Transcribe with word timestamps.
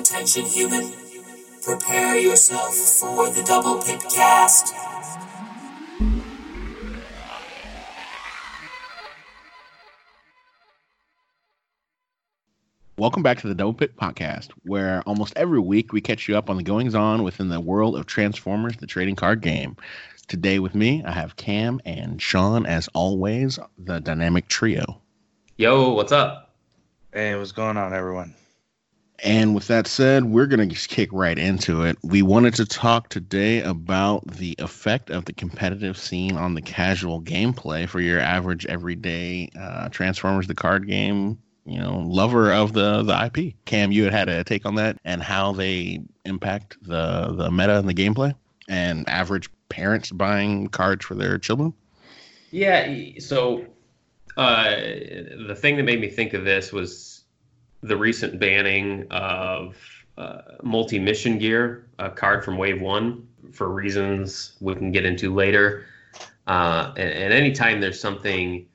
Attention 0.00 0.46
human, 0.46 0.94
prepare 1.62 2.16
yourself 2.16 2.74
for 2.74 3.28
the 3.28 3.42
double 3.42 3.82
pit 3.82 4.02
cast. 4.10 4.74
Welcome 12.96 13.22
back 13.22 13.40
to 13.40 13.46
the 13.46 13.54
Double 13.54 13.74
Pit 13.74 13.94
Podcast, 13.98 14.52
where 14.62 15.02
almost 15.02 15.34
every 15.36 15.60
week 15.60 15.92
we 15.92 16.00
catch 16.00 16.28
you 16.28 16.38
up 16.38 16.48
on 16.48 16.56
the 16.56 16.62
goings 16.62 16.94
on 16.94 17.22
within 17.22 17.50
the 17.50 17.60
world 17.60 17.94
of 17.94 18.06
Transformers, 18.06 18.78
the 18.78 18.86
trading 18.86 19.16
card 19.16 19.42
game. 19.42 19.76
Today 20.28 20.60
with 20.60 20.74
me, 20.74 21.04
I 21.04 21.12
have 21.12 21.36
Cam 21.36 21.78
and 21.84 22.22
Sean, 22.22 22.64
as 22.64 22.88
always, 22.94 23.58
the 23.76 24.00
dynamic 24.00 24.48
trio. 24.48 25.02
Yo, 25.58 25.92
what's 25.92 26.10
up? 26.10 26.54
Hey, 27.12 27.34
what's 27.34 27.52
going 27.52 27.76
on, 27.76 27.92
everyone? 27.92 28.34
And 29.22 29.54
with 29.54 29.66
that 29.66 29.86
said, 29.86 30.24
we're 30.24 30.46
going 30.46 30.66
to 30.68 30.88
kick 30.88 31.10
right 31.12 31.38
into 31.38 31.82
it. 31.82 31.98
We 32.02 32.22
wanted 32.22 32.54
to 32.54 32.64
talk 32.64 33.10
today 33.10 33.60
about 33.60 34.26
the 34.26 34.54
effect 34.58 35.10
of 35.10 35.26
the 35.26 35.32
competitive 35.32 35.98
scene 35.98 36.36
on 36.36 36.54
the 36.54 36.62
casual 36.62 37.20
gameplay 37.20 37.88
for 37.88 38.00
your 38.00 38.20
average 38.20 38.64
everyday 38.66 39.50
uh, 39.60 39.90
Transformers 39.90 40.46
the 40.46 40.54
card 40.54 40.86
game 40.86 41.38
you 41.66 41.78
know 41.78 41.98
lover 41.98 42.52
of 42.52 42.72
the 42.72 43.02
the 43.02 43.24
IP. 43.26 43.54
Cam, 43.64 43.92
you 43.92 44.04
had 44.04 44.12
had 44.12 44.28
a 44.28 44.44
take 44.44 44.66
on 44.66 44.74
that 44.76 44.98
and 45.04 45.22
how 45.22 45.52
they 45.52 46.00
impact 46.24 46.76
the 46.82 47.32
the 47.36 47.50
meta 47.50 47.78
and 47.78 47.88
the 47.88 47.94
gameplay 47.94 48.34
and 48.68 49.08
average 49.08 49.48
parents 49.68 50.10
buying 50.10 50.68
cards 50.68 51.04
for 51.04 51.14
their 51.14 51.38
children. 51.38 51.72
Yeah, 52.50 52.92
so 53.18 53.66
uh, 54.36 54.70
the 54.70 55.56
thing 55.56 55.76
that 55.76 55.84
made 55.84 56.00
me 56.00 56.08
think 56.08 56.34
of 56.34 56.44
this 56.44 56.72
was 56.72 57.09
the 57.82 57.96
recent 57.96 58.38
banning 58.38 59.06
of 59.10 59.76
uh, 60.18 60.42
multi 60.62 60.98
mission 60.98 61.38
gear, 61.38 61.86
a 61.98 62.10
card 62.10 62.44
from 62.44 62.58
Wave 62.58 62.80
One, 62.80 63.26
for 63.52 63.68
reasons 63.70 64.56
we 64.60 64.74
can 64.74 64.92
get 64.92 65.04
into 65.04 65.34
later. 65.34 65.86
Uh, 66.46 66.92
and, 66.96 67.10
and 67.10 67.32
anytime 67.32 67.80
there's 67.80 68.00
something, 68.00 68.66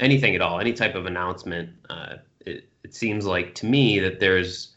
anything 0.00 0.34
at 0.34 0.40
all, 0.40 0.58
any 0.58 0.72
type 0.72 0.94
of 0.94 1.06
announcement, 1.06 1.70
uh, 1.88 2.16
it, 2.46 2.68
it 2.82 2.94
seems 2.94 3.26
like 3.26 3.54
to 3.56 3.66
me 3.66 4.00
that 4.00 4.20
there's 4.20 4.74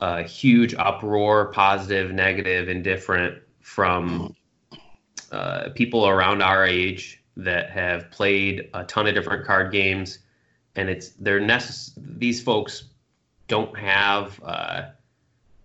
a 0.00 0.22
huge 0.22 0.74
uproar, 0.74 1.46
positive, 1.52 2.12
negative, 2.12 2.68
indifferent 2.68 3.38
from 3.60 4.34
uh, 5.32 5.68
people 5.74 6.06
around 6.06 6.42
our 6.42 6.64
age 6.64 7.22
that 7.36 7.70
have 7.70 8.10
played 8.10 8.68
a 8.74 8.84
ton 8.84 9.06
of 9.06 9.14
different 9.14 9.44
card 9.46 9.72
games, 9.72 10.18
and 10.76 10.88
it's 10.88 11.10
they're 11.10 11.40
necess- 11.40 11.92
These 11.96 12.42
folks 12.42 12.89
don't 13.50 13.76
have. 13.76 14.40
Uh, 14.42 14.82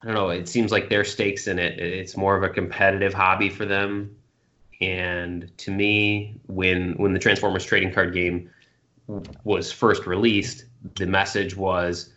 I 0.02 0.05
don't 0.05 0.16
know. 0.16 0.30
It 0.30 0.50
seems 0.50 0.72
like 0.72 0.89
their 0.89 1.05
stakes 1.05 1.47
in 1.47 1.59
it. 1.59 1.80
It's 1.80 2.17
more 2.17 2.36
of 2.36 2.44
a 2.44 2.50
competitive 2.50 3.14
hobby 3.14 3.50
for 3.50 3.66
them. 3.66 4.17
And 4.81 5.55
to 5.59 5.72
me, 5.72 6.36
when 6.47 6.94
when 6.94 7.13
the 7.13 7.19
Transformers 7.19 7.63
trading 7.63 7.94
card 7.94 8.13
game 8.13 8.50
was 9.44 9.72
first 9.72 10.06
released, 10.06 10.66
the 10.95 11.06
message 11.06 11.56
was, 11.56 12.09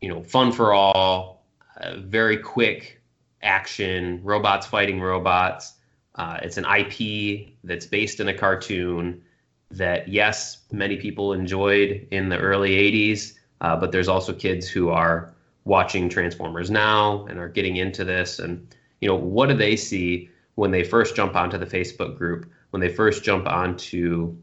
you 0.00 0.08
know, 0.08 0.22
fun 0.22 0.52
for 0.52 0.72
all, 0.72 1.42
uh, 1.80 1.96
very 1.96 2.36
quick 2.36 3.00
action, 3.42 4.20
robots 4.22 4.66
fighting 4.66 5.00
robots. 5.00 5.72
Uh, 6.14 6.38
it's 6.42 6.58
an 6.58 6.66
IP 6.66 7.48
that's 7.64 7.86
based 7.86 8.20
in 8.20 8.28
a 8.28 8.34
cartoon 8.34 9.22
that, 9.70 10.08
yes, 10.08 10.58
many 10.70 10.96
people 10.96 11.32
enjoyed 11.32 12.06
in 12.10 12.28
the 12.28 12.38
early 12.38 12.70
80s, 12.72 13.37
uh, 13.60 13.76
but 13.76 13.92
there's 13.92 14.08
also 14.08 14.32
kids 14.32 14.68
who 14.68 14.90
are 14.90 15.34
watching 15.64 16.08
Transformers 16.08 16.70
now 16.70 17.26
and 17.26 17.38
are 17.38 17.48
getting 17.48 17.76
into 17.76 18.04
this. 18.04 18.38
And, 18.38 18.66
you 19.00 19.08
know, 19.08 19.16
what 19.16 19.48
do 19.48 19.54
they 19.54 19.76
see 19.76 20.30
when 20.54 20.70
they 20.70 20.82
first 20.82 21.14
jump 21.14 21.36
onto 21.36 21.58
the 21.58 21.66
Facebook 21.66 22.16
group, 22.16 22.50
when 22.70 22.80
they 22.80 22.88
first 22.88 23.22
jump 23.22 23.46
onto 23.46 24.36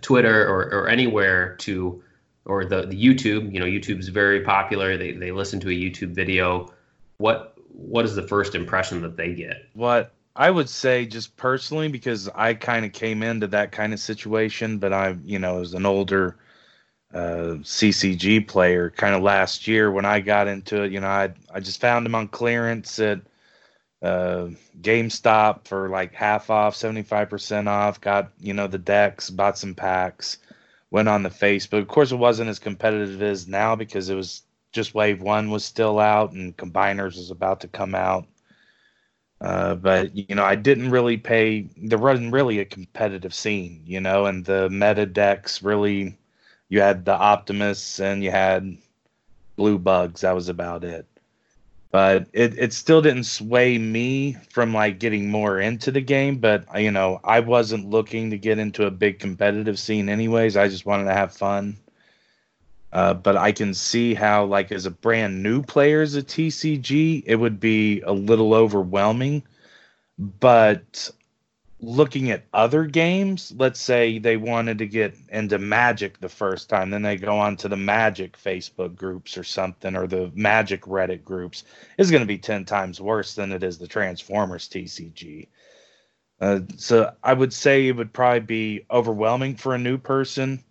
Twitter 0.00 0.46
or, 0.46 0.62
or 0.72 0.88
anywhere 0.88 1.56
to 1.56 2.02
or 2.44 2.64
the, 2.64 2.86
the 2.86 2.96
YouTube, 2.96 3.52
you 3.52 3.60
know, 3.60 3.66
YouTube's 3.66 4.08
very 4.08 4.40
popular. 4.42 4.96
They, 4.96 5.12
they 5.12 5.30
listen 5.30 5.60
to 5.60 5.68
a 5.68 5.72
YouTube 5.72 6.14
video. 6.14 6.72
What 7.18 7.56
what 7.72 8.04
is 8.04 8.14
the 8.14 8.26
first 8.26 8.54
impression 8.54 9.02
that 9.02 9.16
they 9.16 9.34
get? 9.34 9.68
What 9.74 10.12
I 10.36 10.50
would 10.50 10.68
say, 10.68 11.06
just 11.06 11.36
personally, 11.36 11.88
because 11.88 12.28
I 12.34 12.54
kind 12.54 12.84
of 12.84 12.92
came 12.92 13.22
into 13.22 13.46
that 13.48 13.72
kind 13.72 13.92
of 13.92 14.00
situation, 14.00 14.78
but 14.78 14.92
I'm, 14.92 15.22
you 15.24 15.38
know, 15.38 15.60
as 15.60 15.74
an 15.74 15.86
older 15.86 16.36
uh, 17.12 17.58
CCG 17.62 18.46
player, 18.46 18.90
kind 18.90 19.14
of 19.14 19.22
last 19.22 19.66
year 19.66 19.90
when 19.90 20.04
I 20.04 20.20
got 20.20 20.48
into 20.48 20.82
it, 20.82 20.92
you 20.92 21.00
know, 21.00 21.08
I 21.08 21.32
I 21.52 21.60
just 21.60 21.80
found 21.80 22.06
them 22.06 22.14
on 22.14 22.28
clearance 22.28 22.98
at 22.98 23.20
uh, 24.02 24.48
GameStop 24.80 25.66
for 25.66 25.88
like 25.88 26.14
half 26.14 26.50
off, 26.50 26.76
seventy 26.76 27.02
five 27.02 27.28
percent 27.28 27.68
off. 27.68 28.00
Got 28.00 28.32
you 28.38 28.54
know 28.54 28.66
the 28.66 28.78
decks, 28.78 29.30
bought 29.30 29.58
some 29.58 29.74
packs 29.74 30.38
went 30.90 31.08
on 31.08 31.22
the 31.22 31.30
Facebook. 31.30 31.80
Of 31.80 31.88
course, 31.88 32.12
it 32.12 32.16
wasn't 32.16 32.50
as 32.50 32.58
competitive 32.58 33.22
as 33.22 33.48
now 33.48 33.76
because 33.76 34.10
it 34.10 34.14
was 34.14 34.42
just 34.72 34.94
Wave 34.94 35.22
One 35.22 35.50
was 35.50 35.64
still 35.64 35.98
out 35.98 36.32
and 36.32 36.56
Combiners 36.56 37.16
was 37.16 37.30
about 37.30 37.60
to 37.60 37.68
come 37.68 37.94
out. 37.94 38.26
Uh, 39.40 39.74
but 39.74 40.14
you 40.14 40.34
know, 40.34 40.44
I 40.44 40.54
didn't 40.54 40.90
really 40.90 41.16
pay. 41.16 41.68
There 41.76 41.98
wasn't 41.98 42.32
really 42.32 42.58
a 42.60 42.64
competitive 42.64 43.32
scene, 43.32 43.82
you 43.86 44.00
know, 44.00 44.26
and 44.26 44.44
the 44.44 44.68
meta 44.70 45.06
decks 45.06 45.62
really. 45.62 46.16
You 46.70 46.80
had 46.80 47.04
the 47.04 47.12
Optimus 47.12 48.00
and 48.00 48.24
you 48.24 48.30
had 48.30 48.78
Blue 49.56 49.76
Bugs. 49.76 50.22
That 50.22 50.36
was 50.36 50.48
about 50.48 50.84
it. 50.84 51.04
But 51.90 52.28
it, 52.32 52.56
it 52.56 52.72
still 52.72 53.02
didn't 53.02 53.24
sway 53.24 53.76
me 53.76 54.36
from 54.50 54.72
like 54.72 55.00
getting 55.00 55.28
more 55.28 55.58
into 55.58 55.90
the 55.90 56.00
game. 56.00 56.38
But 56.38 56.64
you 56.80 56.92
know 56.92 57.20
i 57.24 57.40
wasn't 57.40 57.90
looking 57.90 58.30
to 58.30 58.38
get 58.38 58.58
into 58.58 58.86
a 58.86 58.90
big 58.90 59.18
competitive 59.18 59.78
scene 59.78 60.08
anyways. 60.08 60.56
I 60.56 60.68
just 60.68 60.86
wanted 60.86 61.04
to 61.04 61.12
have 61.12 61.32
fun. 61.34 61.76
Uh, 62.92 63.14
but 63.14 63.36
i 63.36 63.52
can 63.52 63.72
see 63.74 64.14
how 64.14 64.44
like 64.44 64.72
as 64.72 64.86
a 64.86 64.90
brand 64.90 65.44
new 65.44 65.62
player 65.62 66.00
as 66.00 66.16
a 66.16 66.22
tcg 66.24 67.22
it 67.24 67.36
would 67.36 67.60
be 67.60 68.00
a 68.02 68.12
little 68.12 68.54
overwhelming. 68.54 69.42
But 70.18 71.10
looking 71.82 72.30
at 72.30 72.44
other 72.52 72.84
games, 72.84 73.52
let's 73.56 73.80
say 73.80 74.18
they 74.18 74.36
wanted 74.36 74.78
to 74.78 74.86
get 74.86 75.14
into 75.30 75.58
Magic 75.58 76.20
the 76.20 76.28
first 76.28 76.68
time, 76.68 76.90
then 76.90 77.02
they 77.02 77.16
go 77.16 77.38
on 77.38 77.56
to 77.56 77.68
the 77.68 77.76
Magic 77.76 78.36
Facebook 78.36 78.94
groups 78.94 79.38
or 79.38 79.44
something, 79.44 79.96
or 79.96 80.06
the 80.06 80.30
Magic 80.34 80.82
Reddit 80.82 81.24
groups, 81.24 81.64
is 81.96 82.10
going 82.10 82.22
to 82.22 82.26
be 82.26 82.38
10 82.38 82.64
times 82.64 83.00
worse 83.00 83.34
than 83.34 83.52
it 83.52 83.62
is 83.62 83.78
the 83.78 83.86
Transformers 83.86 84.68
TCG. 84.68 85.48
Uh, 86.40 86.60
so 86.76 87.12
I 87.22 87.32
would 87.32 87.52
say 87.52 87.86
it 87.86 87.96
would 87.96 88.12
probably 88.12 88.40
be 88.40 88.86
overwhelming 88.90 89.56
for 89.56 89.74
a 89.74 89.78
new 89.78 89.98
person, 89.98 90.62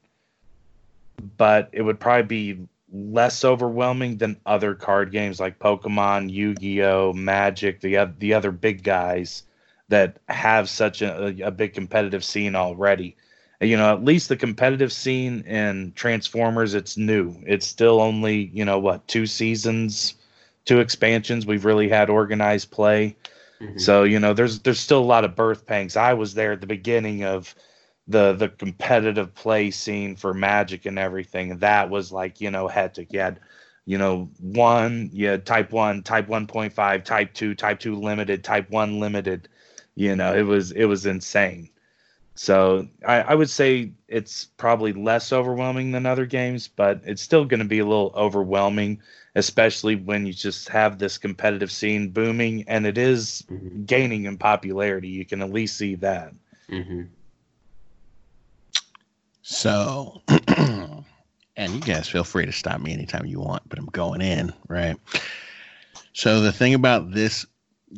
but 1.38 1.70
it 1.72 1.82
would 1.82 2.00
probably 2.00 2.24
be 2.24 2.68
less 2.92 3.46
overwhelming 3.46 4.18
than 4.18 4.40
other 4.46 4.74
card 4.74 5.12
games 5.12 5.40
like 5.40 5.60
Pokemon, 5.60 6.32
Yu 6.32 6.56
Gi 6.56 6.84
Oh, 6.84 7.14
Magic, 7.14 7.82
the, 7.82 8.12
the 8.18 8.34
other 8.34 8.52
big 8.52 8.84
guys 8.84 9.44
that 9.90 10.18
have 10.30 10.70
such 10.70 11.02
a, 11.02 11.46
a 11.46 11.52
big 11.52 11.74
competitive 11.74 12.24
scene 12.24 12.56
already. 12.56 13.16
You 13.62 13.76
know, 13.76 13.92
at 13.92 14.06
least 14.06 14.30
the 14.30 14.38
competitive 14.38 14.94
scene 14.94 15.42
in 15.42 15.92
Transformers, 15.94 16.74
it's 16.74 16.96
new. 16.96 17.36
It's 17.46 17.68
still 17.68 18.00
only, 18.00 18.50
you 18.54 18.64
know, 18.64 18.80
what, 18.80 19.06
two 19.08 19.26
seasons, 19.26 20.14
two 20.64 20.80
expansions. 20.80 21.46
We've 21.46 21.66
really 21.66 21.90
had 21.90 22.10
organized 22.10 22.72
play. 22.72 23.18
Mm-hmm. 23.60 23.78
So, 23.80 24.04
you 24.04 24.20
know, 24.20 24.34
there's 24.34 24.60
there's 24.60 24.80
still 24.80 25.02
a 25.02 25.04
lot 25.04 25.26
of 25.26 25.36
birth 25.36 25.66
pangs. 25.66 25.98
I 25.98 26.14
was 26.14 26.34
there 26.34 26.54
at 26.54 26.62
the 26.62 26.68
beginning 26.68 27.26
of 27.26 27.54
the 28.08 28.32
the 28.32 28.48
competitive 28.48 29.36
play 29.36 29.72
scene 29.72 30.16
for 30.16 30.34
Magic 30.34 30.86
and 30.86 30.98
everything. 30.98 31.58
That 31.58 31.90
was 31.90 32.14
like, 32.14 32.40
you 32.40 32.52
know, 32.52 32.70
hectic. 32.70 33.12
You 33.12 33.20
had, 33.20 33.42
you 33.86 33.98
know, 33.98 34.30
one, 34.40 35.10
you 35.12 35.28
had 35.28 35.46
type 35.46 35.74
one, 35.74 36.02
type 36.02 36.30
1.5, 36.30 37.04
type 37.04 37.34
two, 37.34 37.56
type 37.56 37.82
two 37.82 37.96
limited, 37.96 38.42
type 38.46 38.70
one 38.70 39.02
limited 39.02 39.50
you 40.00 40.16
know, 40.16 40.34
it 40.34 40.44
was 40.44 40.72
it 40.72 40.86
was 40.86 41.06
insane. 41.06 41.70
So 42.34 42.88
I, 43.06 43.22
I 43.22 43.36
would 43.36 43.50
say 43.50 43.92
it's 44.08 44.46
probably 44.46 44.94
less 44.94 45.34
overwhelming 45.34 45.92
than 45.92 46.06
other 46.06 46.26
games, 46.26 46.70
but 46.70 47.02
it's 47.04 47.22
still 47.22 47.44
going 47.44 47.60
to 47.60 47.66
be 47.66 47.80
a 47.80 47.86
little 47.86 48.14
overwhelming, 48.16 49.02
especially 49.36 49.96
when 49.96 50.26
you 50.26 50.32
just 50.32 50.70
have 50.70 50.98
this 50.98 51.18
competitive 51.18 51.70
scene 51.70 52.12
booming 52.12 52.64
and 52.70 52.88
it 52.88 52.98
is 52.98 53.44
mm-hmm. 53.52 53.84
gaining 53.84 54.24
in 54.24 54.38
popularity. 54.38 55.10
You 55.10 55.26
can 55.26 55.42
at 55.42 55.52
least 55.52 55.76
see 55.76 55.96
that. 55.96 56.34
Mm-hmm. 56.70 57.02
So, 59.42 60.22
and 60.58 61.74
you 61.74 61.82
guys 61.82 62.08
feel 62.08 62.24
free 62.24 62.46
to 62.46 62.54
stop 62.54 62.80
me 62.80 62.94
anytime 62.94 63.26
you 63.26 63.42
want, 63.42 63.68
but 63.68 63.78
I'm 63.78 63.88
going 63.88 64.22
in, 64.22 64.54
right? 64.70 64.96
So 66.14 66.40
the 66.40 66.54
thing 66.54 66.74
about 66.74 67.12
this 67.12 67.46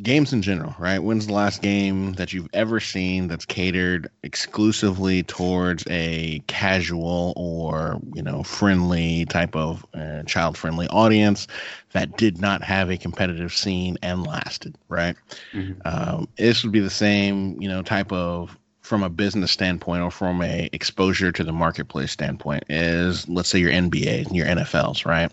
games 0.01 0.31
in 0.31 0.41
general, 0.41 0.75
right? 0.79 0.99
When's 0.99 1.27
the 1.27 1.33
last 1.33 1.61
game 1.61 2.13
that 2.13 2.31
you've 2.33 2.49
ever 2.53 2.79
seen 2.79 3.27
that's 3.27 3.45
catered 3.45 4.09
exclusively 4.23 5.23
towards 5.23 5.85
a 5.89 6.41
casual 6.47 7.33
or 7.35 7.99
you 8.13 8.21
know 8.21 8.43
friendly 8.43 9.25
type 9.25 9.55
of 9.55 9.85
uh, 9.93 10.23
child 10.23 10.57
friendly 10.57 10.87
audience 10.87 11.47
that 11.91 12.17
did 12.17 12.39
not 12.39 12.63
have 12.63 12.89
a 12.89 12.97
competitive 12.97 13.53
scene 13.53 13.97
and 14.01 14.25
lasted, 14.25 14.75
right? 14.87 15.15
Mm-hmm. 15.53 15.81
Um, 15.85 16.27
this 16.37 16.63
would 16.63 16.71
be 16.71 16.79
the 16.79 16.89
same, 16.89 17.61
you 17.61 17.67
know, 17.67 17.81
type 17.81 18.11
of 18.11 18.57
from 18.81 19.03
a 19.03 19.09
business 19.09 19.51
standpoint 19.51 20.01
or 20.01 20.11
from 20.11 20.41
a 20.41 20.69
exposure 20.73 21.31
to 21.31 21.43
the 21.43 21.53
marketplace 21.53 22.11
standpoint 22.11 22.63
is 22.69 23.27
let's 23.29 23.49
say 23.49 23.59
your 23.59 23.71
NBA, 23.71 24.33
your 24.33 24.45
NFLs, 24.47 25.05
right? 25.05 25.31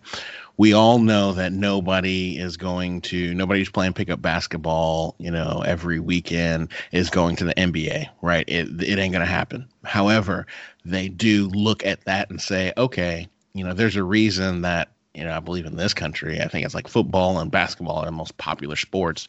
We 0.59 0.73
all 0.75 0.99
know 0.99 1.33
that 1.33 1.53
nobody 1.53 2.37
is 2.37 2.59
going 2.59 3.01
to 3.01 3.33
nobody's 3.35 3.71
playing 3.71 3.95
pickup 3.95 4.21
basketball 4.21 5.15
you 5.19 5.31
know 5.31 5.63
every 5.65 5.99
weekend 5.99 6.69
is 6.93 7.09
going 7.09 7.37
to 7.37 7.45
the 7.45 7.55
nba 7.55 8.07
right? 8.21 8.45
It, 8.47 8.83
it 8.83 8.99
ain't 8.99 9.15
to 9.15 9.25
happen. 9.25 9.67
However 9.85 10.47
they 10.85 11.09
do 11.09 11.49
look 11.49 11.87
at 11.87 12.05
that 12.05 12.29
and 12.29 12.41
say 12.41 12.73
okay 12.77 13.27
you 13.55 13.65
know 13.65 13.73
there's 13.73 13.97
a 13.97 14.03
reason 14.03 14.63
that 14.63 14.91
you 15.15 15.25
know 15.25 15.35
i 15.35 15.41
believe 15.41 15.67
in 15.67 15.77
this 15.77 15.95
country 15.95 16.41
i 16.41 16.49
think 16.49 16.65
it's 16.65 16.75
like 16.75 16.89
football 16.89 17.39
and 17.39 17.51
basketball 17.51 17.97
are 17.97 18.07
the 18.07 18.13
most 18.13 18.37
popular 18.37 18.77
sports 18.77 19.27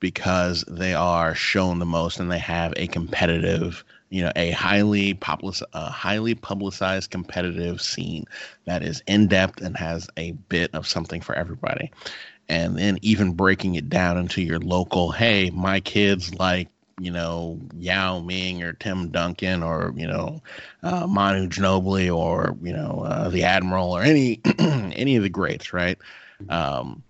because 0.00 0.64
they 0.68 0.94
are 0.94 1.34
shown 1.34 1.78
the 1.78 1.86
most 1.86 2.20
and 2.20 2.30
they 2.30 2.38
have 2.38 2.72
a 2.76 2.86
competitive 2.86 3.84
you 4.10 4.22
know 4.22 4.32
a 4.36 4.50
highly 4.52 5.14
public, 5.14 5.56
a 5.72 5.90
highly 5.90 6.34
publicized 6.34 7.10
competitive 7.10 7.80
scene 7.80 8.24
that 8.64 8.82
is 8.82 9.02
in 9.06 9.28
depth 9.28 9.60
and 9.60 9.76
has 9.76 10.08
a 10.16 10.32
bit 10.32 10.74
of 10.74 10.86
something 10.86 11.20
for 11.20 11.34
everybody. 11.34 11.90
And 12.48 12.78
then 12.78 12.98
even 13.02 13.34
breaking 13.34 13.74
it 13.74 13.90
down 13.90 14.16
into 14.16 14.40
your 14.40 14.58
local 14.58 15.10
hey 15.10 15.50
my 15.50 15.80
kids 15.80 16.34
like 16.34 16.68
you 16.98 17.10
know 17.10 17.60
Yao 17.76 18.20
Ming 18.20 18.62
or 18.62 18.72
Tim 18.72 19.10
Duncan 19.10 19.62
or 19.62 19.92
you 19.96 20.06
know 20.06 20.42
uh, 20.82 21.06
Manu 21.06 21.48
Ginobili 21.48 22.14
or 22.14 22.56
you 22.62 22.72
know 22.72 23.04
uh, 23.06 23.28
the 23.28 23.44
Admiral 23.44 23.92
or 23.92 24.02
any 24.02 24.40
any 24.58 25.16
of 25.16 25.22
the 25.22 25.28
greats 25.28 25.72
right? 25.72 25.98
Um, 26.48 27.02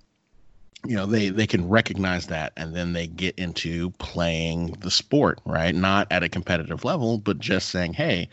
you 0.88 0.96
know 0.96 1.04
they 1.04 1.28
they 1.28 1.46
can 1.46 1.68
recognize 1.68 2.28
that 2.28 2.54
and 2.56 2.74
then 2.74 2.94
they 2.94 3.06
get 3.06 3.38
into 3.38 3.90
playing 3.98 4.70
the 4.80 4.90
sport 4.90 5.38
right? 5.44 5.74
Not 5.74 6.06
at 6.10 6.22
a 6.22 6.30
competitive 6.30 6.82
level 6.82 7.18
but 7.18 7.38
just 7.38 7.68
saying 7.68 7.92
hey 7.92 8.30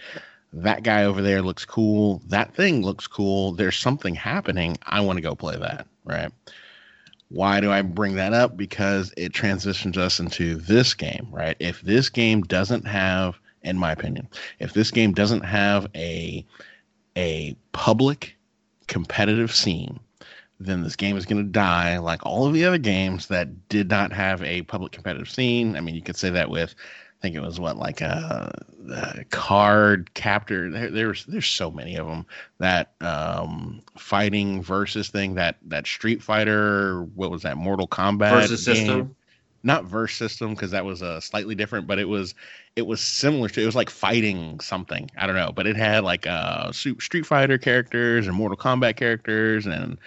that 0.53 0.83
guy 0.83 1.03
over 1.03 1.21
there 1.21 1.41
looks 1.41 1.65
cool. 1.65 2.21
That 2.27 2.55
thing 2.55 2.81
looks 2.81 3.07
cool. 3.07 3.51
There's 3.51 3.77
something 3.77 4.15
happening. 4.15 4.77
I 4.85 5.01
want 5.01 5.17
to 5.17 5.21
go 5.21 5.35
play 5.35 5.57
that 5.57 5.85
right? 6.05 6.31
Why 7.27 7.59
do 7.59 7.71
i 7.71 7.81
bring 7.81 8.15
that 8.15 8.31
up? 8.31 8.55
Because 8.55 9.13
it 9.17 9.33
transitions 9.33 9.97
us 9.97 10.21
into 10.21 10.55
this 10.55 10.93
game 10.93 11.27
right? 11.31 11.57
If 11.59 11.81
this 11.81 12.07
game 12.07 12.41
doesn't 12.43 12.87
have 12.87 13.35
in 13.63 13.77
my 13.77 13.91
opinion 13.91 14.29
if 14.59 14.73
this 14.73 14.91
game 14.91 15.11
doesn't 15.11 15.41
have 15.41 15.87
a 15.93 16.45
a 17.17 17.53
public 17.73 18.37
competitive 18.87 19.53
scene 19.53 19.99
then 20.59 20.83
this 20.83 20.95
game 20.95 21.17
is 21.17 21.25
going 21.25 21.43
to 21.43 21.51
die 21.51 21.97
like 21.97 22.25
all 22.25 22.45
of 22.45 22.53
the 22.53 22.65
other 22.65 22.77
games 22.77 23.27
that 23.27 23.67
did 23.69 23.89
not 23.89 24.11
have 24.13 24.41
a 24.43 24.61
public 24.63 24.91
competitive 24.91 25.29
scene. 25.29 25.75
I 25.75 25.81
mean, 25.81 25.95
you 25.95 26.01
could 26.01 26.15
say 26.15 26.29
that 26.29 26.49
with, 26.49 26.75
I 27.19 27.21
think 27.21 27.35
it 27.35 27.41
was 27.41 27.59
what 27.59 27.77
like 27.77 28.01
a, 28.01 28.53
a 28.89 29.25
card 29.25 30.13
captor. 30.13 30.69
There, 30.69 30.89
there's 30.91 31.25
there's 31.25 31.47
so 31.47 31.71
many 31.71 31.95
of 31.95 32.07
them 32.07 32.25
that 32.59 32.93
um, 33.01 33.81
fighting 33.97 34.61
versus 34.61 35.09
thing 35.09 35.35
that 35.35 35.57
that 35.63 35.87
Street 35.87 36.21
Fighter. 36.21 37.03
What 37.15 37.31
was 37.31 37.41
that? 37.41 37.57
Mortal 37.57 37.87
Kombat 37.87 38.31
versus 38.31 38.65
game. 38.65 38.75
system. 38.75 39.15
Not 39.63 39.85
verse 39.85 40.13
system 40.13 40.53
because 40.53 40.69
that 40.71 40.85
was 40.85 41.01
a 41.01 41.07
uh, 41.07 41.19
slightly 41.19 41.55
different, 41.55 41.87
but 41.87 41.97
it 41.97 42.07
was 42.07 42.35
it 42.75 42.85
was 42.85 43.01
similar 43.01 43.49
to 43.49 43.61
it 43.61 43.65
was 43.65 43.75
like 43.75 43.89
fighting 43.89 44.59
something 44.59 45.09
I 45.17 45.25
don't 45.25 45.35
know, 45.35 45.51
but 45.53 45.65
it 45.65 45.75
had 45.75 46.03
like 46.03 46.27
uh 46.27 46.71
Street 46.71 47.25
Fighter 47.25 47.57
characters 47.57 48.27
and 48.27 48.35
Mortal 48.35 48.57
Kombat 48.57 48.95
characters 48.95 49.65
and 49.65 49.97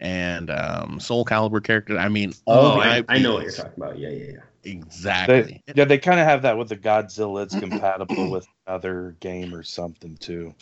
and 0.00 0.50
um, 0.50 1.00
Soul 1.00 1.24
Calibur 1.24 1.62
character. 1.62 1.98
I 1.98 2.08
mean, 2.08 2.32
all 2.46 2.78
oh, 2.78 2.80
I, 2.80 3.04
I, 3.08 3.18
know 3.18 3.34
what 3.34 3.44
you're 3.44 3.52
talking 3.52 3.72
about. 3.76 3.98
Yeah, 3.98 4.10
yeah, 4.10 4.32
yeah. 4.32 4.38
Exactly. 4.64 5.62
They, 5.66 5.72
yeah, 5.76 5.84
they 5.84 5.98
kind 5.98 6.18
of 6.18 6.26
have 6.26 6.42
that 6.42 6.56
with 6.56 6.68
the 6.68 6.76
Godzilla. 6.76 7.42
It's 7.42 7.58
compatible 7.58 8.30
with 8.30 8.46
other 8.66 9.16
game 9.20 9.54
or 9.54 9.62
something 9.62 10.16
too. 10.16 10.54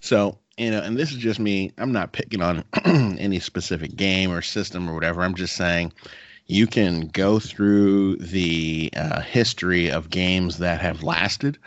So 0.00 0.38
you 0.56 0.70
know, 0.70 0.80
and 0.80 0.96
this 0.96 1.12
is 1.12 1.18
just 1.18 1.40
me. 1.40 1.72
I'm 1.78 1.92
not 1.92 2.12
picking 2.12 2.42
on 2.42 2.64
any 2.84 3.40
specific 3.40 3.96
game 3.96 4.30
or 4.30 4.42
system 4.42 4.88
or 4.88 4.94
whatever. 4.94 5.22
I'm 5.22 5.34
just 5.34 5.56
saying 5.56 5.92
you 6.46 6.66
can 6.66 7.08
go 7.08 7.38
through 7.38 8.16
the 8.16 8.90
uh, 8.96 9.20
history 9.20 9.90
of 9.90 10.10
games 10.10 10.58
that 10.58 10.80
have 10.80 11.02
lasted 11.02 11.58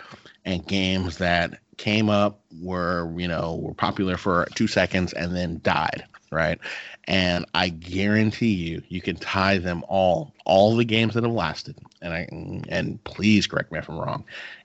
and 0.44 0.65
games 0.68 1.18
that 1.18 1.59
came 1.77 2.09
up 2.09 2.39
were 2.62 3.12
you 3.18 3.27
know 3.27 3.56
were 3.56 3.74
popular 3.74 4.15
for 4.15 4.48
two 4.56 4.68
seconds 4.68 5.12
and 5.13 5.36
then 5.36 5.59
died 5.63 6.06
right? 6.31 6.60
And 7.06 7.45
I 7.54 7.69
guarantee 7.69 8.54
you, 8.54 8.81
you 8.89 9.01
can 9.01 9.16
tie 9.16 9.57
them 9.57 9.83
all, 9.88 10.33
all 10.45 10.75
the 10.75 10.86
games 10.86 11.13
that 11.13 11.24
have 11.24 11.33
lasted. 11.33 11.75
And 12.01 12.13
I 12.13 12.27
and 12.69 13.04
please 13.04 13.48
correct 13.48 13.72
me 13.72 13.80
if 13.80 13.89
I'm 13.89 13.98
wrong. 13.98 14.24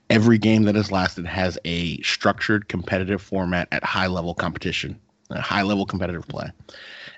Every 0.09 0.37
game 0.37 0.63
that 0.63 0.75
has 0.75 0.91
lasted 0.91 1.25
has 1.25 1.57
a 1.65 2.01
structured 2.01 2.67
competitive 2.67 3.21
format 3.21 3.67
at 3.71 3.83
high 3.83 4.07
level 4.07 4.33
competition, 4.33 4.99
high 5.31 5.61
level 5.61 5.85
competitive 5.85 6.27
play. 6.27 6.51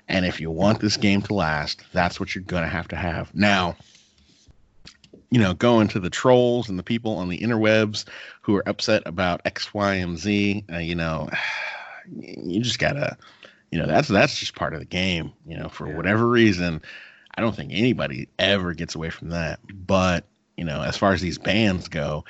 And 0.08 0.24
if 0.24 0.40
you 0.40 0.50
want 0.50 0.80
this 0.80 0.96
game 0.96 1.22
to 1.22 1.34
last, 1.34 1.82
that's 1.92 2.20
what 2.20 2.34
you're 2.34 2.44
going 2.44 2.62
to 2.62 2.68
have 2.68 2.88
to 2.88 2.96
have. 2.96 3.34
Now, 3.34 3.76
you 5.30 5.40
know, 5.40 5.54
going 5.54 5.88
to 5.88 5.98
the 5.98 6.10
trolls 6.10 6.68
and 6.68 6.78
the 6.78 6.82
people 6.82 7.16
on 7.16 7.28
the 7.28 7.38
interwebs 7.38 8.04
who 8.42 8.54
are 8.54 8.68
upset 8.68 9.02
about 9.06 9.40
X, 9.44 9.74
Y, 9.74 9.94
and 9.94 10.16
Z, 10.16 10.64
uh, 10.72 10.78
you 10.78 10.94
know, 10.94 11.28
you 12.16 12.60
just 12.60 12.78
gotta 12.78 13.16
you 13.74 13.80
know 13.80 13.88
that's 13.88 14.06
that's 14.06 14.38
just 14.38 14.54
part 14.54 14.72
of 14.72 14.78
the 14.78 14.86
game 14.86 15.32
you 15.44 15.56
know 15.56 15.68
for 15.68 15.88
yeah. 15.88 15.96
whatever 15.96 16.28
reason. 16.28 16.80
I 17.36 17.40
don't 17.40 17.56
think 17.56 17.72
anybody 17.74 18.28
ever 18.38 18.72
gets 18.72 18.94
away 18.94 19.10
from 19.10 19.30
that. 19.30 19.58
But 19.68 20.24
you 20.56 20.64
know 20.64 20.80
as 20.80 20.96
far 20.96 21.12
as 21.12 21.20
these 21.20 21.38
bands 21.38 21.88
go 21.88 22.24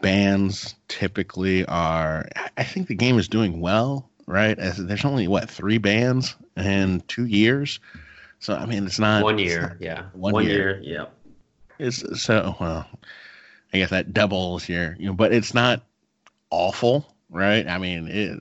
bands 0.00 0.76
typically 0.86 1.66
are 1.66 2.28
i 2.56 2.62
think 2.62 2.86
the 2.86 2.94
game 2.94 3.18
is 3.18 3.28
doing 3.28 3.60
well 3.60 4.08
right? 4.28 4.58
As 4.58 4.76
there's 4.76 5.06
only 5.06 5.26
what 5.26 5.50
three 5.50 5.78
bands 5.78 6.36
in 6.54 7.02
two 7.08 7.24
years? 7.26 7.80
So 8.38 8.54
i 8.54 8.64
mean 8.64 8.86
it's 8.86 8.98
not 8.98 9.22
one 9.22 9.38
year 9.38 9.60
not, 9.60 9.80
yeah. 9.80 10.02
one, 10.12 10.32
one 10.32 10.44
year. 10.44 10.80
year 10.80 10.80
yeah 10.82 11.06
it's 11.78 12.22
so 12.22 12.56
well 12.60 12.86
i 13.74 13.78
guess 13.78 13.90
that 13.90 14.14
doubles 14.14 14.64
here 14.64 14.96
you 14.98 15.06
know 15.06 15.12
but 15.12 15.32
it's 15.32 15.52
not 15.52 15.82
awful 16.50 17.12
right? 17.30 17.66
I 17.66 17.78
mean, 17.78 18.08
it, 18.08 18.38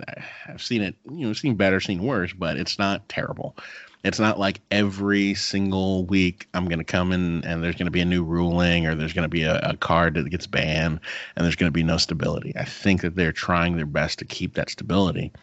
I've 0.47 0.61
seen 0.61 0.81
it, 0.81 0.95
you 1.09 1.27
know, 1.27 1.33
seen 1.33 1.55
better, 1.55 1.79
seen 1.79 2.03
worse, 2.03 2.33
but 2.33 2.57
it's 2.57 2.79
not 2.79 3.07
terrible. 3.09 3.55
It's 4.03 4.19
not 4.19 4.39
like 4.39 4.61
every 4.71 5.33
single 5.33 6.05
week 6.05 6.47
I'm 6.53 6.65
going 6.65 6.79
to 6.79 6.85
come 6.85 7.11
in 7.11 7.43
and 7.43 7.63
there's 7.63 7.75
going 7.75 7.87
to 7.87 7.91
be 7.91 7.99
a 7.99 8.05
new 8.05 8.23
ruling 8.23 8.85
or 8.85 8.95
there's 8.95 9.13
going 9.13 9.25
to 9.25 9.29
be 9.29 9.43
a, 9.43 9.59
a 9.59 9.75
card 9.75 10.13
that 10.13 10.29
gets 10.29 10.47
banned 10.47 10.99
and 11.35 11.43
there's 11.43 11.55
going 11.55 11.67
to 11.67 11.73
be 11.73 11.83
no 11.83 11.97
stability. 11.97 12.53
I 12.55 12.63
think 12.63 13.01
that 13.01 13.15
they're 13.15 13.33
trying 13.33 13.75
their 13.75 13.85
best 13.85 14.19
to 14.19 14.25
keep 14.25 14.53
that 14.53 14.69
stability. 14.69 15.33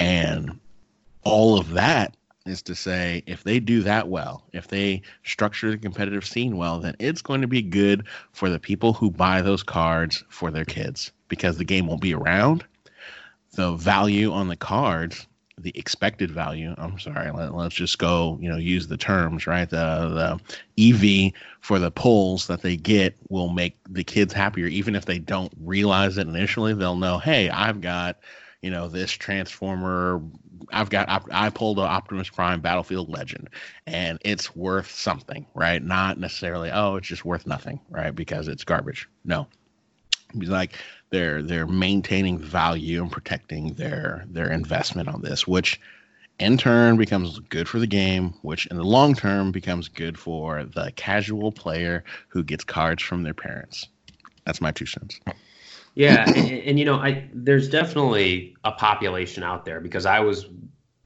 And 0.00 0.58
all 1.22 1.58
of 1.58 1.70
that 1.70 2.16
is 2.44 2.60
to 2.62 2.74
say 2.74 3.22
if 3.26 3.44
they 3.44 3.60
do 3.60 3.82
that 3.82 4.08
well, 4.08 4.44
if 4.52 4.68
they 4.68 5.02
structure 5.22 5.70
the 5.70 5.78
competitive 5.78 6.26
scene 6.26 6.56
well, 6.56 6.80
then 6.80 6.96
it's 6.98 7.22
going 7.22 7.40
to 7.40 7.46
be 7.46 7.62
good 7.62 8.06
for 8.32 8.50
the 8.50 8.58
people 8.58 8.92
who 8.92 9.10
buy 9.10 9.40
those 9.40 9.62
cards 9.62 10.24
for 10.28 10.50
their 10.50 10.64
kids 10.64 11.12
because 11.28 11.56
the 11.56 11.64
game 11.64 11.86
won't 11.86 12.00
be 12.00 12.14
around 12.14 12.64
the 13.54 13.72
value 13.72 14.32
on 14.32 14.48
the 14.48 14.56
cards 14.56 15.26
the 15.58 15.72
expected 15.78 16.30
value 16.30 16.74
i'm 16.78 16.98
sorry 16.98 17.30
let, 17.30 17.52
us 17.52 17.72
just 17.72 17.98
go 17.98 18.38
you 18.40 18.48
know 18.48 18.56
use 18.56 18.88
the 18.88 18.96
terms 18.96 19.46
right? 19.46 19.68
The 19.68 20.40
the 20.78 20.90
ev 20.90 21.32
for 21.60 21.78
the 21.78 21.90
pulls 21.90 22.46
that 22.46 22.62
they 22.62 22.76
get 22.76 23.14
will 23.28 23.48
make 23.48 23.76
the 23.88 24.02
kids 24.02 24.32
happier. 24.32 24.66
Even 24.66 24.96
if 24.96 25.04
they 25.04 25.18
don't 25.18 25.52
realize 25.60 26.18
it 26.18 26.26
initially 26.26 26.74
they'll 26.74 26.96
know 26.96 27.18
hey 27.18 27.50
i've 27.50 27.80
got 27.80 28.18
you 28.62 28.70
know 28.70 28.88
this 28.88 29.12
transformer 29.12 30.22
i've 30.72 30.90
got 30.90 31.26
i, 31.30 31.50
pulled 31.50 31.78
an 31.78 31.84
optimus 31.84 32.30
prime 32.30 32.60
battlefield 32.60 33.08
legend 33.08 33.50
and 33.86 34.18
it's 34.24 34.56
worth 34.56 34.90
something 34.90 35.46
right? 35.54 35.82
Not 35.82 36.18
necessarily 36.18 36.70
oh 36.72 36.96
it's 36.96 37.08
just 37.08 37.24
worth 37.24 37.46
nothing 37.46 37.78
right? 37.90 38.14
Because 38.14 38.48
it's 38.48 38.64
garbage. 38.64 39.08
No. 39.24 39.46
He's 40.32 40.48
like 40.48 40.78
they're 41.12 41.42
they're 41.42 41.66
maintaining 41.66 42.38
value 42.38 43.02
and 43.02 43.12
protecting 43.12 43.74
their 43.74 44.24
their 44.28 44.50
investment 44.50 45.08
on 45.08 45.22
this, 45.22 45.46
which 45.46 45.80
in 46.40 46.58
turn 46.58 46.96
becomes 46.96 47.38
good 47.38 47.68
for 47.68 47.78
the 47.78 47.86
game, 47.86 48.34
which 48.42 48.66
in 48.66 48.76
the 48.76 48.82
long 48.82 49.14
term 49.14 49.52
becomes 49.52 49.86
good 49.86 50.18
for 50.18 50.64
the 50.64 50.90
casual 50.96 51.52
player 51.52 52.02
who 52.28 52.42
gets 52.42 52.64
cards 52.64 53.02
from 53.02 53.22
their 53.22 53.34
parents. 53.34 53.86
That's 54.44 54.60
my 54.60 54.72
two 54.72 54.86
cents. 54.86 55.20
Yeah, 55.94 56.24
and, 56.26 56.50
and, 56.50 56.78
you 56.78 56.86
know, 56.86 56.96
I 56.96 57.28
there's 57.32 57.68
definitely 57.68 58.56
a 58.64 58.72
population 58.72 59.42
out 59.42 59.64
there 59.64 59.80
because 59.80 60.06
I 60.06 60.20
was 60.20 60.46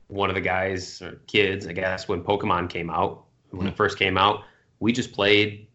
one 0.06 0.30
of 0.30 0.36
the 0.36 0.40
guys 0.40 1.02
or 1.02 1.20
kids, 1.26 1.66
I 1.66 1.72
guess, 1.72 2.06
when 2.06 2.22
Pokemon 2.22 2.70
came 2.70 2.88
out, 2.88 3.24
when 3.50 3.66
it 3.66 3.70
hmm. 3.70 3.76
first 3.76 3.98
came 3.98 4.16
out, 4.16 4.44
we 4.78 4.92
just 4.92 5.12
played 5.12 5.66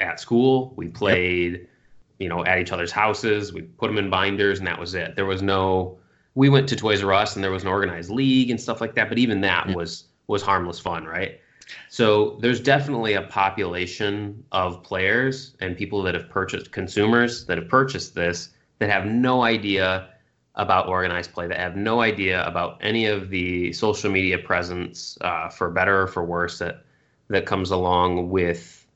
at 0.00 0.18
school. 0.18 0.72
We 0.76 0.88
played, 0.88 1.52
yep. 1.52 1.68
You 2.18 2.28
know, 2.28 2.44
at 2.44 2.58
each 2.58 2.72
other's 2.72 2.92
houses. 2.92 3.52
We 3.52 3.62
put 3.62 3.88
them 3.88 3.98
in 3.98 4.10
binders, 4.10 4.58
and 4.58 4.66
that 4.66 4.78
was 4.78 4.94
it. 4.94 5.16
There 5.16 5.26
was 5.26 5.42
no. 5.42 5.98
We 6.34 6.48
went 6.48 6.68
to 6.70 6.76
Toys 6.76 7.02
R 7.02 7.12
Us, 7.12 7.34
and 7.34 7.44
there 7.44 7.50
was 7.50 7.62
an 7.62 7.68
organized 7.68 8.10
league 8.10 8.50
and 8.50 8.60
stuff 8.60 8.80
like 8.80 8.94
that. 8.94 9.08
But 9.08 9.18
even 9.18 9.40
that 9.42 9.68
yeah. 9.68 9.74
was 9.74 10.04
was 10.26 10.42
harmless 10.42 10.80
fun, 10.80 11.04
right? 11.04 11.40
So 11.88 12.38
there's 12.40 12.60
definitely 12.60 13.14
a 13.14 13.22
population 13.22 14.44
of 14.52 14.82
players 14.82 15.56
and 15.60 15.76
people 15.76 16.02
that 16.02 16.14
have 16.14 16.28
purchased 16.28 16.72
consumers 16.72 17.46
that 17.46 17.58
have 17.58 17.68
purchased 17.68 18.14
this 18.14 18.50
that 18.78 18.90
have 18.90 19.06
no 19.06 19.42
idea 19.42 20.08
about 20.56 20.88
organized 20.88 21.32
play 21.32 21.48
that 21.48 21.58
have 21.58 21.74
no 21.74 22.00
idea 22.00 22.46
about 22.46 22.78
any 22.80 23.06
of 23.06 23.28
the 23.30 23.72
social 23.72 24.10
media 24.10 24.38
presence 24.38 25.18
uh, 25.22 25.48
for 25.48 25.70
better 25.70 26.02
or 26.02 26.06
for 26.06 26.24
worse 26.24 26.58
that 26.58 26.84
that 27.28 27.46
comes 27.46 27.70
along 27.70 28.30
with 28.30 28.86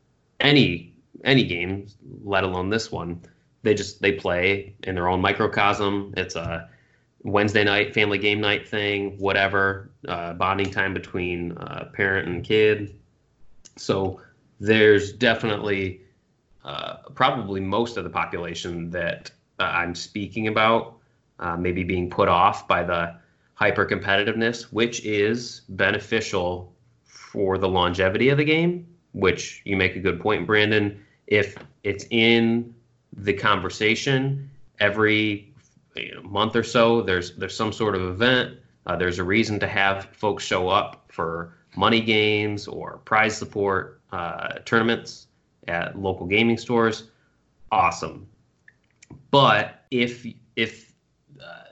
any 0.40 0.94
any 1.24 1.44
game 1.44 1.86
let 2.24 2.44
alone 2.44 2.70
this 2.70 2.90
one 2.90 3.20
they 3.62 3.74
just 3.74 4.00
they 4.00 4.12
play 4.12 4.74
in 4.84 4.94
their 4.94 5.08
own 5.08 5.20
microcosm 5.20 6.12
it's 6.16 6.36
a 6.36 6.68
wednesday 7.22 7.64
night 7.64 7.92
family 7.92 8.18
game 8.18 8.40
night 8.40 8.66
thing 8.66 9.18
whatever 9.18 9.90
uh, 10.06 10.32
bonding 10.34 10.70
time 10.70 10.94
between 10.94 11.52
uh, 11.58 11.88
parent 11.92 12.28
and 12.28 12.44
kid 12.44 12.94
so 13.76 14.20
there's 14.60 15.12
definitely 15.12 16.00
uh, 16.64 16.96
probably 17.14 17.60
most 17.60 17.96
of 17.96 18.04
the 18.04 18.10
population 18.10 18.90
that 18.90 19.30
uh, 19.58 19.64
i'm 19.64 19.94
speaking 19.94 20.46
about 20.48 20.98
uh, 21.40 21.56
maybe 21.56 21.84
being 21.84 22.10
put 22.10 22.28
off 22.28 22.66
by 22.66 22.82
the 22.82 23.14
hyper 23.58 23.84
competitiveness, 23.84 24.62
which 24.64 25.04
is 25.04 25.62
beneficial 25.68 26.72
for 27.04 27.58
the 27.58 27.68
longevity 27.68 28.28
of 28.28 28.38
the 28.38 28.44
game. 28.44 28.86
Which 29.12 29.62
you 29.64 29.76
make 29.76 29.96
a 29.96 30.00
good 30.00 30.20
point, 30.20 30.46
Brandon. 30.46 31.04
If 31.28 31.56
it's 31.84 32.06
in 32.10 32.74
the 33.12 33.34
conversation 33.34 34.50
every 34.80 35.52
month 36.22 36.56
or 36.56 36.62
so, 36.62 37.02
there's 37.02 37.36
there's 37.36 37.54
some 37.56 37.72
sort 37.72 37.94
of 37.94 38.02
event. 38.02 38.56
Uh, 38.86 38.96
there's 38.96 39.18
a 39.18 39.24
reason 39.24 39.60
to 39.60 39.68
have 39.68 40.06
folks 40.12 40.42
show 40.42 40.68
up 40.68 41.04
for 41.08 41.54
money 41.76 42.00
games 42.00 42.66
or 42.66 42.98
prize 43.04 43.36
support 43.36 44.00
uh, 44.10 44.54
tournaments 44.64 45.26
at 45.66 45.98
local 45.98 46.26
gaming 46.26 46.56
stores. 46.56 47.10
Awesome. 47.70 48.26
But 49.30 49.84
if 49.90 50.26
if 50.56 50.94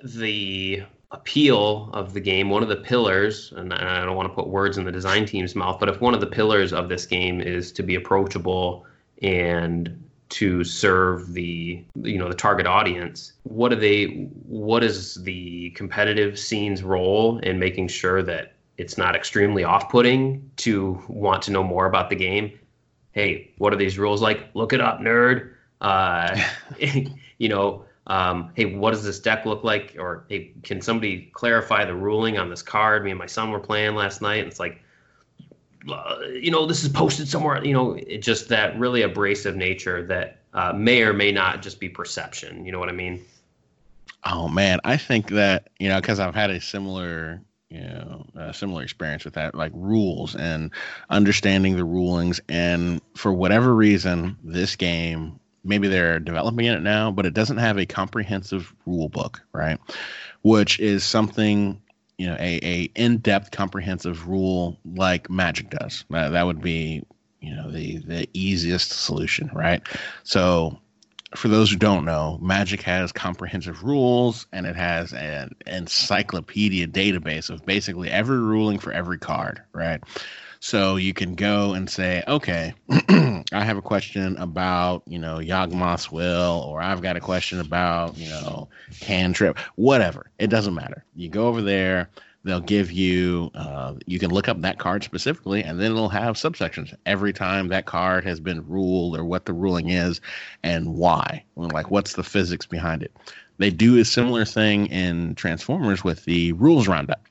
the 0.04 0.82
appeal 1.12 1.90
of 1.94 2.12
the 2.12 2.20
game, 2.20 2.50
one 2.50 2.62
of 2.62 2.68
the 2.68 2.76
pillars, 2.76 3.52
and 3.56 3.72
I 3.72 4.04
don't 4.04 4.16
want 4.16 4.28
to 4.28 4.34
put 4.34 4.48
words 4.48 4.76
in 4.76 4.84
the 4.84 4.92
design 4.92 5.24
team's 5.24 5.54
mouth, 5.54 5.78
but 5.80 5.88
if 5.88 6.00
one 6.00 6.12
of 6.12 6.20
the 6.20 6.26
pillars 6.26 6.72
of 6.74 6.88
this 6.88 7.06
game 7.06 7.40
is 7.40 7.72
to 7.72 7.82
be 7.82 7.94
approachable 7.94 8.84
and 9.22 10.02
to 10.28 10.64
serve 10.64 11.32
the 11.34 11.84
you 12.02 12.18
know 12.18 12.28
the 12.28 12.34
target 12.34 12.66
audience 12.66 13.32
what 13.44 13.72
are 13.72 13.76
they 13.76 14.06
what 14.46 14.82
is 14.82 15.14
the 15.22 15.70
competitive 15.70 16.38
scene's 16.38 16.82
role 16.82 17.38
in 17.38 17.58
making 17.58 17.86
sure 17.86 18.22
that 18.22 18.54
it's 18.76 18.98
not 18.98 19.14
extremely 19.14 19.62
off-putting 19.62 20.50
to 20.56 21.00
want 21.08 21.42
to 21.42 21.50
know 21.52 21.62
more 21.62 21.86
about 21.86 22.10
the 22.10 22.16
game 22.16 22.58
hey 23.12 23.50
what 23.58 23.72
are 23.72 23.76
these 23.76 23.98
rules 23.98 24.20
like 24.20 24.48
look 24.54 24.72
it 24.72 24.80
up 24.80 24.98
nerd 25.00 25.52
uh, 25.80 26.36
you 27.38 27.48
know 27.48 27.84
um, 28.08 28.52
hey, 28.54 28.66
what 28.66 28.92
does 28.92 29.04
this 29.04 29.18
deck 29.18 29.46
look 29.46 29.64
like? 29.64 29.96
Or 29.98 30.24
hey, 30.28 30.52
can 30.62 30.80
somebody 30.80 31.30
clarify 31.32 31.84
the 31.84 31.94
ruling 31.94 32.38
on 32.38 32.48
this 32.48 32.62
card? 32.62 33.04
Me 33.04 33.10
and 33.10 33.18
my 33.18 33.26
son 33.26 33.50
were 33.50 33.60
playing 33.60 33.94
last 33.94 34.22
night, 34.22 34.38
and 34.38 34.48
it's 34.48 34.60
like, 34.60 34.80
you 35.86 36.50
know, 36.50 36.66
this 36.66 36.82
is 36.82 36.88
posted 36.88 37.28
somewhere. 37.28 37.64
You 37.64 37.72
know, 37.72 37.94
it 37.94 38.18
just 38.18 38.48
that 38.48 38.78
really 38.78 39.02
abrasive 39.02 39.56
nature 39.56 40.04
that 40.06 40.38
uh, 40.52 40.72
may 40.72 41.02
or 41.02 41.12
may 41.12 41.32
not 41.32 41.62
just 41.62 41.80
be 41.80 41.88
perception. 41.88 42.64
You 42.64 42.72
know 42.72 42.78
what 42.78 42.88
I 42.88 42.92
mean? 42.92 43.24
Oh 44.24 44.48
man, 44.48 44.80
I 44.84 44.96
think 44.96 45.28
that 45.30 45.68
you 45.78 45.88
know 45.88 46.00
because 46.00 46.18
I've 46.18 46.34
had 46.34 46.50
a 46.50 46.60
similar 46.60 47.40
you 47.70 47.80
know 47.80 48.26
a 48.34 48.54
similar 48.54 48.82
experience 48.82 49.24
with 49.24 49.34
that 49.34 49.54
like 49.54 49.72
rules 49.74 50.34
and 50.34 50.70
understanding 51.10 51.76
the 51.76 51.84
rulings 51.84 52.40
and 52.48 53.00
for 53.14 53.32
whatever 53.32 53.74
reason 53.74 54.36
this 54.44 54.76
game 54.76 55.40
maybe 55.66 55.88
they're 55.88 56.20
developing 56.20 56.66
it 56.66 56.80
now, 56.80 57.10
but 57.10 57.26
it 57.26 57.34
doesn't 57.34 57.58
have 57.58 57.78
a 57.78 57.86
comprehensive 57.86 58.72
rule 58.86 59.08
book, 59.08 59.42
right? 59.52 59.78
Which 60.42 60.78
is 60.80 61.04
something 61.04 61.80
you 62.18 62.26
know 62.26 62.36
a, 62.38 62.60
a 62.62 62.90
in-depth 62.94 63.50
comprehensive 63.50 64.28
rule 64.28 64.78
like 64.94 65.28
magic 65.30 65.70
does. 65.70 66.04
Uh, 66.12 66.30
that 66.30 66.46
would 66.46 66.60
be 66.60 67.02
you 67.40 67.54
know 67.54 67.70
the 67.70 67.98
the 67.98 68.28
easiest 68.32 68.92
solution 68.92 69.50
right? 69.54 69.82
So 70.24 70.78
for 71.34 71.48
those 71.48 71.70
who 71.70 71.76
don't 71.76 72.04
know 72.04 72.38
magic 72.40 72.82
has 72.82 73.12
comprehensive 73.12 73.82
rules 73.82 74.46
and 74.52 74.66
it 74.66 74.76
has 74.76 75.12
an 75.12 75.50
encyclopedia 75.66 76.86
database 76.86 77.50
of 77.50 77.64
basically 77.66 78.10
every 78.10 78.38
ruling 78.38 78.78
for 78.78 78.92
every 78.92 79.18
card 79.18 79.60
right 79.72 80.02
so 80.66 80.96
you 80.96 81.14
can 81.14 81.36
go 81.36 81.74
and 81.74 81.88
say, 81.88 82.24
okay, 82.26 82.74
I 82.90 83.44
have 83.52 83.76
a 83.76 83.82
question 83.82 84.36
about, 84.36 85.04
you 85.06 85.16
know, 85.16 85.36
Yawgmoth's 85.36 86.10
Will, 86.10 86.64
or 86.66 86.82
I've 86.82 87.02
got 87.02 87.16
a 87.16 87.20
question 87.20 87.60
about, 87.60 88.18
you 88.18 88.28
know, 88.28 88.68
Cantrip, 88.98 89.58
whatever. 89.76 90.28
It 90.40 90.48
doesn't 90.48 90.74
matter. 90.74 91.04
You 91.14 91.28
go 91.28 91.46
over 91.46 91.62
there, 91.62 92.10
they'll 92.42 92.58
give 92.58 92.90
you, 92.90 93.52
uh, 93.54 93.94
you 94.06 94.18
can 94.18 94.32
look 94.32 94.48
up 94.48 94.60
that 94.62 94.80
card 94.80 95.04
specifically, 95.04 95.62
and 95.62 95.78
then 95.78 95.92
it'll 95.92 96.08
have 96.08 96.34
subsections 96.34 96.92
every 97.06 97.32
time 97.32 97.68
that 97.68 97.86
card 97.86 98.24
has 98.24 98.40
been 98.40 98.66
ruled 98.66 99.16
or 99.16 99.24
what 99.24 99.46
the 99.46 99.52
ruling 99.52 99.90
is 99.90 100.20
and 100.64 100.96
why. 100.96 101.44
Like, 101.54 101.92
what's 101.92 102.14
the 102.14 102.24
physics 102.24 102.66
behind 102.66 103.04
it. 103.04 103.16
They 103.58 103.70
do 103.70 104.00
a 104.00 104.04
similar 104.04 104.44
thing 104.44 104.86
in 104.86 105.36
Transformers 105.36 106.02
with 106.02 106.24
the 106.24 106.54
rules 106.54 106.88
roundup 106.88 107.24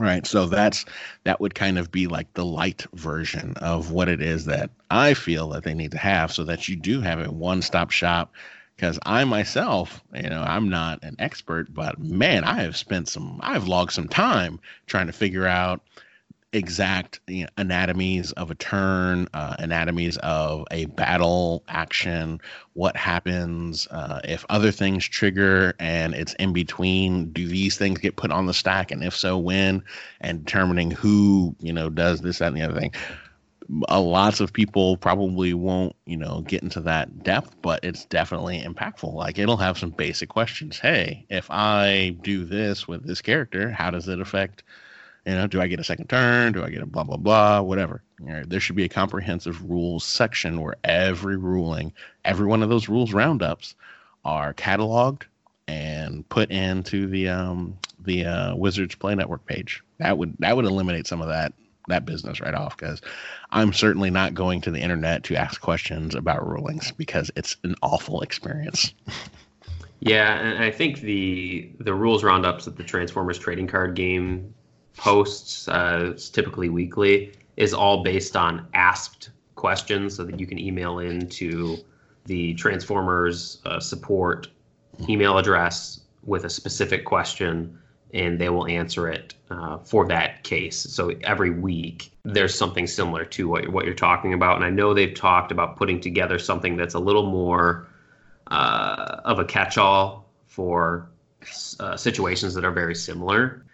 Right. 0.00 0.26
So 0.26 0.46
that's 0.46 0.84
that 1.24 1.40
would 1.40 1.54
kind 1.54 1.78
of 1.78 1.92
be 1.92 2.06
like 2.06 2.32
the 2.32 2.44
light 2.44 2.86
version 2.94 3.52
of 3.58 3.90
what 3.92 4.08
it 4.08 4.20
is 4.22 4.46
that 4.46 4.70
I 4.90 5.12
feel 5.14 5.50
that 5.50 5.62
they 5.62 5.74
need 5.74 5.90
to 5.92 5.98
have 5.98 6.32
so 6.32 6.42
that 6.44 6.68
you 6.68 6.74
do 6.76 7.00
have 7.02 7.20
a 7.20 7.30
one-stop 7.30 7.90
shop 7.90 8.32
because 8.76 8.98
I 9.04 9.24
myself, 9.24 10.02
you 10.14 10.30
know, 10.30 10.42
I'm 10.42 10.70
not 10.70 11.00
an 11.04 11.16
expert, 11.18 11.74
but 11.74 11.98
man, 12.00 12.44
I 12.44 12.62
have 12.62 12.76
spent 12.78 13.08
some 13.08 13.38
I've 13.42 13.68
logged 13.68 13.92
some 13.92 14.08
time 14.08 14.58
trying 14.86 15.06
to 15.06 15.12
figure 15.12 15.46
out 15.46 15.82
exact 16.52 17.20
you 17.28 17.44
know, 17.44 17.48
anatomies 17.56 18.32
of 18.32 18.50
a 18.50 18.54
turn, 18.56 19.28
uh, 19.34 19.56
anatomies 19.58 20.16
of 20.18 20.64
a 20.70 20.86
battle 20.86 21.62
action, 21.68 22.40
what 22.74 22.96
happens 22.96 23.86
uh, 23.90 24.20
if 24.24 24.44
other 24.48 24.70
things 24.70 25.06
trigger 25.06 25.74
and 25.78 26.14
it's 26.14 26.34
in 26.34 26.52
between. 26.52 27.32
Do 27.32 27.46
these 27.46 27.76
things 27.76 27.98
get 27.98 28.16
put 28.16 28.30
on 28.30 28.46
the 28.46 28.54
stack, 28.54 28.90
and 28.90 29.04
if 29.04 29.14
so, 29.16 29.38
when? 29.38 29.82
And 30.20 30.44
determining 30.44 30.90
who 30.90 31.54
you 31.60 31.72
know 31.72 31.88
does 31.88 32.20
this, 32.20 32.38
that, 32.38 32.48
and 32.48 32.56
the 32.56 32.62
other 32.62 32.78
thing. 32.78 32.92
A 33.88 34.00
lots 34.00 34.40
of 34.40 34.52
people 34.52 34.96
probably 34.96 35.54
won't, 35.54 35.94
you 36.04 36.16
know, 36.16 36.40
get 36.48 36.60
into 36.60 36.80
that 36.80 37.22
depth, 37.22 37.54
but 37.62 37.78
it's 37.84 38.04
definitely 38.06 38.60
impactful. 38.60 39.14
Like 39.14 39.38
it'll 39.38 39.56
have 39.58 39.78
some 39.78 39.90
basic 39.90 40.28
questions. 40.28 40.80
Hey, 40.80 41.24
if 41.28 41.48
I 41.50 42.16
do 42.22 42.44
this 42.44 42.88
with 42.88 43.06
this 43.06 43.22
character, 43.22 43.70
how 43.70 43.90
does 43.90 44.08
it 44.08 44.20
affect 44.20 44.64
you 45.26 45.34
know, 45.34 45.46
do 45.46 45.60
I 45.60 45.66
get 45.66 45.80
a 45.80 45.84
second 45.84 46.08
turn? 46.08 46.52
Do 46.52 46.64
I 46.64 46.70
get 46.70 46.82
a 46.82 46.86
blah 46.86 47.04
blah 47.04 47.16
blah? 47.16 47.60
Whatever. 47.60 48.02
there 48.18 48.60
should 48.60 48.76
be 48.76 48.84
a 48.84 48.88
comprehensive 48.88 49.62
rules 49.68 50.04
section 50.04 50.60
where 50.60 50.76
every 50.84 51.36
ruling, 51.36 51.92
every 52.24 52.46
one 52.46 52.62
of 52.62 52.68
those 52.68 52.88
rules 52.88 53.12
roundups, 53.12 53.74
are 54.24 54.54
cataloged 54.54 55.22
and 55.68 56.28
put 56.28 56.50
into 56.50 57.06
the 57.06 57.28
um, 57.28 57.78
the 58.00 58.24
uh, 58.24 58.56
Wizards 58.56 58.94
Play 58.94 59.14
Network 59.14 59.44
page. 59.46 59.82
That 59.98 60.18
would 60.18 60.34
that 60.38 60.56
would 60.56 60.64
eliminate 60.64 61.06
some 61.06 61.20
of 61.20 61.28
that 61.28 61.52
that 61.88 62.06
business 62.06 62.40
right 62.40 62.54
off 62.54 62.76
because 62.76 63.00
I'm 63.50 63.72
certainly 63.72 64.10
not 64.10 64.34
going 64.34 64.60
to 64.62 64.70
the 64.70 64.80
internet 64.80 65.24
to 65.24 65.36
ask 65.36 65.60
questions 65.60 66.14
about 66.14 66.46
rulings 66.46 66.92
because 66.92 67.30
it's 67.36 67.56
an 67.64 67.74
awful 67.82 68.20
experience. 68.22 68.94
Yeah, 70.02 70.38
and 70.38 70.64
I 70.64 70.70
think 70.70 71.00
the 71.00 71.70
the 71.78 71.92
rules 71.92 72.24
roundups 72.24 72.64
that 72.64 72.76
the 72.76 72.82
Transformers 72.82 73.38
trading 73.38 73.66
card 73.66 73.94
game 73.94 74.54
posts, 75.00 75.66
uh, 75.68 76.12
typically 76.32 76.68
weekly, 76.68 77.32
is 77.56 77.72
all 77.72 78.02
based 78.02 78.36
on 78.36 78.66
asked 78.74 79.30
questions 79.54 80.14
so 80.14 80.24
that 80.24 80.38
you 80.38 80.46
can 80.46 80.58
email 80.58 80.98
into 80.98 81.78
the 82.26 82.52
Transformers 82.54 83.62
uh, 83.64 83.80
support 83.80 84.48
email 85.08 85.38
address 85.38 86.00
with 86.22 86.44
a 86.44 86.50
specific 86.50 87.06
question 87.06 87.78
and 88.12 88.38
they 88.38 88.50
will 88.50 88.66
answer 88.66 89.08
it 89.08 89.34
uh, 89.50 89.78
for 89.78 90.06
that 90.06 90.42
case. 90.42 90.76
So 90.76 91.12
every 91.22 91.50
week 91.50 92.12
there's 92.24 92.54
something 92.54 92.86
similar 92.86 93.24
to 93.24 93.48
what, 93.48 93.68
what 93.68 93.86
you're 93.86 93.94
talking 93.94 94.34
about. 94.34 94.56
And 94.56 94.64
I 94.64 94.70
know 94.70 94.92
they've 94.92 95.14
talked 95.14 95.50
about 95.50 95.76
putting 95.76 96.00
together 96.00 96.38
something 96.38 96.76
that's 96.76 96.94
a 96.94 96.98
little 96.98 97.30
more 97.30 97.88
uh, 98.48 99.20
of 99.24 99.38
a 99.38 99.44
catch 99.46 99.78
all 99.78 100.28
for 100.46 101.08
uh, 101.78 101.96
situations 101.96 102.52
that 102.52 102.66
are 102.66 102.72
very 102.72 102.94
similar. 102.94 103.64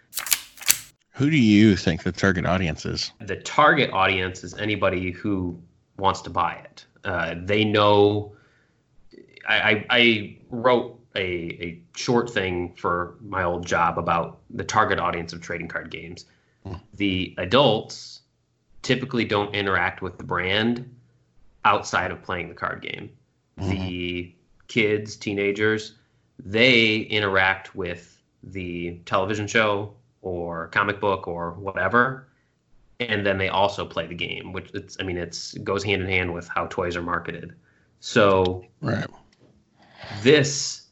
Who 1.17 1.31
do 1.31 1.37
you 1.37 1.75
think 1.75 2.03
the 2.03 2.11
target 2.11 2.45
audience 2.45 2.85
is? 2.85 3.11
The 3.19 3.37
target 3.37 3.89
audience 3.91 4.43
is 4.43 4.53
anybody 4.53 5.09
who 5.09 5.59
wants 5.97 6.21
to 6.21 6.29
buy 6.29 6.53
it. 6.63 6.85
Uh, 7.03 7.33
they 7.43 7.63
know. 7.63 8.35
I, 9.49 9.57
I, 9.57 9.85
I 9.89 10.37
wrote 10.51 10.99
a, 11.15 11.21
a 11.21 11.81
short 11.95 12.29
thing 12.29 12.75
for 12.75 13.15
my 13.25 13.43
old 13.43 13.65
job 13.65 13.97
about 13.97 14.41
the 14.51 14.63
target 14.63 14.99
audience 14.99 15.33
of 15.33 15.41
trading 15.41 15.67
card 15.67 15.89
games. 15.89 16.25
The 16.93 17.33
adults 17.39 18.21
typically 18.83 19.25
don't 19.25 19.55
interact 19.55 20.03
with 20.03 20.19
the 20.19 20.23
brand 20.23 20.93
outside 21.65 22.11
of 22.11 22.21
playing 22.21 22.49
the 22.49 22.55
card 22.55 22.81
game. 22.81 23.09
The 23.57 24.35
kids, 24.67 25.15
teenagers, 25.15 25.95
they 26.37 26.97
interact 26.97 27.73
with 27.73 28.21
the 28.43 28.99
television 29.05 29.47
show 29.47 29.95
or 30.27 30.67
comic 30.67 30.99
book 30.99 31.27
or 31.27 31.51
whatever 31.53 32.27
and 32.99 33.25
then 33.25 33.37
they 33.37 33.49
also 33.49 33.85
play 33.85 34.05
the 34.07 34.15
game 34.15 34.51
which 34.53 34.69
it's 34.73 34.97
i 34.99 35.03
mean 35.03 35.17
it's 35.17 35.53
goes 35.59 35.83
hand 35.83 36.01
in 36.01 36.07
hand 36.07 36.33
with 36.33 36.47
how 36.47 36.65
toys 36.67 36.95
are 36.95 37.01
marketed 37.01 37.53
so 37.99 38.63
Right. 38.81 39.07
this 40.21 40.87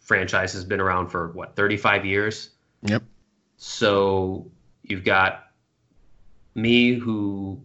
franchise 0.00 0.52
has 0.52 0.64
been 0.64 0.80
around 0.80 1.08
for 1.08 1.28
what 1.32 1.56
35 1.56 2.04
years 2.04 2.50
Yep. 2.82 3.02
so 3.56 4.50
you've 4.82 5.04
got 5.04 5.46
me 6.54 6.94
who 6.94 7.60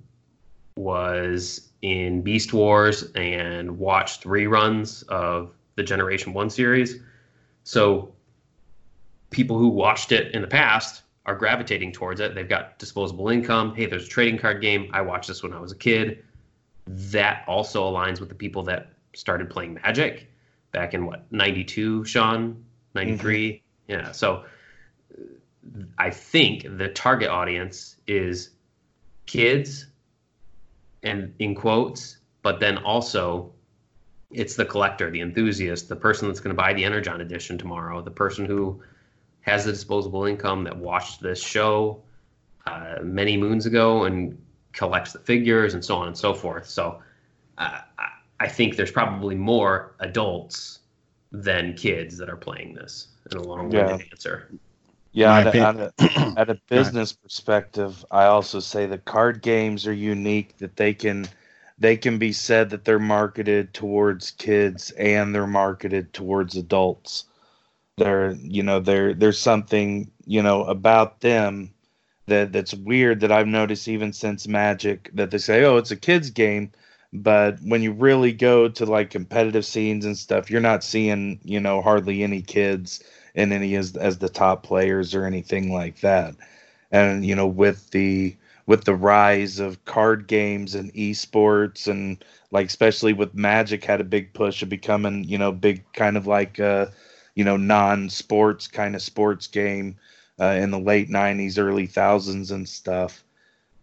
was 0.76 1.70
in 1.82 2.22
Beast 2.22 2.54
Wars 2.54 3.12
and 3.16 3.78
watched 3.78 4.24
reruns 4.24 5.08
of 5.10 5.52
the 5.76 5.84
Generation 5.84 6.34
1 6.34 6.50
series. 6.50 7.02
So 7.64 8.14
people 9.30 9.58
who 9.58 9.68
watched 9.68 10.12
it 10.12 10.34
in 10.34 10.42
the 10.42 10.48
past 10.48 11.04
are 11.26 11.36
gravitating 11.36 11.92
towards 11.92 12.20
it. 12.22 12.36
They've 12.36 12.48
got 12.48 12.80
disposable 12.80 13.30
income. 13.30 13.76
Hey, 13.76 13.86
there's 13.86 14.06
a 14.06 14.10
trading 14.10 14.40
card 14.40 14.62
game. 14.62 14.90
I 14.94 15.02
watched 15.02 15.28
this 15.28 15.44
when 15.44 15.54
I 15.54 15.60
was 15.60 15.72
a 15.72 15.76
kid. 15.76 16.24
That 16.86 17.44
also 17.48 17.84
aligns 17.84 18.20
with 18.20 18.30
the 18.30 18.36
people 18.36 18.64
that 18.64 18.94
started 19.14 19.50
playing 19.50 19.74
Magic 19.76 20.32
back 20.72 20.94
in 20.94 21.06
what, 21.06 21.26
92, 21.32 22.06
Sean? 22.06 22.64
93? 22.94 23.52
Mm-hmm. 23.52 23.92
Yeah. 23.92 24.12
So 24.12 24.46
I 25.98 26.10
think 26.10 26.78
the 26.78 26.88
target 26.90 27.30
audience 27.30 27.98
is 28.08 28.52
kids 29.26 29.88
and 31.04 31.34
in 31.40 31.56
quotes, 31.56 32.18
but 32.42 32.60
then 32.60 32.78
also 32.78 33.52
it's 34.32 34.56
the 34.56 34.66
collector, 34.66 35.10
the 35.10 35.22
enthusiast, 35.22 35.90
the 35.90 35.96
person 35.96 36.28
that's 36.28 36.40
going 36.40 36.56
to 36.56 36.62
buy 36.62 36.74
the 36.74 36.84
Energon 36.84 37.22
edition 37.22 37.58
tomorrow, 37.58 38.02
the 38.02 38.12
person 38.12 38.46
who 38.46 38.82
has 39.48 39.64
the 39.66 39.72
disposable 39.72 40.26
income 40.26 40.64
that 40.66 40.78
watched 40.78 41.22
this 41.22 41.42
show 41.42 42.04
uh, 42.68 42.98
many 43.02 43.38
moons 43.38 43.66
ago 43.66 44.04
and 44.04 44.38
collects 44.74 45.14
the 45.14 45.20
figures 45.20 45.74
and 45.74 45.84
so 45.84 45.96
on 45.96 46.08
and 46.08 46.18
so 46.18 46.34
forth. 46.34 46.68
So 46.70 47.02
uh, 47.58 47.80
I- 47.98 48.10
I 48.40 48.48
think 48.48 48.76
there's 48.76 48.92
probably 48.92 49.34
more 49.34 49.96
adults 50.00 50.82
than 51.32 51.74
kids 51.74 52.18
that 52.18 52.30
are 52.30 52.38
playing 52.38 52.76
this 52.76 53.08
in 53.32 53.38
a 53.38 53.42
long-winded 53.42 54.06
answer. 54.12 54.52
Yeah, 55.12 55.40
at 55.40 55.56
a, 55.56 55.60
at 55.60 55.76
a- 55.76 55.94
at 56.38 56.50
a 56.52 56.62
business 56.70 57.14
perspective, 57.14 58.06
I 58.12 58.26
also 58.26 58.60
say 58.60 58.86
the 58.86 59.00
card 59.00 59.42
games 59.42 59.88
are 59.88 59.94
unique 59.94 60.58
that 60.58 60.76
they 60.76 60.94
can 60.94 61.28
they 61.80 61.98
can 61.98 62.20
be 62.20 62.32
said 62.32 62.70
that 62.70 62.86
they're 62.86 63.00
marketed 63.00 63.74
towards 63.74 64.32
kids 64.32 64.92
and 64.92 65.34
they're 65.34 65.48
marketed 65.48 66.14
towards 66.14 66.56
adults. 66.56 67.24
There, 67.98 68.34
you 68.42 68.62
know, 68.64 68.80
there 68.80 69.14
there's 69.14 69.40
something, 69.40 70.12
you 70.26 70.44
know, 70.44 70.64
about 70.66 71.22
them 71.22 71.74
that 72.28 72.52
that's 72.54 72.74
weird 72.76 73.22
that 73.22 73.32
I've 73.32 73.48
noticed 73.48 73.88
even 73.88 74.14
since 74.14 74.48
Magic 74.48 75.10
that 75.16 75.32
they 75.32 75.38
say, 75.40 75.64
"Oh, 75.64 75.78
it's 75.78 75.92
a 75.92 75.96
kids 75.98 76.30
game." 76.32 76.72
But 77.14 77.60
when 77.64 77.82
you 77.84 77.92
really 77.94 78.34
go 78.34 78.70
to 78.70 78.86
like 78.86 79.10
competitive 79.12 79.66
scenes 79.66 80.06
and 80.06 80.18
stuff, 80.18 80.52
you're 80.52 80.62
not 80.62 80.84
seeing, 80.84 81.40
you 81.44 81.60
know, 81.60 81.82
hardly 81.82 82.24
any 82.24 82.42
kids 82.44 83.04
in 83.36 83.52
any 83.52 83.76
as 83.76 83.96
as 83.98 84.20
the 84.20 84.30
top 84.30 84.64
players 84.64 85.16
or 85.16 85.26
anything 85.26 85.74
like 85.74 86.02
that. 86.02 86.36
And 86.92 87.26
you 87.26 87.36
know, 87.36 87.48
with 87.48 87.90
the 87.92 88.38
with 88.68 88.84
the 88.86 88.96
rise 88.96 89.60
of 89.60 89.84
card 89.86 90.28
games 90.28 90.76
and 90.76 90.94
esports 90.94 91.88
and 91.88 92.24
like 92.52 92.68
especially 92.68 93.14
with 93.14 93.34
Magic 93.36 93.84
had 93.86 94.02
a 94.02 94.06
big 94.06 94.34
push 94.34 94.62
of 94.64 94.70
becoming, 94.70 95.24
you 95.26 95.38
know, 95.40 95.52
big 95.52 95.84
kind 95.94 96.18
of 96.18 96.28
like 96.28 96.60
uh, 96.60 96.88
you 97.38 97.44
know, 97.44 97.56
non-sports 97.56 98.68
kind 98.68 98.96
of 98.96 99.02
sports 99.02 99.46
game 99.46 99.96
uh, 100.40 100.58
in 100.60 100.72
the 100.72 100.80
late 100.80 101.08
90s, 101.08 101.60
early 101.60 101.86
thousands 101.86 102.50
and 102.50 102.68
stuff. 102.68 103.24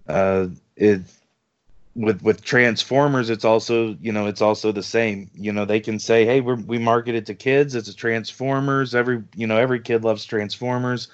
Uh 0.08 0.48
it 0.76 1.00
with 1.94 2.20
with 2.22 2.42
Transformers, 2.42 3.30
it's 3.30 3.44
also 3.44 3.96
you 4.00 4.12
know 4.12 4.26
it's 4.26 4.42
also 4.42 4.72
the 4.72 4.82
same. 4.82 5.30
You 5.34 5.52
know 5.52 5.64
they 5.64 5.80
can 5.80 5.98
say, 5.98 6.24
hey, 6.26 6.40
we're, 6.40 6.56
we 6.56 6.78
market 6.78 7.14
it 7.14 7.26
to 7.26 7.34
kids. 7.34 7.74
It's 7.74 7.88
a 7.88 7.94
Transformers. 7.94 8.94
Every 8.94 9.22
you 9.36 9.46
know 9.46 9.56
every 9.56 9.80
kid 9.80 10.04
loves 10.04 10.24
Transformers, 10.24 11.08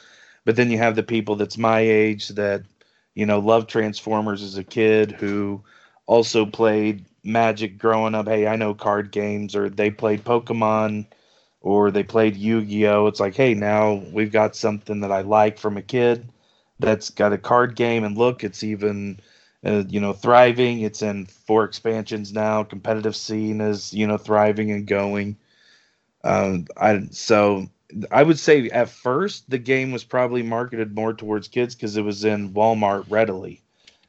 but 0.46 0.57
then 0.57 0.70
you 0.70 0.79
have 0.79 0.96
the 0.96 1.03
people 1.03 1.37
that's 1.37 1.59
my 1.59 1.81
age 1.81 2.29
that 2.29 2.62
you 3.14 3.26
know 3.26 3.38
love 3.38 3.66
Transformers 3.66 4.42
as 4.42 4.57
a 4.57 4.64
kid 4.64 5.12
who 5.12 5.62
also 6.07 6.46
played 6.46 7.05
Magic 7.22 7.76
growing 7.76 8.14
up. 8.14 8.26
Hey, 8.26 8.46
I 8.46 8.57
know 8.57 8.72
card 8.72 9.12
games, 9.12 9.55
or 9.55 9.68
they 9.68 9.90
played 9.90 10.24
Pokemon, 10.24 11.07
or 11.61 11.90
they 11.90 12.03
played 12.03 12.37
Yu 12.37 12.64
Gi 12.64 12.87
Oh. 12.88 13.07
It's 13.07 13.20
like, 13.20 13.35
hey, 13.35 13.55
now 13.55 13.94
we've 14.12 14.33
got 14.33 14.57
something 14.57 15.01
that 15.01 15.12
I 15.12 15.23
like 15.23 15.59
from 15.59 15.77
a 15.77 15.83
kid 15.83 16.29
that's 16.79 17.11
got 17.11 17.33
a 17.33 17.38
card 17.38 17.77
game, 17.77 18.05
and 18.05 18.16
look, 18.16 18.42
it's 18.44 18.62
even 18.62 19.20
uh, 19.64 19.85
you 19.88 20.01
know, 20.01 20.12
thriving. 20.12 20.81
It's 20.81 21.03
in 21.03 21.27
four 21.27 21.64
expansions 21.64 22.33
now. 22.33 22.64
Competitive 22.64 23.14
scene 23.14 23.61
is, 23.61 23.92
you 23.92 24.07
know, 24.07 24.16
thriving 24.16 24.70
and 24.70 24.87
going. 24.87 25.37
Um, 26.25 26.66
I 26.77 27.07
so 27.11 27.66
I 28.11 28.23
would 28.23 28.38
say 28.38 28.68
at 28.70 28.88
first 28.88 29.49
the 29.51 29.59
game 29.59 29.92
was 29.92 30.05
probably 30.05 30.42
marketed 30.42 30.94
more 30.94 31.12
towards 31.12 31.49
kids 31.49 31.75
because 31.75 31.96
it 31.96 32.03
was 32.03 32.25
in 32.25 32.55
Walmart 32.55 33.05
readily. 33.11 33.62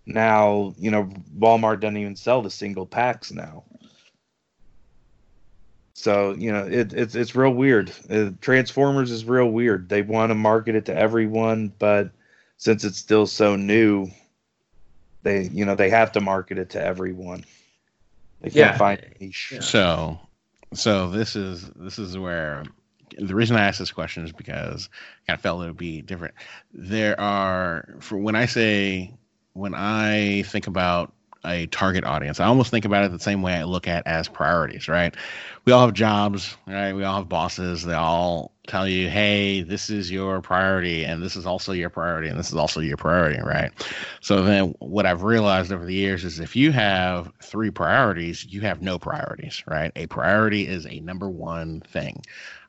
Now, 0.06 0.74
you 0.78 0.92
know, 0.92 1.10
Walmart 1.38 1.80
doesn't 1.80 1.98
even 1.98 2.16
sell 2.16 2.42
the 2.42 2.50
single 2.50 2.86
packs 2.86 3.32
now. 3.32 3.64
So 6.02 6.34
you 6.34 6.52
know, 6.52 6.66
it, 6.66 6.94
it's 6.94 7.14
it's 7.16 7.36
real 7.36 7.52
weird. 7.54 7.92
Uh, 8.10 8.32
Transformers 8.42 9.12
is 9.12 9.24
real 9.24 9.50
weird. 9.52 9.88
They 9.88 10.02
want 10.02 10.32
to 10.32 10.36
market 10.36 10.76
it 10.76 10.86
to 10.86 10.98
everyone, 10.98 11.72
but 11.78 12.10
since 12.58 12.84
it's 12.84 12.98
still 12.98 13.28
so 13.28 13.56
new, 13.56 14.10
they 15.22 15.44
you 15.44 15.64
know 15.64 15.76
they 15.76 15.90
have 15.92 16.12
to 16.14 16.22
market 16.22 16.58
it 16.58 16.72
to 16.72 16.84
everyone. 16.84 17.46
They 18.42 18.50
can't 18.50 18.74
Yeah. 18.74 18.78
find 18.78 19.00
a 19.00 19.24
niche. 19.24 19.54
So, 19.62 20.20
so 20.74 21.10
this 21.12 21.36
is 21.36 21.70
this 21.76 22.00
is 22.00 22.18
where 22.18 22.64
the 23.20 23.36
reason 23.36 23.56
I 23.56 23.68
asked 23.68 23.80
this 23.80 23.92
question 23.92 24.24
is 24.26 24.32
because 24.32 24.90
I 24.94 25.28
kind 25.28 25.38
of 25.38 25.42
felt 25.42 25.62
it 25.62 25.68
would 25.68 25.78
be 25.78 26.02
different. 26.02 26.34
There 26.74 27.20
are 27.20 27.96
for 28.00 28.18
when 28.18 28.36
I 28.36 28.48
say 28.48 29.14
when 29.54 29.76
I 29.76 30.44
think 30.48 30.66
about 30.66 31.14
a 31.45 31.65
target 31.67 32.04
audience, 32.04 32.39
I 32.39 32.45
almost 32.45 32.71
think 32.71 32.86
about 32.86 33.06
it 33.06 33.12
the 33.12 33.19
same 33.19 33.41
way 33.41 33.56
I 33.56 33.63
look 33.63 33.88
at 33.88 34.06
as 34.06 34.27
priorities. 34.27 34.88
Right? 34.88 35.15
We 35.65 35.73
all 35.73 35.86
have 35.86 35.93
jobs, 35.93 36.56
right? 36.67 36.93
We 36.93 37.04
all 37.04 37.17
have 37.17 37.30
bosses. 37.30 37.84
They 37.84 37.93
all 37.93 38.51
tell 38.67 38.88
you, 38.88 39.10
"Hey, 39.10 39.62
this 39.62 39.89
is 39.89 40.12
your 40.12 40.41
priority, 40.41 41.04
and 41.04 41.21
this 41.21 41.36
is 41.36 41.45
also 41.45 41.71
your 41.71 41.89
priority, 41.89 42.30
and 42.30 42.39
this 42.39 42.49
is 42.49 42.56
also 42.56 42.80
your 42.80 42.97
priority." 42.97 43.41
Right? 43.41 43.71
So 44.21 44.43
then 44.43 44.75
what 44.80 45.06
I've 45.06 45.23
realized 45.23 45.71
over 45.71 45.86
the 45.86 45.93
years 45.93 46.23
is 46.23 46.39
if 46.39 46.56
you 46.56 46.71
have 46.71 47.32
three 47.41 47.71
priorities, 47.71 48.45
you 48.45 48.62
have 48.62 48.82
no 48.82 48.99
priorities, 48.99 49.63
right? 49.67 49.91
A 49.95 50.08
priority 50.08 50.67
is 50.67 50.86
a 50.86 50.99
number 51.01 51.30
one 51.30 51.82
thing. 51.82 52.23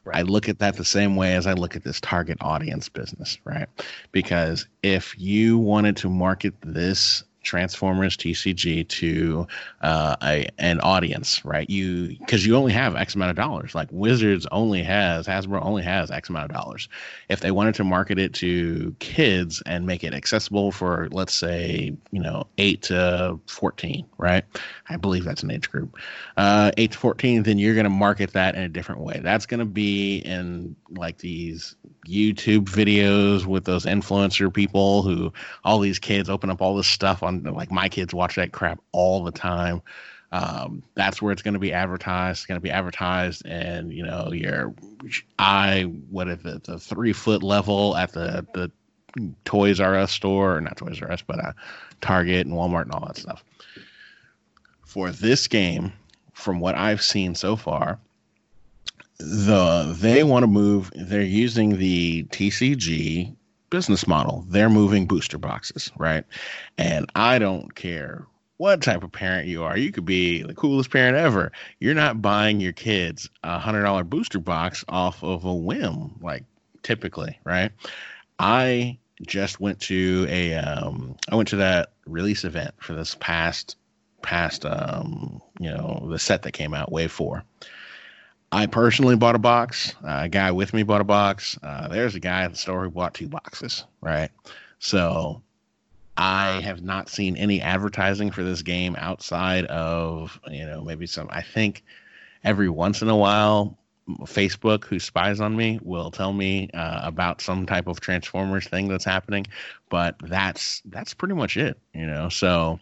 Right. 0.05 0.17
I 0.17 0.23
look 0.23 0.49
at 0.49 0.59
that 0.59 0.77
the 0.77 0.85
same 0.85 1.15
way 1.15 1.37
as 1.37 1.47
I 1.47 1.53
look 1.53 1.77
at 1.77 1.85
this 1.85 2.01
target 2.01 2.37
audience 2.41 2.89
business, 2.89 3.39
right? 3.45 3.69
Because 4.11 4.67
if 4.83 5.15
you 5.17 5.59
wanted 5.59 5.97
to 5.99 6.11
market 6.11 6.55
this 6.63 7.23
Transformers 7.43 8.17
TCG 8.17 8.87
to 8.89 9.47
uh, 9.81 10.17
a 10.23 10.49
an 10.59 10.81
audience, 10.81 11.45
right? 11.45 11.69
You 11.69 12.17
because 12.19 12.47
you 12.47 12.57
only 12.57 12.73
have 12.73 12.97
X 12.97 13.15
amount 13.15 13.31
of 13.31 13.37
dollars. 13.37 13.75
Like 13.75 13.89
Wizards 13.91 14.47
only 14.53 14.83
has 14.83 15.27
Hasbro 15.27 15.65
only 15.65 15.83
has 15.83 16.11
X 16.11 16.29
amount 16.29 16.51
of 16.51 16.57
dollars. 16.57 16.89
If 17.29 17.41
they 17.41 17.51
wanted 17.51 17.75
to 17.77 17.85
market 17.85 18.19
it 18.19 18.33
to 18.35 18.95
kids 18.99 19.63
and 19.67 19.87
make 19.87 20.05
it 20.05 20.15
accessible 20.15 20.73
for, 20.73 21.09
let's 21.11 21.35
say, 21.35 21.95
you 22.11 22.21
know, 22.21 22.47
eight 22.59 22.83
to 22.83 23.39
fourteen, 23.47 24.07
right? 24.19 24.45
I 24.89 24.97
believe 24.97 25.25
that's 25.25 25.43
an 25.43 25.51
age 25.51 25.71
group. 25.71 25.97
Uh, 26.37 26.71
eight 26.77 26.93
to 26.93 26.99
fourteen, 26.99 27.43
then 27.43 27.59
you're 27.59 27.75
going 27.75 27.85
to 27.85 27.91
market 27.91 28.33
that 28.33 28.55
in 28.55 28.63
a 28.63 28.69
different 28.69 29.01
way. 29.01 29.21
That's 29.23 29.47
going 29.47 29.61
to 29.61 29.67
be 29.67 30.19
in 30.19 30.77
like 30.91 31.19
these 31.19 31.77
YouTube 32.07 32.65
videos 32.65 33.47
with 33.47 33.65
those 33.65 33.85
influencer 33.85 34.53
people 34.53 35.03
who 35.03 35.33
all 35.65 35.79
these 35.79 35.99
kids 35.99 36.29
open 36.29 36.51
up 36.51 36.61
all 36.61 36.77
this 36.77 36.87
stuff 36.87 37.23
on 37.23 37.43
like 37.45 37.71
my 37.71 37.89
kids 37.89 38.13
watch 38.13 38.37
that 38.37 38.53
crap 38.53 38.81
all 38.93 39.23
the 39.23 39.31
time. 39.31 39.83
Um, 40.33 40.83
that's 40.95 41.21
where 41.21 41.31
it's 41.31 41.43
going 41.43 41.55
to 41.55 41.61
be 41.61 41.73
advertised. 41.73 42.39
It's 42.39 42.47
going 42.47 42.57
to 42.57 42.63
be 42.63 42.71
advertised 42.71 43.45
and 43.47 43.93
you 43.93 44.05
know 44.05 44.33
your 44.33 44.75
eye, 45.39 45.83
what 46.11 46.29
if 46.29 46.45
it's 46.47 46.69
a 46.69 46.79
three 46.79 47.13
foot 47.13 47.43
level 47.43 47.97
at 47.97 48.13
the 48.13 48.47
the 48.55 48.71
toys 49.45 49.79
r 49.79 49.95
us 49.95 50.11
store 50.11 50.57
or 50.57 50.61
not 50.63 50.79
toys 50.79 51.03
r 51.03 51.13
us 51.13 51.21
but 51.21 51.39
uh, 51.39 51.53
target 52.01 52.47
and 52.47 52.57
walmart 52.57 52.83
and 52.83 52.93
all 52.93 53.07
that 53.07 53.17
stuff. 53.17 53.45
For 54.87 55.11
this 55.11 55.47
game, 55.49 55.93
from 56.33 56.61
what 56.61 56.75
I've 56.75 57.03
seen 57.03 57.35
so 57.35 57.57
far, 57.57 57.99
the 59.23 59.95
they 59.99 60.25
want 60.25 60.43
to 60.43 60.47
move. 60.49 60.91
They're 60.95 61.23
using 61.23 61.79
the 61.79 62.25
TCG 62.25 63.35
business 63.71 64.07
model. 64.07 64.45
They're 64.49 64.69
moving 64.69 65.07
booster 65.07 65.39
boxes, 65.39 65.91
right? 65.97 66.25
And 66.77 67.11
I 67.15 67.39
don't 67.39 67.75
care 67.75 68.27
what 68.59 68.83
type 68.83 69.03
of 69.03 69.11
parent 69.11 69.49
you 69.49 69.63
are. 69.65 69.77
You 69.77 69.91
could 69.91 70.05
be 70.05 70.43
the 70.43 70.55
coolest 70.55 70.91
parent 70.91 71.17
ever. 71.17 71.53
You're 71.81 71.95
not 71.95 72.23
buying 72.23 72.61
your 72.61 72.73
kids 72.73 73.29
a 73.43 73.59
hundred 73.59 73.83
dollar 73.83 74.05
booster 74.05 74.39
box 74.39 74.85
off 74.89 75.23
of 75.25 75.45
a 75.45 75.55
whim, 75.55 76.19
like 76.21 76.45
typically, 76.83 77.39
right? 77.45 77.73
I 78.39 78.99
just 79.23 79.61
went 79.61 79.81
to 79.81 80.27
a 80.29 80.55
um 80.55 81.17
I 81.31 81.37
went 81.37 81.49
to 81.49 81.57
that 81.57 81.93
release 82.07 82.45
event 82.45 82.75
for 82.79 82.95
this 82.95 83.17
past 83.21 83.77
past 84.23 84.65
um 84.65 85.41
you 85.61 85.71
know 85.71 86.07
the 86.11 86.19
set 86.19 86.43
that 86.43 86.53
came 86.53 86.75
out 86.75 86.93
wave 86.93 87.11
4 87.11 87.45
I 88.53 88.67
personally 88.67 89.17
bought 89.17 89.35
a 89.35 89.39
box. 89.39 89.95
Uh, 90.05 90.21
a 90.25 90.29
guy 90.29 90.53
with 90.53 90.75
me 90.75 90.83
bought 90.83 91.01
a 91.01 91.05
box. 91.05 91.59
Uh, 91.63 91.89
there's 91.89 92.15
a 92.15 92.21
guy 92.21 92.43
at 92.43 92.53
the 92.53 92.59
store 92.59 92.85
who 92.85 92.91
bought 92.91 93.15
two 93.15 93.29
boxes, 93.29 93.85
right? 94.03 94.31
So 94.79 95.43
I 96.19 96.61
have 96.61 96.83
not 96.83 97.09
seen 97.09 97.37
any 97.39 97.63
advertising 97.63 98.31
for 98.31 98.45
this 98.45 98.61
game 98.61 98.95
outside 98.99 99.65
of, 99.67 100.39
you 100.51 100.67
know, 100.67 100.83
maybe 100.83 101.07
some, 101.07 101.29
I 101.31 101.41
think 101.41 101.83
every 102.45 102.69
once 102.69 103.01
in 103.01 103.09
a 103.09 103.17
while, 103.17 103.79
Facebook, 104.25 104.85
who 104.85 104.99
spies 104.99 105.41
on 105.41 105.57
me, 105.57 105.79
will 105.83 106.11
tell 106.11 106.35
me 106.35 106.69
uh, 106.75 107.01
about 107.03 107.41
some 107.41 107.65
type 107.65 107.87
of 107.87 108.01
Transformers 108.01 108.67
thing 108.69 108.89
that's 108.89 109.05
happening, 109.05 109.47
but 109.89 110.17
that's 110.25 110.83
that's 110.87 111.15
pretty 111.15 111.35
much 111.35 111.57
it, 111.57 111.79
you 111.95 112.07
know. 112.07 112.29
So 112.29 112.81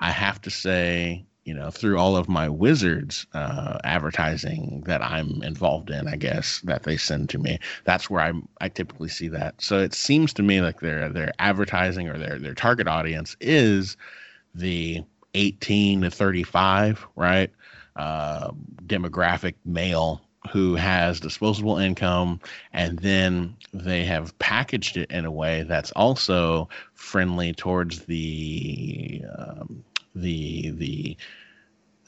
I 0.00 0.10
have 0.10 0.40
to 0.42 0.50
say, 0.50 1.24
you 1.44 1.52
know, 1.52 1.70
through 1.70 1.98
all 1.98 2.16
of 2.16 2.28
my 2.28 2.48
wizards 2.48 3.26
uh, 3.34 3.78
advertising 3.84 4.82
that 4.86 5.02
I'm 5.02 5.42
involved 5.42 5.90
in, 5.90 6.08
I 6.08 6.16
guess 6.16 6.60
that 6.60 6.84
they 6.84 6.96
send 6.96 7.28
to 7.30 7.38
me. 7.38 7.58
That's 7.84 8.08
where 8.08 8.22
I 8.22 8.32
I 8.60 8.68
typically 8.68 9.10
see 9.10 9.28
that. 9.28 9.60
So 9.60 9.78
it 9.78 9.94
seems 9.94 10.32
to 10.34 10.42
me 10.42 10.60
like 10.60 10.80
their 10.80 11.08
their 11.10 11.32
advertising 11.38 12.08
or 12.08 12.18
their 12.18 12.38
their 12.38 12.54
target 12.54 12.88
audience 12.88 13.36
is 13.40 13.96
the 14.54 15.02
18 15.34 16.02
to 16.02 16.10
35, 16.10 17.06
right? 17.16 17.50
Uh, 17.96 18.50
demographic 18.86 19.54
male 19.64 20.22
who 20.50 20.74
has 20.74 21.20
disposable 21.20 21.78
income 21.78 22.38
and 22.72 22.98
then 22.98 23.56
they 23.72 24.04
have 24.04 24.38
packaged 24.38 24.96
it 24.96 25.10
in 25.10 25.24
a 25.24 25.30
way 25.30 25.62
that's 25.62 25.90
also 25.92 26.68
friendly 26.92 27.52
towards 27.54 28.00
the 28.00 29.22
um, 29.38 29.82
the 30.14 30.70
the 30.70 31.16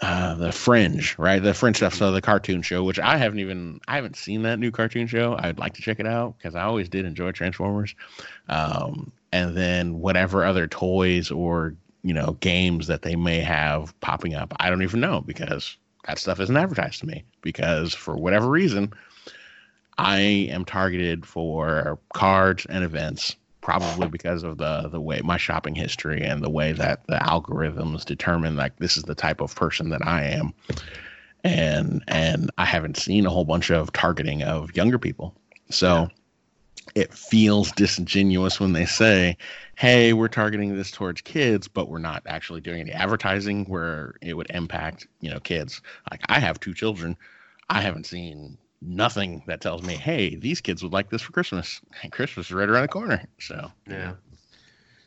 uh, 0.03 0.35
the 0.35 0.53
fringe 0.53 1.17
right? 1.19 1.43
The 1.43 1.55
fringe 1.55 1.77
stuff. 1.77 1.95
So 1.95 2.13
the 2.13 2.21
cartoon 2.21 2.63
show 2.63 2.85
which 2.85 2.99
i 2.99 3.17
haven't 3.17 3.39
even 3.39 3.81
i 3.89 3.97
haven't 3.97 4.17
seen 4.17 4.43
that 4.43 4.59
new 4.59 4.71
cartoon 4.71 5.07
show. 5.07 5.37
I'd 5.39 5.59
like 5.59 5.75
to 5.75 5.83
check 5.83 6.01
it 6.01 6.07
out 6.07 6.37
because 6.37 6.55
i 6.55 6.63
always 6.63 6.89
did 6.89 7.05
enjoy 7.05 7.33
transformers. 7.33 7.95
Um, 8.49 9.13
and 9.33 9.57
then 9.57 10.01
whatever 10.01 10.45
other 10.45 10.67
toys 10.67 11.31
or 11.31 11.75
you 12.03 12.15
know 12.15 12.37
games 12.41 12.87
that 12.87 13.03
they 13.03 13.17
may 13.17 13.41
have 13.41 13.99
popping 14.01 14.35
up 14.35 14.55
i 14.61 14.71
don't 14.71 14.83
even 14.83 15.01
know 15.01 15.21
because 15.21 15.77
that 16.07 16.19
stuff 16.19 16.41
isn't 16.41 16.57
advertised 16.57 17.01
to 17.01 17.07
me 17.07 17.25
because 17.43 17.93
for 17.93 18.17
whatever 18.17 18.49
reason 18.49 18.93
i 19.99 20.19
am 20.19 20.65
targeted 20.65 21.27
for 21.27 21.99
cards 22.15 22.65
and 22.67 22.85
events 22.85 23.35
probably 23.67 24.07
because 24.07 24.45
of 24.45 24.59
the 24.59 24.89
the 24.93 25.01
way 25.01 25.21
my 25.25 25.37
shopping 25.37 25.75
history 25.75 26.23
and 26.23 26.41
the 26.41 26.49
way 26.49 26.71
that 26.71 27.05
the 27.09 27.17
algorithms 27.17 28.05
determine 28.05 28.55
like 28.55 28.77
this 28.77 28.97
is 28.97 29.03
the 29.03 29.15
type 29.15 29.41
of 29.41 29.53
person 29.57 29.91
that 29.91 30.07
i 30.07 30.23
am 30.23 30.55
and 31.43 32.01
and 32.07 32.49
i 32.59 32.65
haven't 32.65 32.97
seen 32.97 33.27
a 33.27 33.31
whole 33.31 33.45
bunch 33.45 33.73
of 33.73 33.93
targeting 33.93 34.41
of 34.45 34.75
younger 34.77 35.01
people 35.01 35.35
so 35.69 36.09
it 36.95 37.13
feels 37.13 37.73
disingenuous 37.73 38.61
when 38.61 38.73
they 38.73 38.87
say, 38.87 39.37
"Hey, 39.75 40.13
we're 40.13 40.29
targeting 40.29 40.77
this 40.77 40.93
towards 40.93 41.21
kids, 41.21 41.67
but 41.67 41.89
we're 41.89 41.99
not 41.99 42.23
actually 42.27 42.61
doing 42.61 42.81
any 42.81 42.93
advertising 42.93 43.65
where 43.65 44.15
it 44.23 44.35
would 44.35 44.47
impact, 44.51 45.09
you 45.21 45.29
know, 45.29 45.41
kids." 45.41 45.83
Like 46.13 46.21
I 46.29 46.39
have 46.39 46.61
two 46.61 46.73
children. 46.73 47.17
I 47.69 47.81
haven't 47.81 48.07
seen 48.07 48.57
nothing 48.83 49.43
that 49.47 49.61
tells 49.61 49.83
me, 49.83 49.95
"Hey, 49.97 50.37
these 50.37 50.61
kids 50.61 50.83
would 50.83 50.93
like 50.93 51.11
this 51.11 51.23
for 51.23 51.33
Christmas." 51.33 51.81
And 52.03 52.13
Christmas 52.13 52.47
is 52.47 52.53
right 52.53 52.69
around 52.69 52.83
the 52.83 52.89
corner. 52.89 53.25
So, 53.39 53.71
Yeah. 53.89 54.15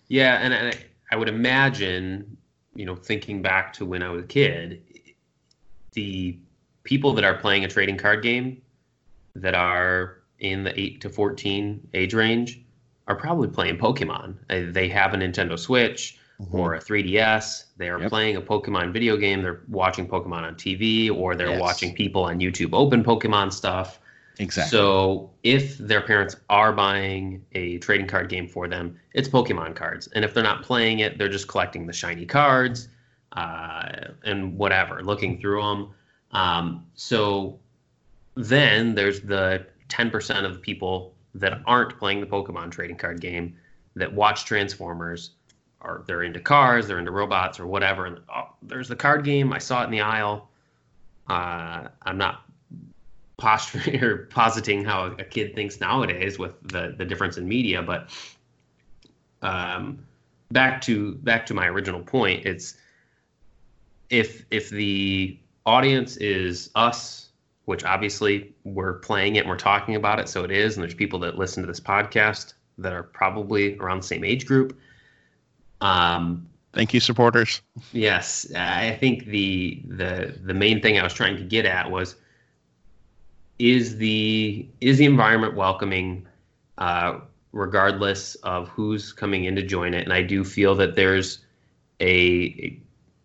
Yeah, 0.07 0.39
and, 0.41 0.53
I, 0.53 0.73
I 1.11 1.15
would 1.15 1.29
imagine, 1.29 2.35
you 2.75 2.85
know, 2.85 2.95
thinking 2.95 3.41
back 3.41 3.73
to 3.73 3.85
when 3.85 4.01
I 4.01 4.09
was 4.09 4.23
a 4.23 4.27
kid, 4.27 4.81
the 5.93 6.37
people 6.83 7.13
that 7.13 7.23
are 7.23 7.35
playing 7.35 7.63
a 7.63 7.67
trading 7.67 7.97
card 7.97 8.23
game 8.23 8.61
that 9.35 9.53
are 9.53 10.21
in 10.39 10.63
the 10.63 10.79
8 10.79 11.01
to 11.01 11.09
14 11.09 11.87
age 11.93 12.13
range 12.13 12.61
are 13.07 13.15
probably 13.15 13.47
playing 13.49 13.77
Pokemon. 13.77 14.35
Uh, 14.49 14.71
They 14.71 14.89
have 14.89 15.13
a 15.13 15.17
Nintendo 15.17 15.57
Switch 15.57 16.17
or 16.51 16.75
a 16.75 16.79
3DS. 16.79 17.65
They 17.77 17.89
are 17.89 17.99
Yep. 17.99 18.09
playing 18.09 18.35
a 18.37 18.41
Pokemon 18.41 18.93
video 18.93 19.17
game. 19.17 19.41
They're 19.41 19.61
watching 19.67 20.07
Pokemon 20.07 20.43
on 20.43 20.55
TV 20.55 21.09
or 21.09 21.35
they're 21.35 21.49
Yes. 21.49 21.59
watching 21.59 21.93
people 21.93 22.23
on 22.23 22.39
YouTube 22.39 22.69
open 22.73 23.03
Pokemon 23.03 23.51
stuff. 23.51 23.99
exactly. 24.39 24.69
So 24.69 25.31
if 25.43 25.77
their 25.77 25.99
parents 26.01 26.37
are 26.49 26.71
buying 26.71 27.45
a 27.51 27.77
trading 27.79 28.07
card 28.07 28.29
game 28.29 28.47
for 28.47 28.69
them, 28.69 28.97
it's 29.13 29.27
Pokemon 29.27 29.75
cards. 29.75 30.07
And 30.07 30.23
if 30.23 30.33
they're 30.33 30.43
not 30.43 30.63
playing 30.63 30.99
it, 30.99 31.17
they're 31.17 31.27
just 31.27 31.49
collecting 31.49 31.85
the 31.85 31.91
shiny 31.93 32.25
cards 32.25 32.87
uh, 33.33 33.89
and 34.23 34.57
whatever, 34.57 35.03
looking 35.03 35.39
through 35.41 35.61
them. 35.61 35.89
Um, 36.31 36.85
so 36.95 37.59
then 38.35 38.95
there's 38.95 39.19
the 39.21 39.65
10% 39.89 40.45
of 40.45 40.53
the 40.53 40.59
people 40.59 41.13
that 41.35 41.61
aren't 41.65 41.97
playing 41.99 42.21
the 42.21 42.27
Pokemon 42.27 42.71
trading 42.71 42.95
card 42.95 43.19
game 43.19 43.55
that 43.95 44.13
watch 44.13 44.45
Transformers 44.45 45.31
or 45.81 46.03
they're 46.07 46.23
into 46.23 46.39
cars, 46.39 46.87
they're 46.87 46.99
into 46.99 47.11
robots 47.11 47.59
or 47.59 47.67
whatever. 47.67 48.05
And 48.05 48.19
oh, 48.33 48.49
there's 48.61 48.87
the 48.87 48.95
card 48.95 49.23
game. 49.23 49.53
I 49.53 49.59
saw 49.59 49.81
it 49.81 49.85
in 49.85 49.91
the 49.91 50.01
aisle. 50.01 50.49
Uh, 51.27 51.87
I'm 52.01 52.17
not 52.17 52.43
posturing 53.37 54.03
or 54.03 54.25
positing 54.27 54.83
how 54.83 55.05
a 55.05 55.23
kid 55.23 55.55
thinks 55.55 55.79
nowadays 55.79 56.37
with 56.37 56.61
the 56.63 56.93
the 56.97 57.05
difference 57.05 57.37
in 57.37 57.47
media, 57.47 57.81
but 57.81 58.09
um, 59.41 60.05
back 60.51 60.81
to 60.81 61.15
back 61.15 61.45
to 61.47 61.53
my 61.53 61.67
original 61.67 62.01
point, 62.01 62.45
it's 62.45 62.75
if 64.09 64.45
if 64.51 64.69
the 64.69 65.37
audience 65.65 66.17
is 66.17 66.69
us, 66.75 67.29
which 67.65 67.83
obviously 67.83 68.53
we're 68.63 68.93
playing 68.93 69.35
it 69.35 69.39
and 69.39 69.49
we're 69.49 69.57
talking 69.57 69.95
about 69.95 70.19
it, 70.19 70.27
so 70.27 70.43
it 70.43 70.51
is, 70.51 70.75
and 70.75 70.83
there's 70.83 70.93
people 70.93 71.19
that 71.19 71.37
listen 71.37 71.63
to 71.63 71.67
this 71.67 71.79
podcast 71.79 72.53
that 72.77 72.93
are 72.93 73.03
probably 73.03 73.77
around 73.77 74.01
the 74.01 74.07
same 74.07 74.23
age 74.23 74.45
group. 74.45 74.77
Um, 75.81 76.45
Thank 76.73 76.93
you, 76.93 76.99
supporters. 76.99 77.61
Yes, 77.93 78.51
I 78.55 78.91
think 78.99 79.25
the 79.25 79.81
the 79.87 80.35
the 80.43 80.53
main 80.53 80.81
thing 80.81 80.99
I 80.99 81.03
was 81.03 81.13
trying 81.13 81.35
to 81.37 81.43
get 81.43 81.65
at 81.65 81.89
was 81.89 82.15
is 83.57 83.97
the 83.97 84.67
is 84.79 84.99
the 84.99 85.05
environment 85.05 85.55
welcoming, 85.55 86.27
uh, 86.77 87.19
regardless 87.53 88.35
of 88.35 88.69
who's 88.69 89.11
coming 89.11 89.45
in 89.45 89.55
to 89.55 89.63
join 89.63 89.95
it, 89.95 90.03
and 90.03 90.13
I 90.13 90.21
do 90.21 90.43
feel 90.43 90.75
that 90.75 90.95
there's 90.95 91.39
a 92.01 92.79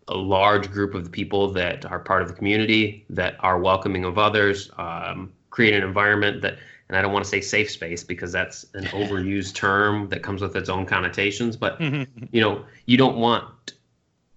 a 0.07 0.15
large 0.15 0.71
group 0.71 0.93
of 0.93 1.03
the 1.03 1.09
people 1.09 1.51
that 1.51 1.85
are 1.85 1.99
part 1.99 2.21
of 2.21 2.27
the 2.27 2.33
community 2.33 3.05
that 3.09 3.35
are 3.39 3.59
welcoming 3.59 4.05
of 4.05 4.17
others, 4.17 4.69
um, 4.77 5.31
create 5.49 5.73
an 5.73 5.83
environment 5.83 6.41
that, 6.41 6.57
and 6.87 6.97
I 6.97 7.01
don't 7.01 7.11
want 7.11 7.25
to 7.25 7.29
say 7.29 7.41
safe 7.41 7.71
space 7.71 8.03
because 8.03 8.31
that's 8.31 8.65
an 8.73 8.85
overused 8.85 9.55
term 9.55 10.07
that 10.09 10.21
comes 10.21 10.41
with 10.41 10.55
its 10.55 10.69
own 10.69 10.85
connotations, 10.85 11.57
but 11.57 11.79
you 11.81 12.41
know, 12.41 12.63
you 12.85 12.97
don't 12.97 13.17
want 13.17 13.73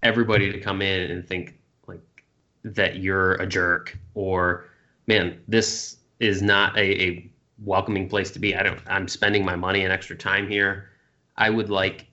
everybody 0.01 0.51
to 0.51 0.59
come 0.59 0.81
in 0.81 1.11
and 1.11 1.27
think 1.27 1.59
like 1.87 2.23
that 2.63 2.97
you're 2.97 3.33
a 3.33 3.45
jerk 3.45 3.97
or 4.15 4.65
man, 5.07 5.39
this 5.47 5.97
is 6.19 6.41
not 6.41 6.75
a, 6.77 7.01
a 7.01 7.31
welcoming 7.63 8.09
place 8.09 8.31
to 8.31 8.39
be. 8.39 8.55
I 8.55 8.63
don't 8.63 8.79
I'm 8.87 9.07
spending 9.07 9.45
my 9.45 9.55
money 9.55 9.83
and 9.83 9.93
extra 9.93 10.15
time 10.15 10.47
here. 10.49 10.89
I 11.37 11.49
would 11.49 11.69
like 11.69 12.07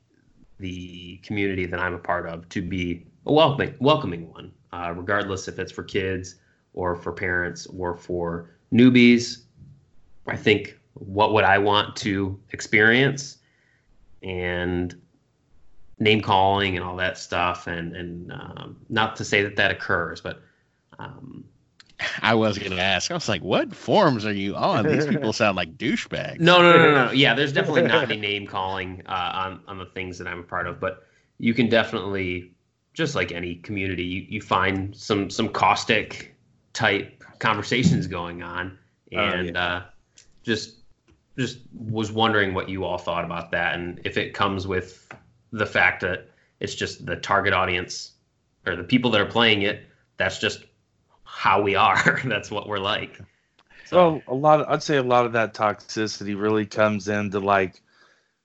the 0.58 1.18
community 1.18 1.66
that 1.66 1.80
I'm 1.80 1.94
a 1.94 1.98
part 1.98 2.28
of 2.28 2.48
to 2.50 2.62
be 2.62 3.06
a 3.26 3.32
welcoming 3.32 3.74
welcoming 3.80 4.30
one, 4.30 4.52
uh, 4.72 4.92
regardless 4.94 5.48
if 5.48 5.58
it's 5.58 5.72
for 5.72 5.82
kids 5.82 6.36
or 6.74 6.94
for 6.94 7.12
parents 7.12 7.66
or 7.66 7.96
for 7.96 8.50
newbies. 8.72 9.42
I 10.26 10.36
think 10.36 10.78
what 10.94 11.32
would 11.32 11.44
I 11.44 11.58
want 11.58 11.96
to 11.96 12.38
experience 12.52 13.38
and 14.22 14.94
name 15.98 16.20
calling 16.20 16.76
and 16.76 16.84
all 16.84 16.96
that 16.96 17.18
stuff 17.18 17.66
and 17.66 17.94
and 17.96 18.32
um, 18.32 18.76
not 18.88 19.16
to 19.16 19.24
say 19.24 19.42
that 19.42 19.56
that 19.56 19.70
occurs 19.70 20.20
but 20.20 20.40
um, 20.98 21.44
I 22.20 22.34
was 22.34 22.58
going 22.58 22.72
to 22.72 22.80
ask. 22.80 23.10
I 23.10 23.14
was 23.14 23.26
like, 23.26 23.42
what 23.42 23.74
forms 23.74 24.26
are 24.26 24.32
you 24.32 24.54
on? 24.54 24.86
These 24.86 25.06
people 25.06 25.32
sound 25.32 25.56
like 25.56 25.78
douchebags. 25.78 26.40
no 26.40 26.60
no 26.60 26.72
no 26.72 26.78
no 26.78 27.06
no 27.06 27.12
yeah 27.24 27.34
there's 27.34 27.52
definitely 27.52 27.82
not 27.82 28.10
any 28.10 28.20
name 28.20 28.46
calling 28.46 29.02
uh, 29.06 29.30
on 29.34 29.60
on 29.68 29.78
the 29.78 29.86
things 29.86 30.18
that 30.18 30.26
I'm 30.26 30.40
a 30.40 30.42
part 30.42 30.66
of 30.66 30.80
but 30.80 31.06
you 31.38 31.54
can 31.54 31.68
definitely 31.68 32.52
just 32.96 33.14
like 33.14 33.30
any 33.30 33.56
community, 33.56 34.04
you, 34.04 34.26
you 34.28 34.40
find 34.40 34.96
some 34.96 35.28
some 35.28 35.50
caustic 35.50 36.34
type 36.72 37.22
conversations 37.38 38.06
going 38.06 38.42
on, 38.42 38.78
Oh, 39.14 39.18
and 39.18 39.54
yeah. 39.54 39.62
uh, 39.64 39.82
just 40.46 40.76
just 41.36 41.58
was 41.74 42.10
wondering 42.10 42.54
what 42.54 42.70
you 42.70 42.84
all 42.84 42.96
thought 42.96 43.24
about 43.24 43.50
that, 43.50 43.74
and 43.74 44.00
if 44.04 44.16
it 44.16 44.32
comes 44.32 44.66
with 44.66 45.06
the 45.52 45.66
fact 45.66 46.00
that 46.00 46.30
it's 46.60 46.74
just 46.74 47.04
the 47.04 47.16
target 47.16 47.52
audience 47.52 48.12
or 48.66 48.76
the 48.76 48.84
people 48.84 49.10
that 49.12 49.20
are 49.20 49.26
playing 49.26 49.62
it. 49.62 49.86
That's 50.16 50.38
just 50.38 50.64
how 51.24 51.62
we 51.62 51.74
are. 51.74 52.20
that's 52.24 52.50
what 52.50 52.68
we're 52.68 52.78
like. 52.78 53.18
So, 53.86 53.96
Well, 53.96 54.22
a 54.28 54.34
lot. 54.34 54.60
Of, 54.60 54.68
I'd 54.68 54.82
say 54.82 54.96
a 54.96 55.02
lot 55.02 55.26
of 55.26 55.32
that 55.32 55.54
toxicity 55.54 56.38
really 56.40 56.66
comes 56.66 57.08
into 57.08 57.40
like 57.40 57.80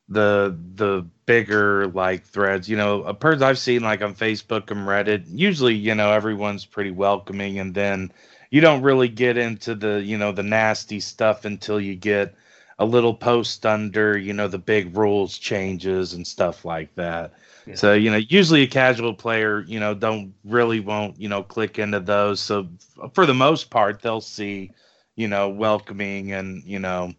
the 0.10 0.58
the 0.76 1.08
bigger 1.26 1.88
like 1.88 2.26
threads. 2.26 2.70
You 2.70 2.78
know, 2.78 3.04
a 3.04 3.14
person 3.14 3.44
I've 3.44 3.58
seen 3.58 3.82
like 3.82 4.02
on 4.02 4.14
Facebook 4.14 4.70
and 4.70 4.88
Reddit. 4.88 5.26
Usually, 5.28 5.74
you 5.74 5.96
know, 5.96 6.12
everyone's 6.12 6.66
pretty 6.66 6.92
welcoming, 6.92 7.58
and 7.60 7.74
then 7.74 8.12
you 8.52 8.62
don't 8.62 8.84
really 8.84 9.08
get 9.10 9.38
into 9.38 9.74
the 9.76 10.02
you 10.04 10.18
know 10.18 10.32
the 10.32 10.44
nasty 10.44 11.00
stuff 11.00 11.46
until 11.46 11.82
you 11.82 11.96
get 11.96 12.36
a 12.80 12.86
little 12.86 13.14
post 13.14 13.66
under 13.66 14.18
you 14.18 14.34
know 14.34 14.48
the 14.48 14.60
big 14.60 14.96
rules 14.96 15.38
changes 15.38 16.14
and 16.14 16.28
stuff 16.28 16.66
like 16.66 16.94
that. 16.96 17.34
Yeah. 17.66 17.76
So 17.76 17.94
you 17.94 18.12
know, 18.12 18.18
usually 18.18 18.64
a 18.64 18.68
casual 18.68 19.14
player, 19.14 19.62
you 19.68 19.80
know, 19.80 19.96
don't 19.96 20.34
really 20.46 20.80
won't 20.80 21.20
you 21.20 21.30
know 21.30 21.44
click 21.44 21.80
into 21.80 22.00
those. 22.00 22.40
So 22.40 22.68
for 23.14 23.26
the 23.26 23.34
most 23.34 23.72
part, 23.72 24.02
they'll 24.02 24.22
see 24.22 24.72
you 25.16 25.28
know, 25.28 25.50
welcoming 25.50 26.32
and 26.34 26.64
you 26.64 26.80
know, 26.80 27.14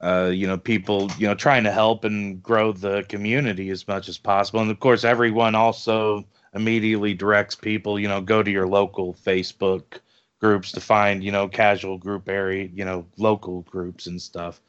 uh, 0.00 0.30
you 0.32 0.46
know, 0.46 0.56
people 0.56 1.10
you 1.18 1.26
know 1.26 1.34
trying 1.34 1.64
to 1.64 1.72
help 1.72 2.04
and 2.04 2.42
grow 2.42 2.72
the 2.72 3.04
community 3.08 3.70
as 3.70 3.86
much 3.86 4.08
as 4.08 4.18
possible. 4.18 4.60
And 4.60 4.70
of 4.70 4.80
course, 4.80 5.04
everyone 5.04 5.54
also 5.54 6.24
immediately 6.54 7.14
directs 7.14 7.54
people, 7.54 7.98
you 7.98 8.08
know, 8.08 8.20
go 8.20 8.42
to 8.42 8.50
your 8.50 8.66
local 8.66 9.14
Facebook 9.14 10.00
groups 10.40 10.72
to 10.72 10.80
find 10.80 11.22
you 11.22 11.32
know 11.32 11.48
casual 11.48 11.98
group 11.98 12.28
area, 12.28 12.68
you 12.72 12.84
know, 12.84 13.06
local 13.16 13.62
groups 13.62 14.06
and 14.06 14.20
stuff. 14.20 14.60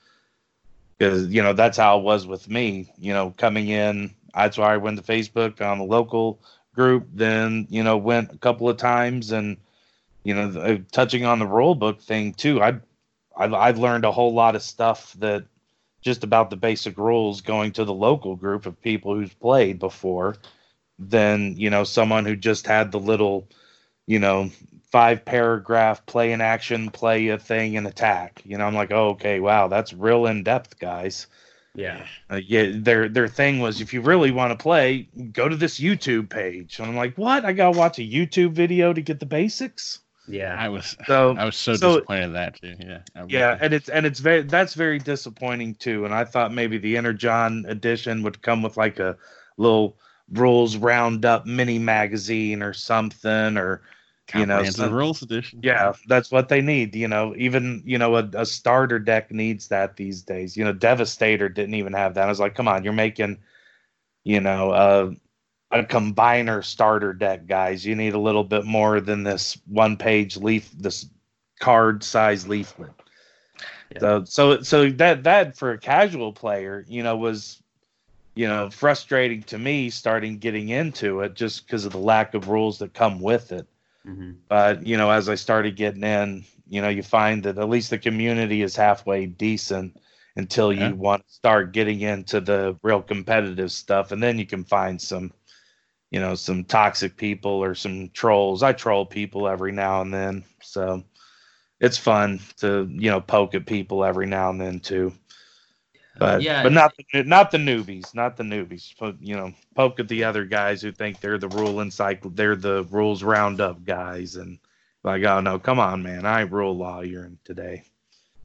Because 0.97 1.27
you 1.27 1.41
know 1.41 1.53
that's 1.53 1.77
how 1.77 1.99
it 1.99 2.03
was 2.03 2.27
with 2.27 2.49
me. 2.49 2.91
You 2.97 3.13
know, 3.13 3.33
coming 3.37 3.69
in, 3.69 4.13
that's 4.33 4.57
why 4.57 4.73
I 4.73 4.77
went 4.77 4.97
to 4.97 5.03
Facebook 5.03 5.61
on 5.61 5.79
the 5.79 5.83
local 5.83 6.39
group. 6.75 7.07
Then 7.13 7.67
you 7.69 7.83
know 7.83 7.97
went 7.97 8.33
a 8.33 8.37
couple 8.37 8.69
of 8.69 8.77
times 8.77 9.31
and 9.31 9.57
you 10.23 10.33
know, 10.33 10.51
the, 10.51 10.83
touching 10.91 11.25
on 11.25 11.39
the 11.39 11.47
rule 11.47 11.75
book 11.75 12.01
thing 12.01 12.33
too, 12.33 12.61
I, 12.61 12.79
I 13.35 13.45
I've 13.45 13.79
learned 13.79 14.05
a 14.05 14.11
whole 14.11 14.33
lot 14.33 14.55
of 14.55 14.61
stuff 14.61 15.13
that 15.13 15.43
just 16.01 16.23
about 16.23 16.49
the 16.49 16.55
basic 16.55 16.97
rules 16.97 17.41
going 17.41 17.71
to 17.73 17.85
the 17.85 17.93
local 17.93 18.35
group 18.35 18.65
of 18.65 18.81
people 18.81 19.15
who's 19.15 19.33
played 19.33 19.79
before 19.79 20.35
than 20.99 21.55
you 21.57 21.69
know 21.69 21.83
someone 21.83 22.25
who 22.25 22.35
just 22.35 22.67
had 22.67 22.91
the 22.91 22.99
little, 22.99 23.47
you 24.07 24.19
know, 24.19 24.49
five 24.91 25.23
paragraph 25.25 26.05
play 26.05 26.31
in 26.33 26.41
action, 26.41 26.89
play 26.89 27.29
a 27.29 27.37
thing 27.37 27.77
and 27.77 27.87
attack. 27.87 28.41
You 28.45 28.57
know, 28.57 28.65
I'm 28.65 28.75
like, 28.75 28.91
oh, 28.91 29.09
okay, 29.11 29.39
wow, 29.39 29.67
that's 29.67 29.93
real 29.93 30.25
in 30.25 30.43
depth, 30.43 30.79
guys. 30.79 31.27
yeah, 31.75 32.05
Uh, 32.29 32.35
yeah, 32.45 32.71
their 32.75 33.07
their 33.07 33.27
thing 33.29 33.59
was 33.59 33.79
if 33.79 33.93
you 33.93 34.01
really 34.01 34.31
want 34.31 34.51
to 34.51 34.61
play, 34.61 35.07
go 35.31 35.47
to 35.47 35.55
this 35.55 35.79
YouTube 35.79 36.29
page. 36.29 36.79
And 36.79 36.87
I'm 36.89 36.95
like, 36.97 37.17
what? 37.17 37.45
I 37.45 37.53
gotta 37.53 37.77
watch 37.77 37.97
a 37.99 38.01
YouTube 38.01 38.51
video 38.51 38.91
to 38.93 39.01
get 39.01 39.19
the 39.21 39.25
basics. 39.25 39.99
yeah, 40.27 40.55
I 40.59 40.67
was 40.69 40.95
So 41.07 41.35
I 41.37 41.45
was 41.45 41.55
so, 41.55 41.75
so- 41.75 41.93
disappointed 41.95 42.23
in 42.25 42.33
that 42.33 42.55
too. 42.61 42.75
Yeah. 42.79 42.99
I 43.15 43.23
was- 43.23 43.31
Yeah, 43.31 43.57
and 43.61 43.73
it's 43.73 43.87
and 43.89 44.05
it's 44.05 44.19
very 44.19 44.41
that's 44.43 44.73
very 44.73 44.99
disappointing 44.99 45.75
too. 45.75 46.03
And 46.05 46.13
I 46.13 46.25
thought 46.25 46.53
maybe 46.53 46.77
the 46.77 46.97
Energon 46.97 47.65
edition 47.67 48.21
would 48.23 48.41
come 48.41 48.61
with 48.61 48.75
like 48.75 48.99
a 48.99 49.15
little 49.57 49.97
rules 50.33 50.75
roundup 50.77 51.45
mini 51.45 51.79
magazine 51.79 52.61
or 52.61 52.73
something, 52.73 53.57
or 53.57 53.81
you 54.35 54.45
know, 54.45 54.63
some- 54.63 54.93
rules 54.93 55.21
edition. 55.21 55.59
yeah, 55.63 55.93
that's 56.07 56.31
what 56.31 56.49
they 56.49 56.61
need. 56.61 56.95
You 56.95 57.07
know, 57.07 57.33
even 57.37 57.81
you 57.85 57.97
know 57.97 58.15
a, 58.17 58.29
a 58.33 58.45
starter 58.45 58.99
deck 58.99 59.31
needs 59.31 59.67
that 59.69 59.95
these 59.95 60.21
days. 60.21 60.55
You 60.55 60.63
know, 60.63 60.73
Devastator 60.73 61.49
didn't 61.49 61.75
even 61.75 61.93
have 61.93 62.13
that. 62.15 62.25
I 62.25 62.29
was 62.29 62.39
like, 62.39 62.55
come 62.55 62.67
on, 62.67 62.83
you're 62.83 62.93
making, 62.93 63.37
you 64.23 64.39
know, 64.39 64.71
uh, 64.71 65.11
a 65.71 65.83
combiner 65.83 66.63
starter 66.63 67.13
deck, 67.13 67.47
guys. 67.47 67.85
You 67.85 67.95
need 67.95 68.13
a 68.13 68.19
little 68.19 68.43
bit 68.43 68.65
more 68.65 68.99
than 68.99 69.23
this 69.23 69.57
one 69.67 69.97
page 69.97 70.37
leaf, 70.37 70.71
this 70.77 71.07
card 71.59 72.03
size 72.03 72.47
leaflet. 72.47 72.91
Yeah. 73.91 73.99
So, 73.99 74.23
so, 74.23 74.61
so 74.61 74.89
that 74.91 75.23
that 75.23 75.57
for 75.57 75.71
a 75.71 75.77
casual 75.77 76.31
player, 76.33 76.85
you 76.87 77.03
know, 77.03 77.17
was, 77.17 77.61
you 78.35 78.47
know, 78.47 78.69
frustrating 78.69 79.43
to 79.43 79.57
me 79.57 79.89
starting 79.89 80.37
getting 80.37 80.69
into 80.69 81.21
it 81.21 81.33
just 81.33 81.65
because 81.65 81.85
of 81.85 81.91
the 81.91 81.97
lack 81.97 82.33
of 82.33 82.47
rules 82.47 82.79
that 82.79 82.93
come 82.93 83.19
with 83.19 83.51
it 83.51 83.67
hmm 84.05 84.31
but 84.49 84.85
you 84.85 84.97
know 84.97 85.09
as 85.09 85.29
i 85.29 85.35
started 85.35 85.75
getting 85.75 86.03
in 86.03 86.43
you 86.67 86.81
know 86.81 86.89
you 86.89 87.03
find 87.03 87.43
that 87.43 87.57
at 87.57 87.69
least 87.69 87.89
the 87.89 87.97
community 87.97 88.61
is 88.61 88.75
halfway 88.75 89.25
decent 89.25 89.95
until 90.35 90.71
you 90.71 90.95
want 90.95 91.25
to 91.27 91.33
start 91.33 91.73
getting 91.73 92.01
into 92.01 92.39
the 92.39 92.77
real 92.83 93.01
competitive 93.01 93.71
stuff. 93.71 94.11
And 94.11 94.21
then 94.23 94.39
you 94.39 94.45
can 94.45 94.63
find 94.63 95.01
some 95.01 95.31
you 96.09 96.19
know 96.19 96.35
some 96.35 96.63
toxic 96.63 97.17
people 97.17 97.51
or 97.51 97.75
some 97.75 98.09
trolls. 98.13 98.63
I 98.63 98.73
troll 98.73 99.05
people 99.05 99.47
every 99.47 99.71
now 99.71 100.01
and 100.01 100.13
then. 100.13 100.43
So 100.61 101.03
it's 101.79 101.97
fun 101.97 102.39
to 102.57 102.87
you 102.91 103.09
know 103.09 103.21
poke 103.21 103.55
at 103.55 103.65
people 103.65 104.03
every 104.03 104.27
now 104.27 104.49
and 104.49 104.61
then 104.61 104.79
too 104.79 105.13
but 106.17 106.41
Yeah. 106.41 106.63
but 106.63 106.71
not 106.73 106.93
the, 106.97 107.23
not 107.23 107.51
the 107.51 107.57
newbies 107.57 108.13
not 108.13 108.37
the 108.37 108.43
newbies 108.43 108.93
but 108.99 109.15
you 109.21 109.35
know 109.35 109.53
poke 109.75 109.99
at 109.99 110.07
the 110.07 110.23
other 110.23 110.45
guys 110.45 110.81
who 110.81 110.91
think 110.91 111.19
they're 111.19 111.37
the 111.37 111.47
rule 111.49 111.75
encycl 111.75 112.35
they're 112.35 112.55
the 112.55 112.83
rules 112.91 113.23
roundup 113.23 113.83
guys 113.85 114.35
and 114.35 114.59
like 115.03 115.23
oh 115.23 115.39
no 115.39 115.57
come 115.59 115.79
on 115.79 116.01
man 116.03 116.25
i 116.25 116.41
rule 116.41 116.75
lawyer 116.77 117.31
today 117.43 117.83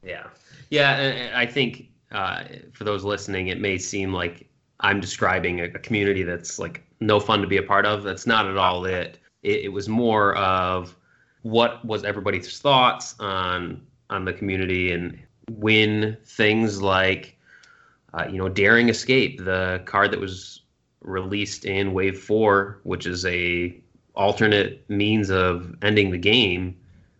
Yeah, 0.03 0.27
yeah, 0.69 0.97
and 0.97 1.35
I 1.35 1.45
think 1.45 1.89
uh, 2.11 2.43
for 2.73 2.83
those 2.83 3.03
listening, 3.03 3.47
it 3.47 3.59
may 3.59 3.77
seem 3.77 4.13
like 4.13 4.47
I'm 4.79 4.99
describing 4.99 5.59
a, 5.59 5.65
a 5.65 5.79
community 5.79 6.23
that's 6.23 6.59
like 6.59 6.83
no 6.99 7.19
fun 7.19 7.41
to 7.41 7.47
be 7.47 7.57
a 7.57 7.63
part 7.63 7.85
of. 7.85 8.03
That's 8.03 8.25
not 8.27 8.45
at 8.47 8.57
all 8.57 8.85
it. 8.85 9.19
It, 9.43 9.65
it 9.65 9.67
was 9.69 9.89
more 9.89 10.35
of 10.37 10.95
what 11.41 11.83
was 11.85 12.03
everybody's 12.03 12.59
thoughts 12.59 13.15
on 13.19 13.85
on 14.09 14.23
the 14.25 14.33
community 14.33 14.91
and 14.91 15.19
when 15.51 16.17
things 16.25 16.81
like 16.81 17.36
uh, 18.13 18.25
you 18.29 18.37
know 18.37 18.49
daring 18.49 18.89
escape 18.89 19.43
the 19.43 19.81
card 19.85 20.11
that 20.11 20.19
was 20.19 20.61
released 21.01 21.65
in 21.65 21.93
wave 21.93 22.19
four 22.19 22.79
which 22.83 23.05
is 23.05 23.25
a 23.25 23.75
alternate 24.15 24.89
means 24.89 25.29
of 25.29 25.75
ending 25.81 26.11
the 26.11 26.17
game 26.17 26.75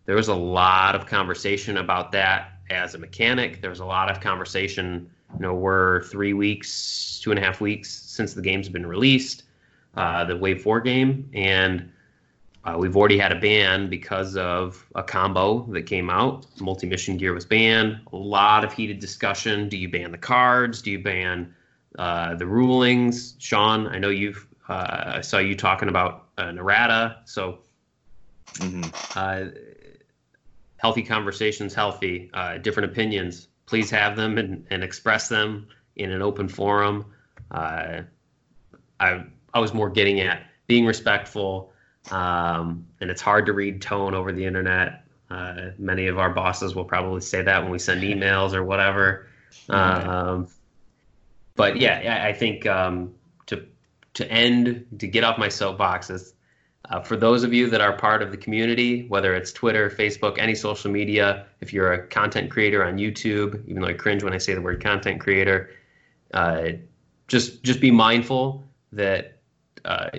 there 0.06 0.16
was 0.16 0.30
a 0.30 0.36
lot 0.36 0.96
of 0.96 1.06
conversation 1.06 1.78
about 1.78 2.12
that 2.14 2.58
as 2.70 2.96
a 2.96 2.98
mechanic. 2.98 3.62
There 3.62 3.70
was 3.70 3.82
a 3.82 3.86
lot 3.86 4.10
of 4.10 4.20
conversation. 4.20 5.10
You 5.36 5.42
know, 5.42 5.54
we're 5.54 6.04
three 6.04 6.34
weeks, 6.34 7.20
two 7.22 7.32
and 7.32 7.40
a 7.40 7.44
half 7.44 7.62
weeks 7.62 7.92
since 7.92 8.34
the 8.34 8.42
game's 8.42 8.70
been 8.70 8.86
released, 8.86 9.44
uh, 9.96 10.24
the 10.24 10.36
Wave 10.36 10.62
Four 10.62 10.82
game, 10.82 11.30
and 11.34 11.92
uh, 12.68 12.78
we've 12.78 12.98
already 12.98 13.18
had 13.18 13.32
a 13.32 13.40
ban 13.40 13.90
because 13.90 14.36
of 14.36 14.86
a 14.94 15.02
combo 15.02 15.66
that 15.72 15.84
came 15.84 16.10
out. 16.10 16.46
Multi 16.60 16.86
mission 16.86 17.16
gear 17.16 17.34
was 17.34 17.46
banned. 17.46 18.02
A 18.12 18.16
lot 18.18 18.66
of 18.66 18.74
heated 18.74 19.00
discussion. 19.00 19.70
Do 19.70 19.78
you 19.78 19.88
ban 19.88 20.12
the 20.12 20.18
cards? 20.18 20.82
Do 20.82 20.92
you 20.92 21.00
ban 21.00 21.56
uh, 21.98 22.36
the 22.36 22.46
rulings? 22.46 23.36
Sean, 23.40 23.88
I 23.88 24.00
know 24.00 24.10
you've. 24.10 24.46
Uh, 24.68 25.14
I 25.16 25.22
saw 25.22 25.38
you 25.38 25.56
talking 25.56 25.88
about 25.88 26.26
uh, 26.38 26.52
Narada. 26.52 27.22
So 27.24 27.60
uh, 29.16 29.46
healthy 30.76 31.04
conversations, 31.04 31.74
healthy, 31.74 32.30
uh, 32.34 32.58
different 32.58 32.92
opinions. 32.92 33.48
Please 33.66 33.90
have 33.92 34.18
them 34.18 34.38
and, 34.38 34.68
and 34.70 34.84
express 34.84 35.30
them 35.30 35.68
in 35.96 36.12
an 36.12 36.22
open 36.22 36.50
forum. 36.50 37.06
Uh, 37.50 38.02
I 39.00 39.24
I 39.54 39.60
was 39.60 39.74
more 39.74 39.90
getting 39.90 40.20
at 40.20 40.44
being 40.68 40.86
respectful, 40.86 41.72
um, 42.12 42.88
and 43.00 43.10
it's 43.10 43.22
hard 43.22 43.46
to 43.48 43.54
read 43.54 43.82
tone 43.82 44.14
over 44.14 44.32
the 44.32 44.46
internet. 44.46 45.04
Uh, 45.30 45.72
many 45.78 46.08
of 46.08 46.18
our 46.18 46.30
bosses 46.30 46.74
will 46.74 46.86
probably 46.86 47.22
say 47.22 47.42
that 47.42 47.62
when 47.62 47.72
we 47.72 47.80
send 47.80 48.02
emails 48.02 48.54
or 48.54 48.64
whatever. 48.64 49.28
Um, 49.70 50.48
but 51.56 51.78
yeah, 51.78 52.24
I 52.26 52.34
think 52.34 52.66
um, 52.66 53.16
to 53.48 53.66
to 54.14 54.32
end 54.32 54.86
to 55.00 55.08
get 55.08 55.24
off 55.24 55.38
my 55.38 55.48
soapboxes. 55.48 56.34
Uh, 56.90 57.02
for 57.02 57.18
those 57.18 57.44
of 57.44 57.54
you 57.54 57.70
that 57.70 57.82
are 57.82 57.98
part 57.98 58.22
of 58.22 58.32
the 58.32 58.38
community, 58.38 59.06
whether 59.10 59.36
it's 59.36 59.52
Twitter, 59.52 59.90
Facebook, 59.90 60.38
any 60.40 60.56
social 60.56 60.90
media, 60.90 61.46
if 61.60 61.74
you're 61.74 61.92
a 61.92 62.08
content 62.08 62.50
creator 62.50 62.82
on 62.82 62.98
YouTube, 62.98 63.62
even 63.68 63.82
though 63.82 63.90
I 63.90 63.94
cringe 63.94 64.24
when 64.24 64.32
I 64.32 64.38
say 64.38 64.54
the 64.54 64.62
word 64.62 64.82
content 64.82 65.20
creator, 65.20 65.70
uh, 66.34 66.70
just 67.28 67.64
just 67.64 67.82
be 67.82 67.92
mindful 67.92 68.66
that 68.94 69.40
uh, 69.84 70.10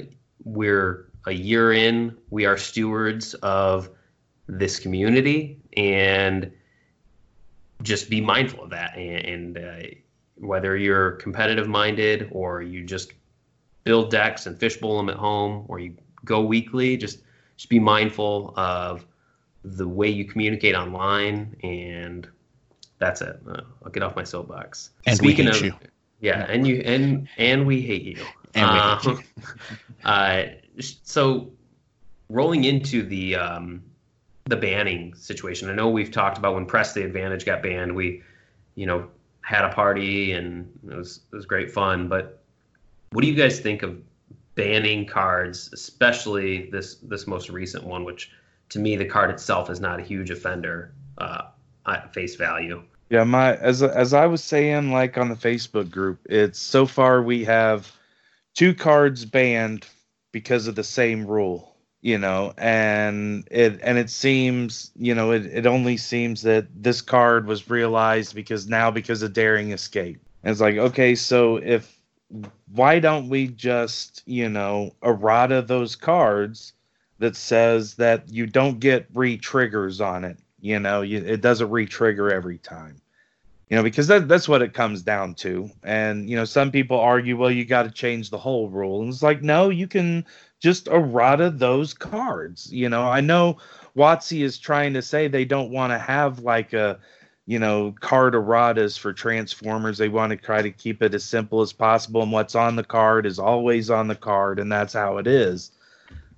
we're 0.44 1.07
a 1.28 1.32
year 1.32 1.72
in. 1.72 2.16
We 2.30 2.44
are 2.46 2.56
stewards 2.56 3.34
of 3.34 3.90
this 4.46 4.78
community, 4.78 5.58
and 5.76 6.50
just 7.82 8.10
be 8.10 8.20
mindful 8.20 8.64
of 8.64 8.70
that. 8.70 8.96
And, 8.96 9.56
and 9.56 9.58
uh, 9.58 9.86
whether 10.36 10.76
you're 10.76 11.12
competitive 11.12 11.68
minded 11.68 12.28
or 12.32 12.62
you 12.62 12.82
just 12.84 13.12
build 13.84 14.10
decks 14.10 14.46
and 14.46 14.58
fishbowl 14.58 14.96
them 14.96 15.08
at 15.08 15.16
home, 15.16 15.64
or 15.68 15.78
you 15.78 15.94
go 16.24 16.42
weekly, 16.42 16.96
just 16.96 17.20
just 17.56 17.68
be 17.68 17.78
mindful 17.78 18.54
of 18.56 19.04
the 19.64 19.86
way 19.88 20.08
you 20.08 20.24
communicate 20.24 20.74
online, 20.74 21.54
and 21.62 22.28
that's 22.98 23.20
it. 23.20 23.40
Uh, 23.48 23.62
I'll 23.84 23.90
get 23.90 24.02
off 24.02 24.14
my 24.16 24.24
soapbox. 24.24 24.90
And 25.06 25.20
we 25.20 25.34
hate 25.34 25.60
you. 25.62 25.74
yeah, 26.20 26.46
and 26.48 26.66
you 26.66 26.76
and 26.84 27.28
and 27.36 27.66
we 27.66 27.80
hate 27.82 28.02
you. 28.02 28.24
And 28.54 28.70
we 28.72 28.78
Um, 28.78 28.98
hate 28.98 29.24
you. 29.46 30.04
uh, 30.04 30.44
so 30.80 31.50
rolling 32.28 32.64
into 32.64 33.02
the 33.02 33.36
um, 33.36 33.82
the 34.46 34.56
banning 34.56 35.14
situation, 35.14 35.70
I 35.70 35.74
know 35.74 35.88
we've 35.88 36.10
talked 36.10 36.38
about 36.38 36.54
when 36.54 36.66
Press 36.66 36.92
the 36.92 37.04
Advantage 37.04 37.44
got 37.44 37.62
banned. 37.62 37.94
We, 37.94 38.22
you 38.74 38.86
know, 38.86 39.08
had 39.42 39.64
a 39.64 39.70
party 39.70 40.32
and 40.32 40.70
it 40.90 40.96
was 40.96 41.20
it 41.32 41.36
was 41.36 41.46
great 41.46 41.70
fun. 41.70 42.08
But 42.08 42.42
what 43.10 43.22
do 43.22 43.28
you 43.28 43.34
guys 43.34 43.60
think 43.60 43.82
of 43.82 43.98
banning 44.58 45.06
cards, 45.06 45.70
especially 45.72 46.68
this 46.70 46.96
this 46.96 47.26
most 47.28 47.48
recent 47.48 47.84
one, 47.84 48.04
which 48.04 48.32
to 48.70 48.80
me 48.80 48.96
the 48.96 49.04
card 49.04 49.30
itself 49.30 49.70
is 49.70 49.80
not 49.80 50.00
a 50.00 50.02
huge 50.02 50.30
offender 50.30 50.92
uh, 51.18 51.42
at 51.86 52.12
face 52.12 52.34
value. 52.34 52.82
Yeah, 53.08 53.24
my 53.24 53.54
as 53.56 53.82
as 53.82 54.12
I 54.12 54.26
was 54.26 54.42
saying, 54.42 54.90
like 54.90 55.16
on 55.16 55.28
the 55.28 55.36
Facebook 55.36 55.90
group, 55.90 56.18
it's 56.28 56.58
so 56.58 56.86
far 56.86 57.22
we 57.22 57.44
have 57.44 57.90
two 58.54 58.74
cards 58.74 59.24
banned 59.24 59.86
because 60.32 60.66
of 60.66 60.74
the 60.74 60.84
same 60.84 61.26
rule, 61.26 61.76
you 62.00 62.18
know, 62.18 62.52
and 62.58 63.46
it 63.50 63.80
and 63.82 63.98
it 63.98 64.10
seems, 64.10 64.90
you 64.96 65.14
know, 65.14 65.32
it, 65.32 65.46
it 65.46 65.66
only 65.66 65.96
seems 65.96 66.42
that 66.42 66.66
this 66.74 67.00
card 67.00 67.46
was 67.46 67.70
realized 67.70 68.34
because 68.34 68.68
now 68.68 68.90
because 68.90 69.22
of 69.22 69.32
daring 69.32 69.72
escape. 69.72 70.20
And 70.42 70.52
it's 70.52 70.60
like, 70.60 70.76
okay, 70.76 71.14
so 71.14 71.56
if 71.56 71.98
why 72.72 72.98
don't 72.98 73.28
we 73.28 73.48
just, 73.48 74.22
you 74.26 74.48
know, 74.48 74.92
errata 75.02 75.62
those 75.62 75.96
cards 75.96 76.74
that 77.18 77.34
says 77.34 77.94
that 77.94 78.28
you 78.28 78.46
don't 78.46 78.78
get 78.78 79.06
re-triggers 79.12 80.00
on 80.00 80.24
it 80.24 80.38
you 80.60 80.78
know 80.78 81.02
you, 81.02 81.18
it 81.18 81.40
doesn't 81.40 81.70
re-trigger 81.70 82.32
every 82.32 82.58
time 82.58 83.00
you 83.70 83.76
know 83.76 83.82
because 83.82 84.06
that, 84.06 84.28
that's 84.28 84.48
what 84.48 84.62
it 84.62 84.74
comes 84.74 85.02
down 85.02 85.34
to. 85.34 85.70
And 85.82 86.28
you 86.28 86.36
know 86.36 86.44
some 86.44 86.70
people 86.70 86.98
argue 86.98 87.36
well 87.36 87.50
you 87.50 87.64
got 87.64 87.82
to 87.84 87.90
change 87.90 88.30
the 88.30 88.38
whole 88.38 88.68
rule. 88.68 89.02
And 89.02 89.12
it's 89.12 89.22
like 89.22 89.42
no 89.42 89.70
you 89.70 89.86
can 89.86 90.24
just 90.60 90.88
errata 90.88 91.50
those 91.50 91.94
cards. 91.94 92.72
You 92.72 92.88
know 92.88 93.02
i 93.02 93.20
know 93.20 93.58
WotC 93.96 94.42
is 94.42 94.58
trying 94.58 94.94
to 94.94 95.02
say 95.02 95.28
they 95.28 95.44
don't 95.44 95.72
want 95.72 95.92
to 95.92 95.98
have 95.98 96.40
like 96.40 96.72
a 96.72 96.98
you 97.46 97.58
know 97.58 97.94
card 98.00 98.34
erratas 98.34 98.98
for 98.98 99.12
transformers. 99.12 99.98
They 99.98 100.08
want 100.08 100.30
to 100.30 100.36
try 100.36 100.62
to 100.62 100.70
keep 100.70 101.02
it 101.02 101.14
as 101.14 101.24
simple 101.24 101.60
as 101.60 101.72
possible 101.72 102.22
and 102.22 102.32
what's 102.32 102.54
on 102.54 102.76
the 102.76 102.84
card 102.84 103.26
is 103.26 103.38
always 103.38 103.90
on 103.90 104.08
the 104.08 104.14
card 104.14 104.58
and 104.58 104.70
that's 104.70 104.92
how 104.94 105.18
it 105.18 105.26
is. 105.26 105.72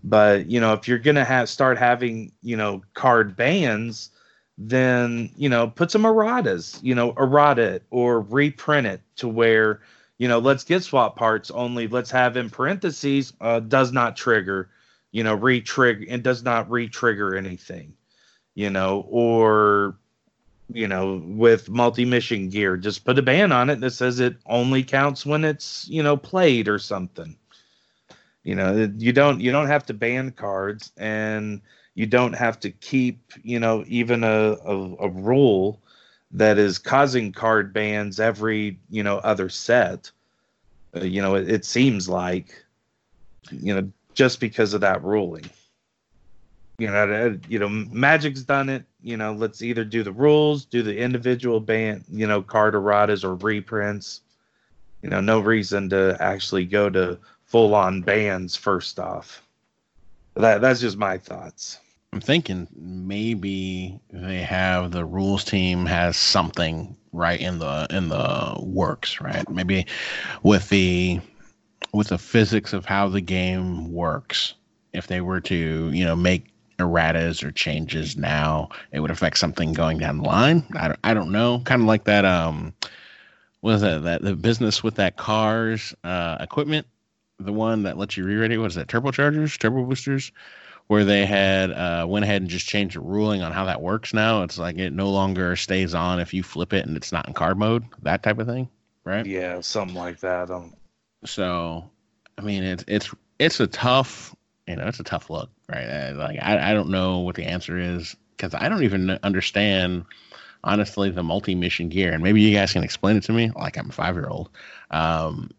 But 0.03 0.47
you 0.47 0.61
know 0.61 0.73
if 0.73 0.89
you're 0.89 0.99
gonna 0.99 1.25
have 1.25 1.49
start 1.49 1.79
having 1.79 2.33
you 2.43 2.57
know 2.57 2.83
card 2.95 3.37
bans 3.37 4.11
then 4.63 5.31
you 5.37 5.49
know 5.49 5.69
put 5.69 5.91
some 5.91 6.03
erratas 6.03 6.79
you 6.83 6.95
know 6.95 7.15
errata 7.17 7.63
it 7.63 7.83
or 7.91 8.21
reprint 8.21 8.87
it 8.87 9.01
to 9.17 9.27
where 9.27 9.81
you 10.19 10.29
know 10.29 10.39
let's 10.39 10.65
get 10.65 10.85
swap 10.85 11.17
parts 11.17 11.51
only. 11.51 11.89
Let's 11.89 12.11
have 12.11 12.37
in 12.37 12.51
parentheses 12.51 13.33
uh, 13.41 13.61
does 13.61 13.91
not 13.91 14.17
trigger 14.17 14.69
you 15.13 15.25
know 15.25 15.35
re-trigger 15.35 16.05
it 16.07 16.23
does 16.23 16.43
not 16.43 16.71
re-trigger 16.71 17.35
anything 17.35 17.95
you 18.55 18.71
know 18.71 19.07
or 19.09 19.97
you 20.73 20.87
know 20.87 21.23
with 21.25 21.71
multi-mission 21.71 22.51
gear 22.51 22.77
just 22.77 23.05
put 23.05 23.19
a 23.19 23.23
ban 23.23 23.53
on 23.53 23.71
it 23.71 23.81
that 23.81 23.91
says 23.93 24.21
it 24.21 24.37
only 24.47 24.83
counts 24.83 25.25
when 25.25 25.43
it's 25.45 25.89
you 25.89 26.03
know 26.03 26.17
played 26.17 26.69
or 26.69 26.79
something. 26.79 27.35
You 28.45 28.55
know 28.55 28.91
you 28.99 29.13
don't 29.13 29.41
you 29.41 29.53
don't 29.53 29.67
have 29.69 29.87
to 29.87 29.95
ban 29.95 30.33
cards 30.33 30.93
and 30.99 31.63
you 31.95 32.07
don't 32.07 32.35
have 32.35 32.59
to 32.61 32.71
keep 32.71 33.19
you 33.43 33.59
know 33.59 33.85
even 33.87 34.25
a, 34.25 34.57
a, 34.65 34.97
a 35.01 35.09
rule 35.09 35.81
that 36.33 36.59
is 36.59 36.79
causing 36.79 37.33
card 37.33 37.73
bans 37.73 38.21
every 38.21 38.79
you 38.91 39.03
know 39.03 39.19
other 39.19 39.49
set. 39.49 40.11
Uh, 40.97 41.01
you 41.01 41.21
know 41.21 41.35
it, 41.35 41.51
it 41.51 41.65
seems 41.65 42.09
like 42.09 42.65
you 43.51 43.75
know 43.75 43.91
just 44.15 44.41
because 44.41 44.75
of 44.75 44.81
that 44.81 45.03
ruling. 45.03 45.49
You 46.79 46.87
know 46.87 47.39
you 47.49 47.59
know 47.59 47.69
magic's 47.69 48.43
done 48.43 48.69
it. 48.69 48.85
You 49.03 49.17
know 49.17 49.33
let's 49.33 49.63
either 49.63 49.85
do 49.85 50.03
the 50.03 50.13
rules 50.13 50.65
do 50.65 50.83
the 50.83 50.97
individual 50.97 51.61
ban 51.61 52.05
you 52.11 52.27
know 52.27 52.43
card 52.43 52.75
erratas 52.75 53.25
or 53.25 53.35
reprints. 53.35 54.21
You 55.03 55.11
know 55.11 55.21
no 55.21 55.41
reason 55.41 55.89
to 55.91 56.17
actually 56.21 56.67
go 56.67 56.89
to 56.91 57.19
full 57.45 57.75
on 57.75 58.03
bans 58.03 58.55
first 58.55 59.01
off 59.01 59.43
that 60.37 60.61
that's 60.61 60.81
just 60.81 60.97
my 60.97 61.19
thoughts 61.19 61.79
I'm 62.13 62.21
thinking 62.21 62.67
maybe 62.75 64.01
they 64.13 64.39
have 64.39 64.91
the 64.91 65.05
rules 65.05 65.45
team 65.45 65.87
has 65.87 66.17
something 66.17 66.97
right 67.13 67.41
in 67.41 67.59
the 67.61 67.87
in 67.91 68.09
the 68.09 68.57
works, 68.61 69.21
right? 69.21 69.49
Maybe 69.49 69.87
with 70.43 70.69
the 70.71 71.21
with 71.93 72.09
the 72.09 72.19
physics 72.19 72.73
of 72.73 72.85
how 72.85 73.09
the 73.09 73.21
game 73.21 73.93
works, 73.93 74.55
if 74.93 75.07
they 75.07 75.21
were 75.21 75.41
to, 75.43 75.91
you 75.93 76.05
know, 76.05 76.17
make 76.17 76.53
erratas 76.79 77.45
or 77.45 77.53
changes 77.53 78.17
now, 78.17 78.69
it 78.93 79.01
would 79.01 79.11
affect 79.11 79.39
something 79.39 79.73
going 79.73 79.99
down 79.99 80.19
the 80.19 80.25
line. 80.25 80.65
I 80.75 80.89
don't, 80.89 81.01
I 81.05 81.15
don't 81.15 81.31
know. 81.31 81.61
Kind 81.65 81.83
of 81.83 81.87
like 81.87 82.05
that 82.05 82.25
um 82.25 82.75
was 83.63 83.83
that 83.83 84.03
that 84.03 84.23
the 84.23 84.35
business 84.35 84.83
with 84.83 84.97
that 84.97 85.17
cars 85.17 85.95
uh 86.03 86.39
equipment, 86.41 86.89
the 87.41 87.53
one 87.53 87.83
that 87.85 87.99
lets 87.99 88.17
you 88.17 88.25
re-ready, 88.25 88.59
what 88.59 88.67
is 88.67 88.75
that, 88.77 88.89
turbochargers, 88.89 89.59
turbo 89.59 89.85
boosters? 89.85 90.33
where 90.89 91.05
they 91.05 91.25
had 91.25 91.71
uh, 91.71 92.05
went 92.09 92.25
ahead 92.25 92.43
and 92.43 92.51
just 92.51 92.67
changed 92.67 92.97
the 92.97 93.01
ruling 93.01 93.43
on 93.43 93.53
how 93.53 93.65
that 93.67 93.81
works 93.81 94.13
now. 94.13 94.43
It's 94.43 94.59
like 94.59 94.77
it 94.77 94.93
no 94.93 95.11
longer 95.11 95.55
stays 95.55 95.95
on 95.95 96.19
if 96.19 96.35
you 96.35 96.43
flip 96.43 96.73
it 96.73 96.85
and 96.85 96.97
it's 96.97 97.13
not 97.13 97.29
in 97.29 97.33
card 97.35 97.59
mode, 97.59 97.85
that 98.03 98.25
type 98.25 98.41
of 98.41 98.49
thing, 98.49 98.69
right? 99.05 99.25
yeah 99.25 99.61
something 99.61 99.95
like 99.97 100.19
that 100.21 100.51
um 100.51 100.73
So, 101.25 101.91
I 102.39 102.43
mean, 102.43 102.63
it's 102.63 102.85
it's 102.89 103.15
it's 103.39 103.61
a 103.61 103.67
tough, 103.67 104.35
you 104.67 104.77
know, 104.77 104.87
it's 104.87 105.01
a 105.01 105.05
tough 105.05 105.31
look, 105.31 105.51
right? 105.69 105.85
Uh, 105.87 106.15
Like 106.17 106.39
I 106.43 106.71
I 106.71 106.75
don't 106.75 106.91
know 106.91 107.19
what 107.21 107.37
the 107.37 107.45
answer 107.45 107.79
is 107.79 108.17
because 108.37 108.55
I 108.55 108.69
don't 108.69 108.83
even 108.85 109.19
understand 109.23 110.05
honestly 110.65 111.11
the 111.11 111.23
multi-mission 111.23 111.89
gear, 111.89 112.13
and 112.13 112.23
maybe 112.23 112.41
you 112.41 112.55
guys 112.57 112.73
can 112.73 112.83
explain 112.85 113.17
it 113.17 113.25
to 113.25 113.33
me, 113.33 113.51
like 113.57 113.77
I'm 113.77 113.91
a 113.91 113.93
five 113.93 114.15
year 114.17 114.29
old, 114.29 114.51
um, 114.91 115.51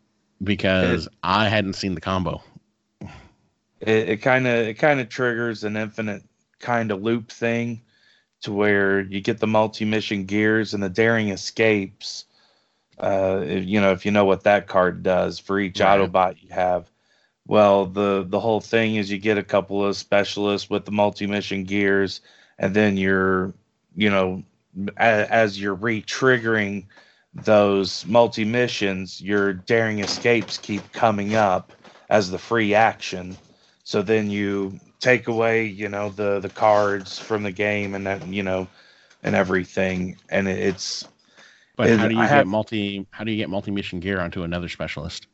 because 0.44 1.08
I 1.24 1.48
hadn't 1.50 1.74
seen 1.74 1.96
the 1.96 2.02
combo. 2.02 2.42
it, 3.82 4.10
it 4.10 4.18
kind 4.18 4.48
of 4.48 4.54
it 4.68 4.76
kind 4.76 5.00
of 5.00 5.10
triggers 5.10 5.64
an 5.64 5.78
infinite 5.78 6.24
kind 6.60 6.92
of 6.92 7.02
loop 7.02 7.32
thing 7.32 7.82
to 8.42 8.52
where 8.52 9.02
you 9.02 9.22
get 9.22 9.40
the 9.40 9.48
multi-mission 9.48 10.26
gears 10.26 10.74
and 10.74 10.84
the 10.84 10.90
daring 10.90 11.30
escapes 11.30 12.26
uh 13.00 13.42
if, 13.46 13.66
you 13.66 13.80
know 13.82 13.92
if 13.92 14.06
you 14.06 14.12
know 14.12 14.26
what 14.26 14.44
that 14.44 14.68
card 14.68 15.04
does 15.04 15.40
for 15.40 15.60
each 15.60 15.80
Right. 15.80 16.12
autobot 16.12 16.42
you 16.42 16.50
have 16.52 16.90
well 17.48 17.86
the 17.86 18.26
the 18.28 18.40
whole 18.40 18.62
thing 18.62 18.96
is 18.96 19.12
you 19.12 19.18
get 19.18 19.38
a 19.38 19.44
couple 19.44 19.86
of 19.86 19.96
specialists 19.98 20.70
with 20.70 20.86
the 20.86 20.92
multi-mission 20.92 21.64
gears 21.64 22.22
and 22.60 22.74
then 22.76 22.98
you're 22.98 23.54
you 23.96 24.10
know 24.10 24.44
a, 24.98 25.34
as 25.34 25.60
you're 25.60 25.76
re-triggering 25.76 26.86
those 27.34 28.06
multi-missions 28.08 29.22
your 29.22 29.54
daring 29.54 30.00
escapes 30.00 30.58
keep 30.58 30.92
coming 30.92 31.34
up 31.36 31.72
as 32.10 32.30
the 32.30 32.38
free 32.38 32.74
action 32.74 33.38
so 33.84 34.02
then 34.02 34.30
you 34.30 34.80
take 35.00 35.28
away, 35.28 35.66
you 35.66 35.90
know, 35.90 36.10
the 36.10 36.40
the 36.40 36.50
cards 36.50 37.18
from 37.18 37.42
the 37.44 37.52
game 37.52 37.96
and 37.96 38.06
that, 38.06 38.26
you 38.28 38.44
know, 38.44 38.68
and 39.24 39.36
everything. 39.36 40.16
And 40.30 40.48
it's 40.48 41.08
But 41.76 41.90
Is- 41.90 42.00
how 42.00 42.08
do 42.08 42.14
you 42.14 42.20
I 42.22 42.26
get 42.26 42.30
have- 42.32 42.48
multi? 42.48 43.08
How 43.10 43.24
do 43.24 43.32
you 43.32 43.38
get 43.38 43.50
multi-mission 43.50 44.00
gear 44.00 44.20
onto 44.22 44.44
another 44.44 44.70
specialist? 44.70 45.28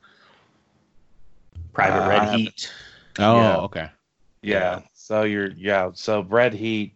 Private 1.73 2.05
Uh, 2.05 2.09
Red 2.09 2.39
Heat. 2.39 2.71
Oh, 3.19 3.35
Yeah. 3.35 3.55
okay. 3.57 3.89
yeah. 4.41 4.79
So 4.93 5.23
you're 5.23 5.51
yeah. 5.51 5.91
So 5.93 6.21
red 6.23 6.53
heat 6.53 6.93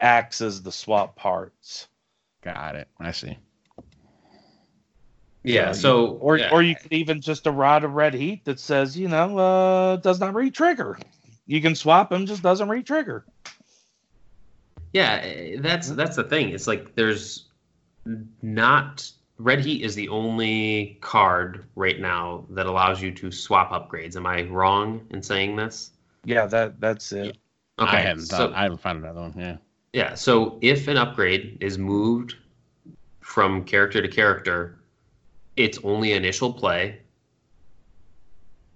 acts 0.00 0.40
as 0.40 0.62
the 0.62 0.72
swap 0.72 1.14
parts. 1.16 1.86
Got 2.42 2.74
it. 2.76 2.88
I 2.98 3.12
see. 3.12 3.38
Yeah, 5.46 5.72
So 5.72 5.80
so 5.80 6.06
Or 6.16 6.38
yeah. 6.38 6.50
or 6.50 6.62
you 6.62 6.74
could 6.74 6.92
even 6.92 7.20
just 7.20 7.46
errata 7.46 7.88
red 7.88 8.14
heat 8.14 8.44
that 8.46 8.58
says, 8.58 8.98
you 8.98 9.08
know, 9.08 9.38
uh 9.38 9.96
does 9.96 10.18
not 10.18 10.34
re-trigger. 10.34 10.98
You 11.46 11.62
can 11.62 11.74
swap 11.74 12.10
them, 12.10 12.26
just 12.26 12.42
doesn't 12.42 12.68
re-trigger. 12.68 13.24
Yeah, 14.92 15.20
eh, 15.22 15.56
that's 15.60 15.90
that's 15.90 16.16
the 16.16 16.24
thing. 16.24 16.50
It's 16.50 16.66
like 16.66 16.94
there's 16.96 17.46
not 18.42 19.08
Red 19.38 19.64
Heat 19.64 19.82
is 19.82 19.94
the 19.94 20.08
only 20.08 20.98
card 21.02 21.66
right 21.74 22.00
now 22.00 22.46
that 22.50 22.66
allows 22.66 23.02
you 23.02 23.12
to 23.12 23.30
swap 23.30 23.70
upgrades. 23.70 24.16
Am 24.16 24.26
I 24.26 24.42
wrong 24.44 25.06
in 25.10 25.22
saying 25.22 25.56
this? 25.56 25.92
Yeah, 26.24 26.46
that 26.46 26.80
that's 26.80 27.12
it. 27.12 27.36
I 27.78 27.98
haven't 27.98 28.24
so, 28.24 28.36
thought, 28.36 28.54
I 28.54 28.62
haven't 28.62 28.80
found 28.80 29.04
another 29.04 29.20
one. 29.20 29.34
Yeah. 29.36 29.56
yeah, 29.92 30.14
so 30.14 30.58
if 30.62 30.88
an 30.88 30.96
upgrade 30.96 31.58
is 31.60 31.76
moved 31.76 32.36
from 33.20 33.64
character 33.64 34.00
to 34.00 34.08
character, 34.08 34.78
it's 35.56 35.78
only 35.84 36.12
initial 36.12 36.52
play. 36.52 37.00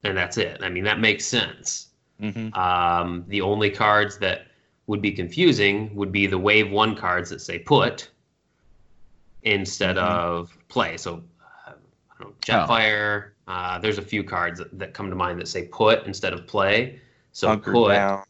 and 0.03 0.17
that's 0.17 0.39
it. 0.39 0.59
I 0.63 0.71
mean, 0.71 0.85
that 0.85 0.99
makes 0.99 1.27
sense. 1.27 1.89
hmm 2.19 2.49
Um, 2.55 3.23
the 3.29 3.43
only 3.43 3.69
cards 3.69 4.17
that 4.19 4.47
would 4.87 5.03
be 5.03 5.13
confusing 5.13 5.95
would 5.95 6.11
be 6.11 6.27
the 6.27 6.39
wave 6.39 6.71
one 6.71 6.97
cards 6.97 7.29
that 7.29 7.41
say 7.43 7.59
put 7.59 8.09
instead 9.43 9.97
Mhm. 9.97 10.03
of 10.03 10.57
play. 10.69 10.97
So, 10.97 11.23
uh, 11.67 11.73
I 11.73 11.73
don't 12.19 12.31
know, 12.31 12.35
Jetfire. 12.41 13.33
Uh, 13.47 13.79
there's 13.79 13.99
a 13.99 14.03
few 14.03 14.25
cards 14.25 14.59
that, 14.59 14.79
that 14.79 14.95
come 14.95 15.11
to 15.11 15.17
mind 15.17 15.39
that 15.41 15.49
say 15.49 15.67
put 15.67 16.07
instead 16.07 16.33
of 16.33 16.47
play. 16.47 16.99
So 17.33 17.49
Hunker 17.49 17.73
put, 17.73 17.89
down. 17.93 18.25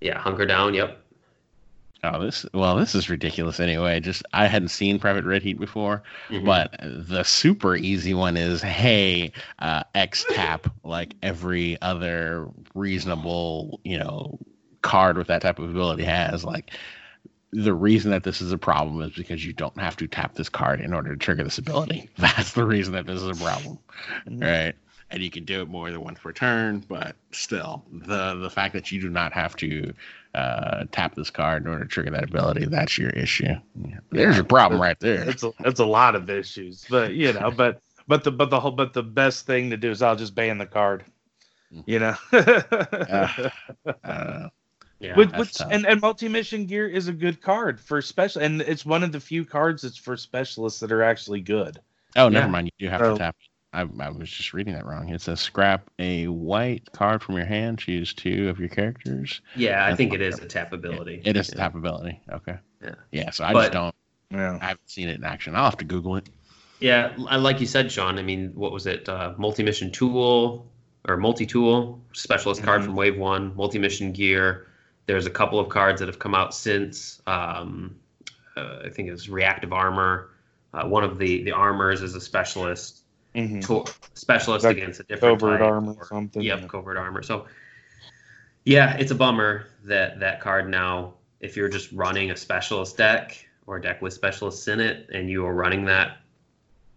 yeah, 0.00 0.18
hunker 0.18 0.46
down. 0.46 0.74
Yep. 0.74 0.96
Oh, 2.02 2.22
this 2.22 2.46
well, 2.54 2.76
this 2.76 2.94
is 2.94 3.10
ridiculous 3.10 3.60
anyway. 3.60 4.00
Just 4.00 4.22
I 4.32 4.46
hadn't 4.46 4.68
seen 4.68 4.98
Private 4.98 5.24
Red 5.24 5.42
Heat 5.42 5.60
before, 5.60 6.02
Mhm. 6.30 6.46
but 6.46 6.74
the 6.80 7.24
super 7.24 7.76
easy 7.76 8.14
one 8.14 8.36
is 8.38 8.62
hey, 8.62 9.32
uh, 9.58 9.82
X 9.94 10.24
tap 10.30 10.66
like 10.82 11.14
every 11.22 11.80
other 11.82 12.48
reasonable, 12.74 13.80
you 13.84 13.98
know, 13.98 14.38
card 14.80 15.18
with 15.18 15.26
that 15.26 15.42
type 15.42 15.58
of 15.58 15.68
ability 15.68 16.04
has. 16.04 16.42
Like 16.42 16.70
the 17.52 17.74
reason 17.74 18.12
that 18.12 18.22
this 18.22 18.40
is 18.40 18.50
a 18.52 18.58
problem 18.58 19.02
is 19.02 19.14
because 19.14 19.44
you 19.44 19.52
don't 19.52 19.78
have 19.78 19.96
to 19.96 20.06
tap 20.06 20.34
this 20.36 20.48
card 20.48 20.80
in 20.80 20.94
order 20.94 21.10
to 21.10 21.16
trigger 21.18 21.44
this 21.44 21.58
ability. 21.58 22.08
That's 22.16 22.52
the 22.52 22.64
reason 22.64 22.94
that 22.94 23.06
this 23.06 23.20
is 23.20 23.28
a 23.40 23.44
problem, 23.44 23.78
Mhm. 24.26 24.42
right? 24.42 24.74
And 25.10 25.22
you 25.22 25.30
can 25.30 25.44
do 25.44 25.60
it 25.60 25.68
more 25.68 25.90
than 25.90 26.00
once 26.00 26.20
per 26.20 26.32
turn, 26.32 26.84
but 26.88 27.16
still, 27.32 27.84
the 27.92 28.36
the 28.36 28.48
fact 28.48 28.72
that 28.72 28.90
you 28.90 29.00
do 29.02 29.10
not 29.10 29.32
have 29.32 29.54
to 29.56 29.92
uh, 30.34 30.84
tap 30.92 31.14
this 31.14 31.30
card 31.30 31.64
in 31.64 31.68
order 31.68 31.84
to 31.84 31.88
trigger 31.88 32.10
that 32.10 32.24
ability, 32.24 32.66
that's 32.66 32.96
your 32.98 33.10
issue. 33.10 33.54
Yeah. 33.84 33.98
There's 34.10 34.36
your 34.36 34.44
problem 34.44 34.80
right 34.80 34.98
there. 35.00 35.28
It's 35.28 35.42
a, 35.42 35.52
it's 35.60 35.80
a 35.80 35.84
lot 35.86 36.14
of 36.14 36.30
issues, 36.30 36.84
but 36.88 37.12
you 37.14 37.32
know, 37.32 37.50
but 37.50 37.80
but 38.06 38.24
the 38.24 38.30
but 38.30 38.50
the 38.50 38.60
whole 38.60 38.70
but 38.72 38.92
the 38.92 39.02
best 39.02 39.46
thing 39.46 39.70
to 39.70 39.76
do 39.76 39.90
is 39.90 40.02
I'll 40.02 40.16
just 40.16 40.34
ban 40.34 40.58
the 40.58 40.66
card. 40.66 41.04
You 41.86 41.98
know, 42.00 42.14
Uh, 42.32 43.50
uh, 44.04 44.48
Yeah. 44.98 45.16
which, 45.16 45.30
which 45.32 45.56
and, 45.70 45.86
and 45.86 46.00
multi 46.00 46.28
mission 46.28 46.66
gear 46.66 46.86
is 46.88 47.08
a 47.08 47.12
good 47.12 47.40
card 47.40 47.80
for 47.80 48.02
special, 48.02 48.42
and 48.42 48.60
it's 48.62 48.84
one 48.84 49.02
of 49.02 49.12
the 49.12 49.20
few 49.20 49.44
cards 49.44 49.82
that's 49.82 49.96
for 49.96 50.16
specialists 50.16 50.80
that 50.80 50.92
are 50.92 51.02
actually 51.02 51.40
good. 51.40 51.78
oh, 52.16 52.28
never 52.28 52.46
Yeah. 52.46 52.50
mind. 52.50 52.70
You 52.78 52.86
do 52.86 52.90
have 52.90 53.00
So- 53.00 53.12
to 53.14 53.18
tap. 53.18 53.36
I, 53.72 53.82
I 54.00 54.10
was 54.10 54.28
just 54.30 54.52
reading 54.52 54.74
that 54.74 54.84
wrong. 54.84 55.08
It 55.10 55.20
says 55.22 55.40
scrap 55.40 55.88
a 55.98 56.26
white 56.26 56.90
card 56.92 57.22
from 57.22 57.36
your 57.36 57.44
hand. 57.46 57.78
Choose 57.78 58.12
two 58.12 58.48
of 58.48 58.58
your 58.58 58.68
characters. 58.68 59.40
yeah, 59.54 59.86
I 59.86 59.94
think 59.94 60.12
it 60.12 60.20
is 60.20 60.36
fair. 60.36 60.44
a 60.46 60.48
tap 60.48 60.72
ability. 60.72 61.22
It 61.24 61.36
is 61.36 61.50
a 61.50 61.54
tap 61.54 61.74
ability. 61.76 62.20
Okay. 62.32 62.56
Yeah. 62.82 62.94
Yeah. 63.12 63.30
So 63.30 63.44
I 63.44 63.52
But- 63.52 63.60
just 63.60 63.72
don't. 63.72 63.94
Yeah, 64.32 64.58
I 64.60 64.66
haven't 64.66 64.88
seen 64.88 65.08
it 65.08 65.16
in 65.16 65.24
action. 65.24 65.56
I'll 65.56 65.64
have 65.64 65.76
to 65.78 65.84
Google 65.84 66.14
it. 66.14 66.28
Yeah, 66.78 67.12
like 67.18 67.60
you 67.60 67.66
said, 67.66 67.90
Sean. 67.90 68.16
I 68.16 68.22
mean, 68.22 68.52
what 68.54 68.70
was 68.70 68.86
it? 68.86 69.08
Uh, 69.08 69.34
multi-mission 69.36 69.90
tool 69.90 70.70
or 71.08 71.16
multi-tool 71.16 72.00
specialist 72.12 72.62
card 72.62 72.80
Mhm. 72.82 72.84
from 72.86 72.94
Wave 72.96 73.18
One, 73.18 73.54
multi-mission 73.56 74.12
gear. 74.12 74.68
There's 75.06 75.26
a 75.26 75.30
couple 75.30 75.58
of 75.58 75.68
cards 75.68 75.98
that 75.98 76.06
have 76.06 76.20
come 76.20 76.34
out 76.36 76.54
since. 76.54 77.20
Um, 77.26 77.96
uh, 78.56 78.82
I 78.84 78.88
think 78.88 79.10
it's 79.10 79.28
reactive 79.28 79.72
armor. 79.72 80.30
Uh, 80.72 80.84
one 80.86 81.02
of 81.02 81.18
the 81.18 81.42
the 81.42 81.50
armors 81.52 82.00
is 82.00 82.14
a 82.14 82.20
specialist 82.20 82.99
Mhm. 83.34 83.64
tool, 83.64 83.88
specialist 84.14 84.64
Like 84.64 84.76
against 84.76 85.00
a 85.00 85.04
different 85.04 85.40
covert 85.40 85.62
armor 85.62 85.94
or- 85.94 86.04
something, 86.06 86.42
Yep, 86.42 86.60
yeah. 86.62 86.66
covert 86.66 86.96
armor. 86.96 87.22
So, 87.22 87.46
yeah, 88.64 88.96
it's 88.96 89.10
a 89.10 89.14
bummer 89.14 89.66
that 89.84 90.20
that 90.20 90.40
card 90.40 90.68
now. 90.68 91.14
If 91.40 91.56
you're 91.56 91.68
just 91.68 91.90
running 91.92 92.30
a 92.30 92.36
specialist 92.36 92.96
deck 92.98 93.46
or 93.66 93.76
a 93.76 93.82
deck 93.82 94.02
with 94.02 94.12
specialists 94.12 94.68
in 94.68 94.80
it, 94.80 95.08
and 95.12 95.30
you 95.30 95.46
are 95.46 95.54
running 95.54 95.84
that 95.86 96.18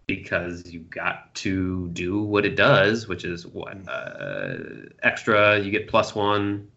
because 0.06 0.70
you 0.70 0.80
got 0.80 1.34
to 1.34 1.88
do 1.90 2.20
what 2.22 2.44
it 2.44 2.56
does, 2.56 3.08
which 3.08 3.24
is 3.24 3.46
what 3.46 3.76
uh, 3.88 4.56
extra. 5.02 5.58
You 5.58 5.70
get 5.70 5.88
plus 5.88 6.14
one, 6.14 6.68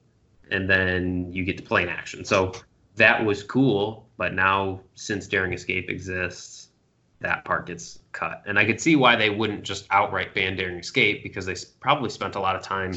and 0.49 0.69
then 0.69 1.33
you 1.33 1.43
get 1.43 1.57
to 1.57 1.63
play 1.63 1.83
an 1.83 1.89
action. 1.89 2.23
So 2.23 2.53
that 2.95 3.25
was 3.25 3.43
cool, 3.43 4.07
but 4.17 4.33
now 4.33 4.79
since 4.95 5.27
Daring 5.27 5.51
Escape 5.51 5.89
exists, 5.89 6.56
that 7.19 7.45
part 7.45 7.65
gets 7.65 7.99
cut. 8.11 8.43
And 8.45 8.59
I 8.59 8.65
could 8.65 8.79
see 8.79 8.95
why 8.95 9.15
they 9.15 9.29
wouldn't 9.29 9.63
just 9.63 9.85
outright 9.91 10.33
ban 10.33 10.55
Daring 10.55 10.77
Escape 10.77 11.23
because 11.23 11.45
they 11.45 11.55
probably 11.79 12.09
spent 12.09 12.35
a 12.35 12.39
lot 12.39 12.55
of 12.55 12.61
time 12.61 12.93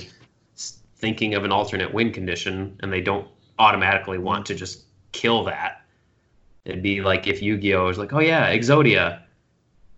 thinking 0.96 1.34
of 1.34 1.44
an 1.44 1.52
alternate 1.52 1.92
win 1.92 2.12
condition, 2.12 2.78
and 2.80 2.92
they 2.92 3.00
don't 3.00 3.26
automatically 3.58 4.18
want 4.18 4.46
to 4.46 4.54
just 4.54 4.84
kill 5.12 5.44
that. 5.44 5.82
It'd 6.64 6.82
be 6.82 7.00
like 7.00 7.26
if 7.26 7.40
Yu-Gi-Oh 7.42 7.86
was 7.86 7.98
like, 7.98 8.12
"Oh 8.12 8.20
yeah, 8.20 8.54
Exodia." 8.54 9.22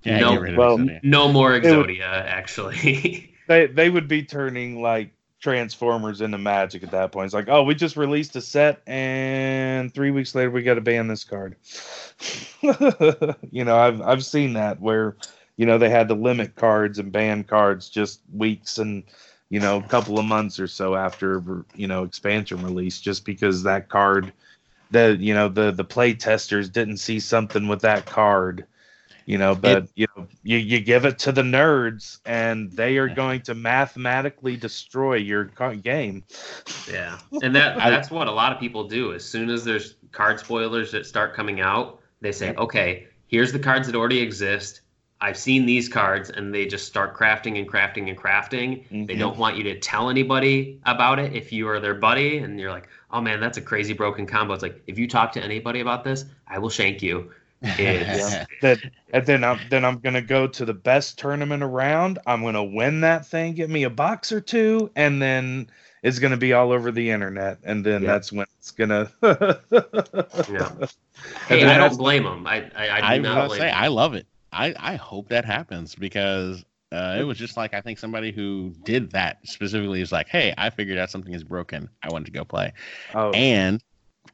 Yeah. 0.05 0.19
No, 0.21 0.31
get 0.31 0.41
rid 0.41 0.53
of 0.53 0.59
well, 0.59 0.79
Exodia. 0.79 1.01
No 1.03 1.33
more 1.33 1.51
would- 1.51 1.63
Exodia, 1.65 2.03
actually. 2.27 3.35
they 3.49 3.67
they 3.67 3.91
would 3.91 4.07
be 4.07 4.23
turning 4.23 4.81
like 4.81 5.13
Transformers 5.43 6.21
into 6.21 6.39
Magic 6.39 6.85
at 6.85 6.93
that 6.93 7.11
point. 7.11 7.27
It's 7.27 7.35
like, 7.35 7.49
oh, 7.49 7.65
we 7.65 7.75
just 7.75 7.97
released 7.97 8.37
a 8.37 8.41
set, 8.41 8.81
and 8.87 9.93
three 9.93 10.13
weeks 10.13 10.35
later 10.35 10.51
we 10.51 10.63
got 10.63 10.75
to 10.75 10.81
ban 10.81 11.09
this 11.09 11.25
card. 11.25 11.57
you 13.51 13.65
know, 13.65 13.77
I've 13.77 14.01
I've 14.01 14.25
seen 14.25 14.53
that 14.53 14.81
where, 14.81 15.17
you 15.57 15.67
know, 15.67 15.79
they 15.79 15.91
had 15.91 16.09
to 16.09 16.15
limit 16.15 16.55
cards 16.55 17.01
and 17.01 17.11
ban 17.11 17.43
cards 17.43 17.91
just 17.91 18.21
weeks 18.33 18.79
and 18.79 19.03
you 19.51 19.59
know 19.59 19.79
a 19.79 19.89
couple 19.89 20.19
of 20.19 20.25
months 20.25 20.61
or 20.61 20.69
so 20.69 20.95
after 20.95 21.65
you 21.75 21.89
know 21.89 22.05
expansion 22.05 22.63
release, 22.63 23.01
just 23.01 23.25
because 23.25 23.65
that 23.65 23.89
card, 23.89 24.33
the 24.93 25.17
you 25.19 25.35
know 25.35 25.49
the 25.49 25.73
the 25.73 25.85
play 25.85 26.15
testers 26.15 26.69
didn't 26.69 26.99
see 26.99 27.19
something 27.19 27.67
with 27.67 27.81
that 27.81 28.07
card 28.07 28.65
you 29.27 29.39
know 29.39 29.55
but 29.55 29.89
you 29.95 30.07
know 30.17 30.27
you, 30.43 30.59
you 30.59 30.81
give 30.81 31.05
it 31.05 31.19
to 31.19 31.33
the 31.33 31.43
nerds 31.43 32.19
and 32.25 32.71
they 32.73 32.99
are 32.99 33.09
going 33.09 33.41
to 33.41 33.55
mathematically 33.55 34.57
destroy 34.57 35.15
your 35.15 35.45
game 35.83 36.25
Yeah, 36.87 37.19
and 37.43 37.55
that 37.55 37.77
that's 37.85 38.11
what 38.11 38.27
a 38.29 38.33
lot 38.33 38.53
of 38.53 38.59
people 38.59 38.89
do. 38.89 39.13
As 39.13 39.25
soon 39.25 39.51
as 39.51 39.65
there's 39.65 39.97
card 40.11 40.41
spoilers 40.41 40.91
that 40.93 41.07
start 41.07 41.35
coming 41.35 41.61
out, 41.61 42.01
they 42.21 42.33
say, 42.33 42.55
"Okay, 42.57 43.07
here's 43.29 43.53
the 43.53 43.59
cards 43.59 43.87
that 43.87 43.97
already 43.97 44.21
exist. 44.21 44.81
I've 45.21 45.37
seen 45.37 45.65
these 45.67 45.89
cards," 45.89 46.31
and 46.31 46.53
they 46.53 46.67
just 46.67 46.87
start 46.87 47.17
crafting 47.17 47.59
and 47.59 47.69
crafting 47.69 48.09
and 48.09 48.19
crafting. 48.19 48.85
They 49.07 49.15
Mhm. 49.15 49.19
don't 49.19 49.39
want 49.39 49.57
you 49.57 49.63
to 49.65 49.79
tell 49.79 50.11
anybody 50.11 50.81
about 50.85 51.19
it 51.19 51.33
if 51.35 51.53
you 51.53 51.69
are 51.69 51.79
their 51.81 51.95
buddy, 51.95 52.39
and 52.39 52.59
you're 52.59 52.73
like, 52.73 52.89
"Oh 53.11 53.21
man, 53.21 53.41
that's 53.41 53.59
a 53.59 53.63
crazy 53.63 53.93
broken 53.93 54.27
combo." 54.27 54.55
It's 54.55 54.63
like 54.63 54.83
if 54.87 54.99
you 54.99 55.07
talk 55.09 55.33
to 55.33 55.43
anybody 55.43 55.81
about 55.81 56.03
this, 56.05 56.25
I 56.49 56.59
will 56.59 56.71
shank 56.71 57.03
you. 57.03 57.31
It's- 57.63 58.47
that 58.63 58.79
and 59.13 59.27
then 59.27 59.45
i'm 59.45 59.59
then 59.71 59.85
i'm 59.85 59.99
gonna 59.99 60.23
go 60.23 60.47
to 60.47 60.65
the 60.65 60.75
best 60.75 61.19
tournament 61.19 61.63
around 61.63 62.19
i'm 62.27 62.43
gonna 62.43 62.65
win 62.65 63.01
that 63.03 63.27
thing 63.27 63.55
get 63.55 63.71
me 63.71 63.85
a 63.85 63.91
box 63.91 64.33
or 64.33 64.41
two 64.41 64.91
and 64.97 65.21
then 65.23 65.69
it's 66.03 66.19
gonna 66.19 66.37
be 66.37 66.53
all 66.53 66.73
over 66.73 66.91
the 66.91 67.11
internet 67.11 67.59
and 67.65 67.85
then 67.85 68.03
Yeah. 68.03 68.09
that's 68.13 68.33
when 68.33 68.47
it's 68.59 68.71
gonna 68.73 69.11
Yeah. 69.23 70.87
Hey, 71.49 71.65
I 71.65 71.79
don't 71.79 71.97
blame 71.97 72.25
them. 72.25 72.47
I 72.47 72.71
I, 72.75 72.91
I 72.91 73.01
do 73.01 73.07
I 73.07 73.19
not 73.19 73.35
gonna 73.35 73.49
blame. 73.49 73.75
I 73.75 73.89
love 73.89 74.15
it. 74.15 74.27
I 74.53 74.75
I 74.79 74.97
hope 74.97 75.29
that 75.29 75.45
happens 75.45 75.95
because 75.95 76.65
uh, 76.91 77.17
it 77.19 77.23
was 77.25 77.39
just 77.39 77.57
like 77.57 77.75
I 77.75 77.81
think 77.81 77.99
somebody 77.99 78.33
who 78.33 78.75
did 78.85 79.11
that 79.13 79.39
specifically 79.47 80.01
is 80.01 80.13
like, 80.13 80.29
hey, 80.29 80.53
I 80.59 80.71
figured 80.71 80.99
out 80.99 81.11
something 81.11 81.33
is 81.33 81.45
broken. 81.45 81.89
I 82.03 82.11
wanted 82.11 82.27
to 82.27 82.33
go 82.33 82.45
play. 82.45 82.73
oh 83.15 83.31
And 83.31 83.83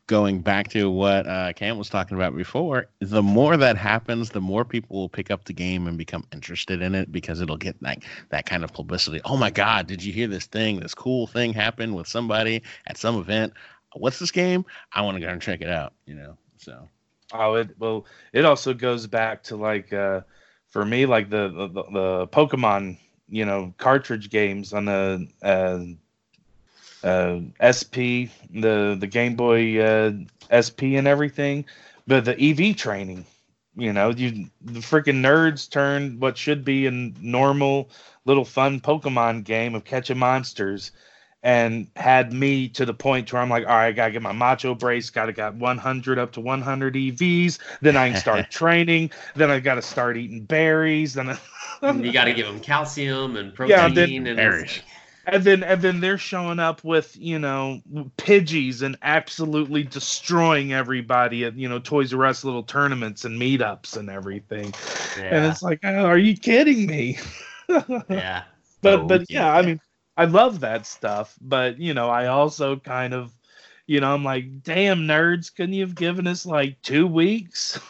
going 0.09 0.40
back 0.40 0.68
to 0.70 0.90
what 0.90 1.26
uh, 1.28 1.52
Cam 1.52 1.78
was 1.78 1.88
talking 1.88 2.16
about 2.16 2.36
before, 2.36 2.86
the 3.00 3.22
more 3.22 3.56
that 3.56 3.76
happens, 3.76 4.30
the 4.30 4.40
more 4.40 4.64
people 4.64 4.96
will 4.98 5.09
pick 5.09 5.30
up 5.30 5.44
the 5.44 5.52
game 5.52 5.86
and 5.86 5.96
become 5.96 6.24
interested 6.32 6.82
in 6.82 6.96
it 6.96 7.12
because 7.12 7.40
it'll 7.40 7.56
get 7.56 7.80
like 7.80 8.04
that 8.30 8.46
kind 8.46 8.64
of 8.64 8.72
publicity. 8.72 9.20
Oh 9.24 9.36
my 9.36 9.50
God, 9.50 9.86
did 9.86 10.02
you 10.02 10.12
hear 10.12 10.26
this 10.26 10.46
thing? 10.46 10.80
This 10.80 10.94
cool 10.94 11.28
thing 11.28 11.52
happened 11.52 11.94
with 11.94 12.09
somebody 12.09 12.62
at 12.86 12.98
some 12.98 13.16
event. 13.18 13.52
What's 13.94 14.18
this 14.18 14.32
game? 14.32 14.64
I 14.92 15.02
want 15.02 15.16
to 15.16 15.20
go 15.20 15.28
and 15.28 15.40
check 15.40 15.61
it 15.61 15.70
out. 15.70 15.94
You 16.06 16.16
know, 16.16 16.38
so 16.56 16.88
Oh, 17.32 17.54
it 17.54 17.70
well, 17.78 18.06
it 18.32 18.44
also 18.44 18.72
goes 18.72 19.06
back 19.06 19.42
to 19.44 19.56
like 19.56 19.92
uh 19.92 20.22
for 20.70 20.84
me 20.84 21.06
like 21.06 21.28
the 21.30 21.48
the, 21.48 21.82
the 21.92 22.28
Pokemon, 22.28 22.98
you 23.28 23.44
know, 23.44 23.74
cartridge 23.76 24.30
games 24.30 24.72
on 24.72 24.86
the 24.86 25.28
uh, 25.42 25.80
uh 27.05 27.40
SP, 27.62 28.28
the 28.51 28.96
the 28.99 29.07
Game 29.07 29.34
Boy 29.36 29.80
uh 29.80 30.12
SP 30.51 30.96
and 30.96 31.07
everything, 31.07 31.64
but 32.07 32.24
the 32.24 32.38
EV 32.40 32.76
training, 32.76 33.24
you 33.76 33.92
know, 33.92 34.11
you 34.11 34.46
the 34.61 34.80
freaking 34.80 35.20
nerds 35.20 35.68
turned 35.70 36.20
what 36.20 36.36
should 36.36 36.64
be 36.64 36.86
a 36.86 36.90
normal 36.90 37.90
little 38.24 38.44
fun 38.44 38.80
Pokemon 38.80 39.44
game 39.44 39.74
of 39.74 39.84
catching 39.84 40.18
monsters 40.18 40.90
and 41.42 41.86
had 41.94 42.32
me 42.32 42.68
to 42.68 42.84
the 42.84 42.92
point 42.92 43.32
where 43.32 43.40
I'm 43.40 43.49
like, 43.49 43.64
all 43.64 43.70
right, 43.70 43.86
I 43.86 43.92
gotta 43.92 44.11
get 44.11 44.22
my 44.22 44.32
macho 44.32 44.74
brace, 44.74 45.09
gotta 45.11 45.32
got 45.32 45.55
100 45.55 46.18
up 46.18 46.32
to 46.32 46.40
100 46.40 46.94
EVs, 46.94 47.59
then 47.80 47.96
I 47.96 48.11
can 48.11 48.18
start 48.18 48.51
training, 48.51 49.12
then 49.36 49.49
I 49.49 49.61
gotta 49.61 49.80
start 49.82 50.16
eating 50.16 50.44
berries, 50.44 51.14
then 51.14 51.30
I, 51.30 51.38
you 51.92 52.12
got 52.12 52.24
to 52.24 52.32
give 52.32 52.46
them 52.46 52.59
calcium 52.59 53.36
and 53.36 53.55
protein 53.55 53.70
Yeah, 53.78 53.88
then- 53.88 54.26
and 54.26 54.36
Berries. 54.36 54.80
And 55.28 55.44
then 55.44 55.62
and 55.62 55.82
then 55.82 56.00
they're 56.00 56.18
showing 56.18 56.58
up 56.58 56.82
with 56.82 57.16
you 57.16 57.38
know 57.38 57.80
Pidgeys 58.16 58.82
and 58.82 58.96
absolutely 59.02 59.82
destroying 59.82 60.72
everybody 60.72 61.44
at 61.44 61.56
you 61.56 61.68
know 61.68 61.78
Toys 61.78 62.12
R 62.14 62.26
Us 62.26 62.44
little 62.44 62.62
tournaments 62.62 63.24
and 63.24 63.40
meetups 63.40 63.96
and 63.96 64.08
everything, 64.08 64.72
and 65.18 65.46
it's 65.46 65.62
like, 65.62 65.80
oh, 65.84 66.04
are 66.06 66.18
you 66.18 66.36
kidding 66.36 66.86
me? 66.86 67.18
yeah. 68.08 68.44
but 68.80 69.00
Oh, 69.00 69.06
but 69.06 69.30
yeah, 69.30 69.52
I 69.52 69.62
mean, 69.62 69.80
I 70.16 70.24
love 70.24 70.60
that 70.60 70.86
stuff, 70.86 71.36
but 71.40 71.78
you 71.78 71.94
know, 71.94 72.08
I 72.08 72.26
also 72.26 72.76
kind 72.76 73.12
of, 73.12 73.32
you 73.86 74.00
know, 74.00 74.14
I'm 74.14 74.24
like, 74.24 74.62
damn 74.62 75.00
nerds, 75.00 75.54
couldn't 75.54 75.74
you 75.74 75.82
have 75.82 75.94
given 75.94 76.26
us 76.26 76.46
like 76.46 76.80
two 76.82 77.06
weeks? 77.06 77.78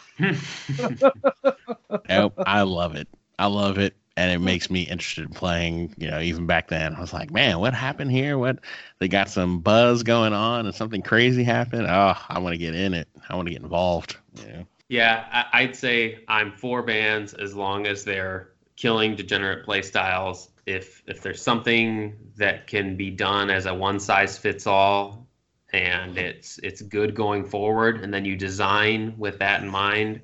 Nope, 2.07 2.33
I 2.45 2.63
love 2.63 2.95
it. 2.95 3.07
I 3.37 3.47
love 3.47 3.77
it. 3.77 3.95
And 4.19 4.33
it 4.33 4.39
makes 4.39 4.69
me 4.69 4.81
interested 4.81 5.23
in 5.23 5.33
playing, 5.33 5.95
you 5.97 6.11
know, 6.11 6.19
even 6.19 6.45
back 6.45 6.67
then. 6.67 6.93
I 6.93 6.99
was 6.99 7.13
like, 7.13 7.31
man, 7.31 7.59
what 7.59 7.73
happened 7.73 8.11
here? 8.11 8.37
What 8.37 8.59
they 8.99 9.07
got 9.07 9.29
some 9.29 9.59
buzz 9.59 10.03
going 10.03 10.33
on 10.33 10.65
and 10.65 10.75
something 10.75 11.01
crazy 11.01 11.41
happened. 11.45 11.87
Oh, 11.87 12.17
I 12.27 12.39
want 12.39 12.51
to 12.53 12.57
get 12.57 12.75
in 12.75 12.93
it. 12.93 13.07
I 13.29 13.37
want 13.37 13.45
to 13.47 13.53
get 13.53 13.61
involved. 13.61 14.17
Yeah. 14.35 14.63
Yeah, 14.89 15.25
I, 15.31 15.61
I'd 15.61 15.75
say 15.75 16.25
I'm 16.27 16.51
for 16.51 16.83
bans 16.83 17.33
as 17.33 17.55
long 17.55 17.87
as 17.87 18.03
they're 18.03 18.49
killing 18.75 19.15
degenerate 19.15 19.63
play 19.63 19.83
styles. 19.83 20.49
If 20.65 21.01
if 21.07 21.21
there's 21.21 21.41
something 21.41 22.13
that 22.35 22.67
can 22.67 22.97
be 22.97 23.11
done 23.11 23.49
as 23.49 23.67
a 23.67 23.73
one 23.73 24.01
size 24.01 24.37
fits 24.37 24.67
all, 24.67 25.27
and 25.71 26.17
it's 26.17 26.59
it's 26.59 26.81
good 26.81 27.15
going 27.15 27.45
forward, 27.45 28.01
and 28.01 28.13
then 28.13 28.25
you 28.25 28.35
design 28.35 29.13
with 29.17 29.39
that 29.39 29.61
in 29.63 29.69
mind, 29.69 30.19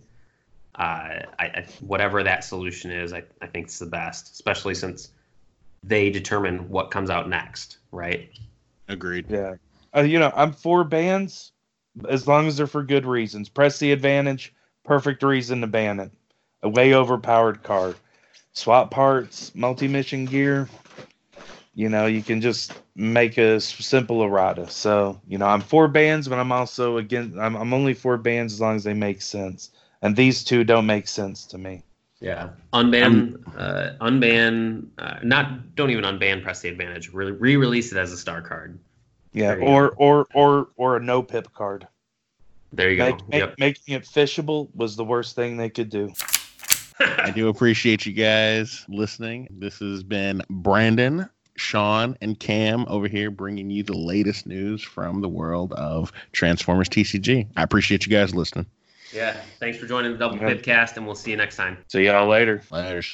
I, 0.78 1.24
I, 1.40 1.66
whatever 1.80 2.24
that 2.24 2.44
solution 2.44 2.92
is, 2.92 3.14
I, 3.14 3.24
I 3.42 3.48
think 3.48 3.68
it's 3.68 3.80
the 3.80 3.86
best, 3.86 4.34
especially 4.34 4.76
since 4.76 5.10
they 5.84 6.10
determine 6.10 6.70
what 6.70 6.92
comes 6.92 7.10
out 7.10 7.30
next, 7.30 7.78
right? 7.92 8.30
Agreed. 8.88 9.26
Yeah. 9.30 9.56
Uh, 9.96 10.02
you 10.02 10.20
know, 10.20 10.32
I'm 10.36 10.52
for 10.52 10.84
bans 10.84 11.54
as 12.10 12.28
long 12.28 12.48
as 12.48 12.58
they're 12.58 12.68
for 12.68 12.84
good 12.84 13.06
reasons. 13.06 13.50
Press 13.50 13.80
the 13.80 13.92
advantage, 13.92 14.54
perfect 14.84 15.24
reason 15.24 15.62
to 15.62 15.68
ban 15.68 16.00
it. 16.00 16.12
A 16.64 16.70
way 16.70 16.94
overpowered 16.94 17.64
card. 17.64 17.96
Swap 18.54 18.92
parts, 18.92 19.54
multi 19.56 19.88
mission 19.88 20.26
gear. 20.26 20.68
You 21.74 21.90
know, 21.90 22.06
you 22.06 22.24
can 22.24 22.42
just 22.42 22.74
make 22.96 23.38
a 23.38 23.60
simple 23.60 24.24
errata. 24.24 24.70
So, 24.70 25.20
you 25.28 25.38
know, 25.38 25.46
I'm 25.46 25.62
for 25.62 25.88
bans, 25.88 26.28
but 26.28 26.40
I'm 26.40 26.52
also 26.52 26.98
again, 26.98 27.36
I'm, 27.40 27.56
I'm 27.56 27.74
only 27.74 27.94
for 27.94 28.18
bans 28.18 28.54
as 28.54 28.62
long 28.62 28.76
as 28.78 28.84
they 28.84 28.94
make 28.94 29.22
sense. 29.22 29.72
And 30.06 30.16
these 30.16 30.43
two 30.43 30.64
don't 30.64 30.86
make 30.86 31.08
sense 31.08 31.47
to 31.47 31.58
me. 31.58 31.82
Yeah, 32.22 32.49
unban, 32.74 33.41
uh, 33.58 33.93
unban, 34.06 34.86
uh, 34.99 35.16
not 35.24 35.76
don't 35.76 35.89
even 35.89 36.03
unban. 36.03 36.43
Press 36.43 36.62
the 36.62 36.70
advantage. 36.70 37.12
Re- 37.12 37.32
re-release 37.32 37.91
it 37.91 37.97
as 37.97 38.12
a 38.12 38.18
star 38.18 38.39
card. 38.43 38.78
Yeah, 39.34 39.56
There 39.56 39.62
you 39.62 39.66
or, 39.66 39.89
or 39.97 40.28
or 40.36 40.68
or 40.78 40.97
a 40.97 40.99
no 40.99 41.24
pip 41.24 41.51
card. 41.53 41.88
There 42.72 42.91
you 42.91 42.97
go. 42.97 43.06
Make, 43.06 43.28
make, 43.30 43.39
yep. 43.39 43.56
Making 43.58 43.95
it 43.95 44.03
fishable 44.03 44.70
was 44.76 44.95
the 44.95 45.03
worst 45.03 45.36
thing 45.36 45.58
they 45.58 45.72
could 45.72 45.89
do. 45.89 46.14
I 46.99 47.32
do 47.32 47.47
appreciate 47.47 48.06
you 48.06 48.14
guys 48.14 48.86
listening. 48.88 49.47
This 49.49 49.80
has 49.80 50.03
been 50.03 50.43
Brandon, 50.51 51.28
Sean, 51.56 52.16
and 52.22 52.39
Cam 52.39 52.86
over 52.88 53.08
here 53.08 53.32
bringing 53.32 53.72
you 53.72 53.82
the 53.82 53.97
latest 53.97 54.45
news 54.45 54.84
from 54.84 55.22
the 55.22 55.30
world 55.30 55.74
of 55.74 56.12
Transformers 56.32 56.89
TCG. 56.89 57.47
I 57.58 57.64
appreciate 57.64 58.06
you 58.06 58.12
guys 58.12 58.36
listening. 58.36 58.68
Yeah. 59.16 59.38
Thanks 59.59 59.78
for 59.78 59.88
joining 59.88 60.11
the 60.11 60.18
Double 60.18 60.36
Okay. 60.36 60.55
Pip 60.55 60.63
and 60.97 61.05
we'll 61.05 61.16
see 61.16 61.32
you 61.32 61.38
next 61.38 61.55
time. 61.55 61.78
See 61.88 62.05
y'all 62.05 62.28
later. 62.28 62.61
Laters. 62.70 63.13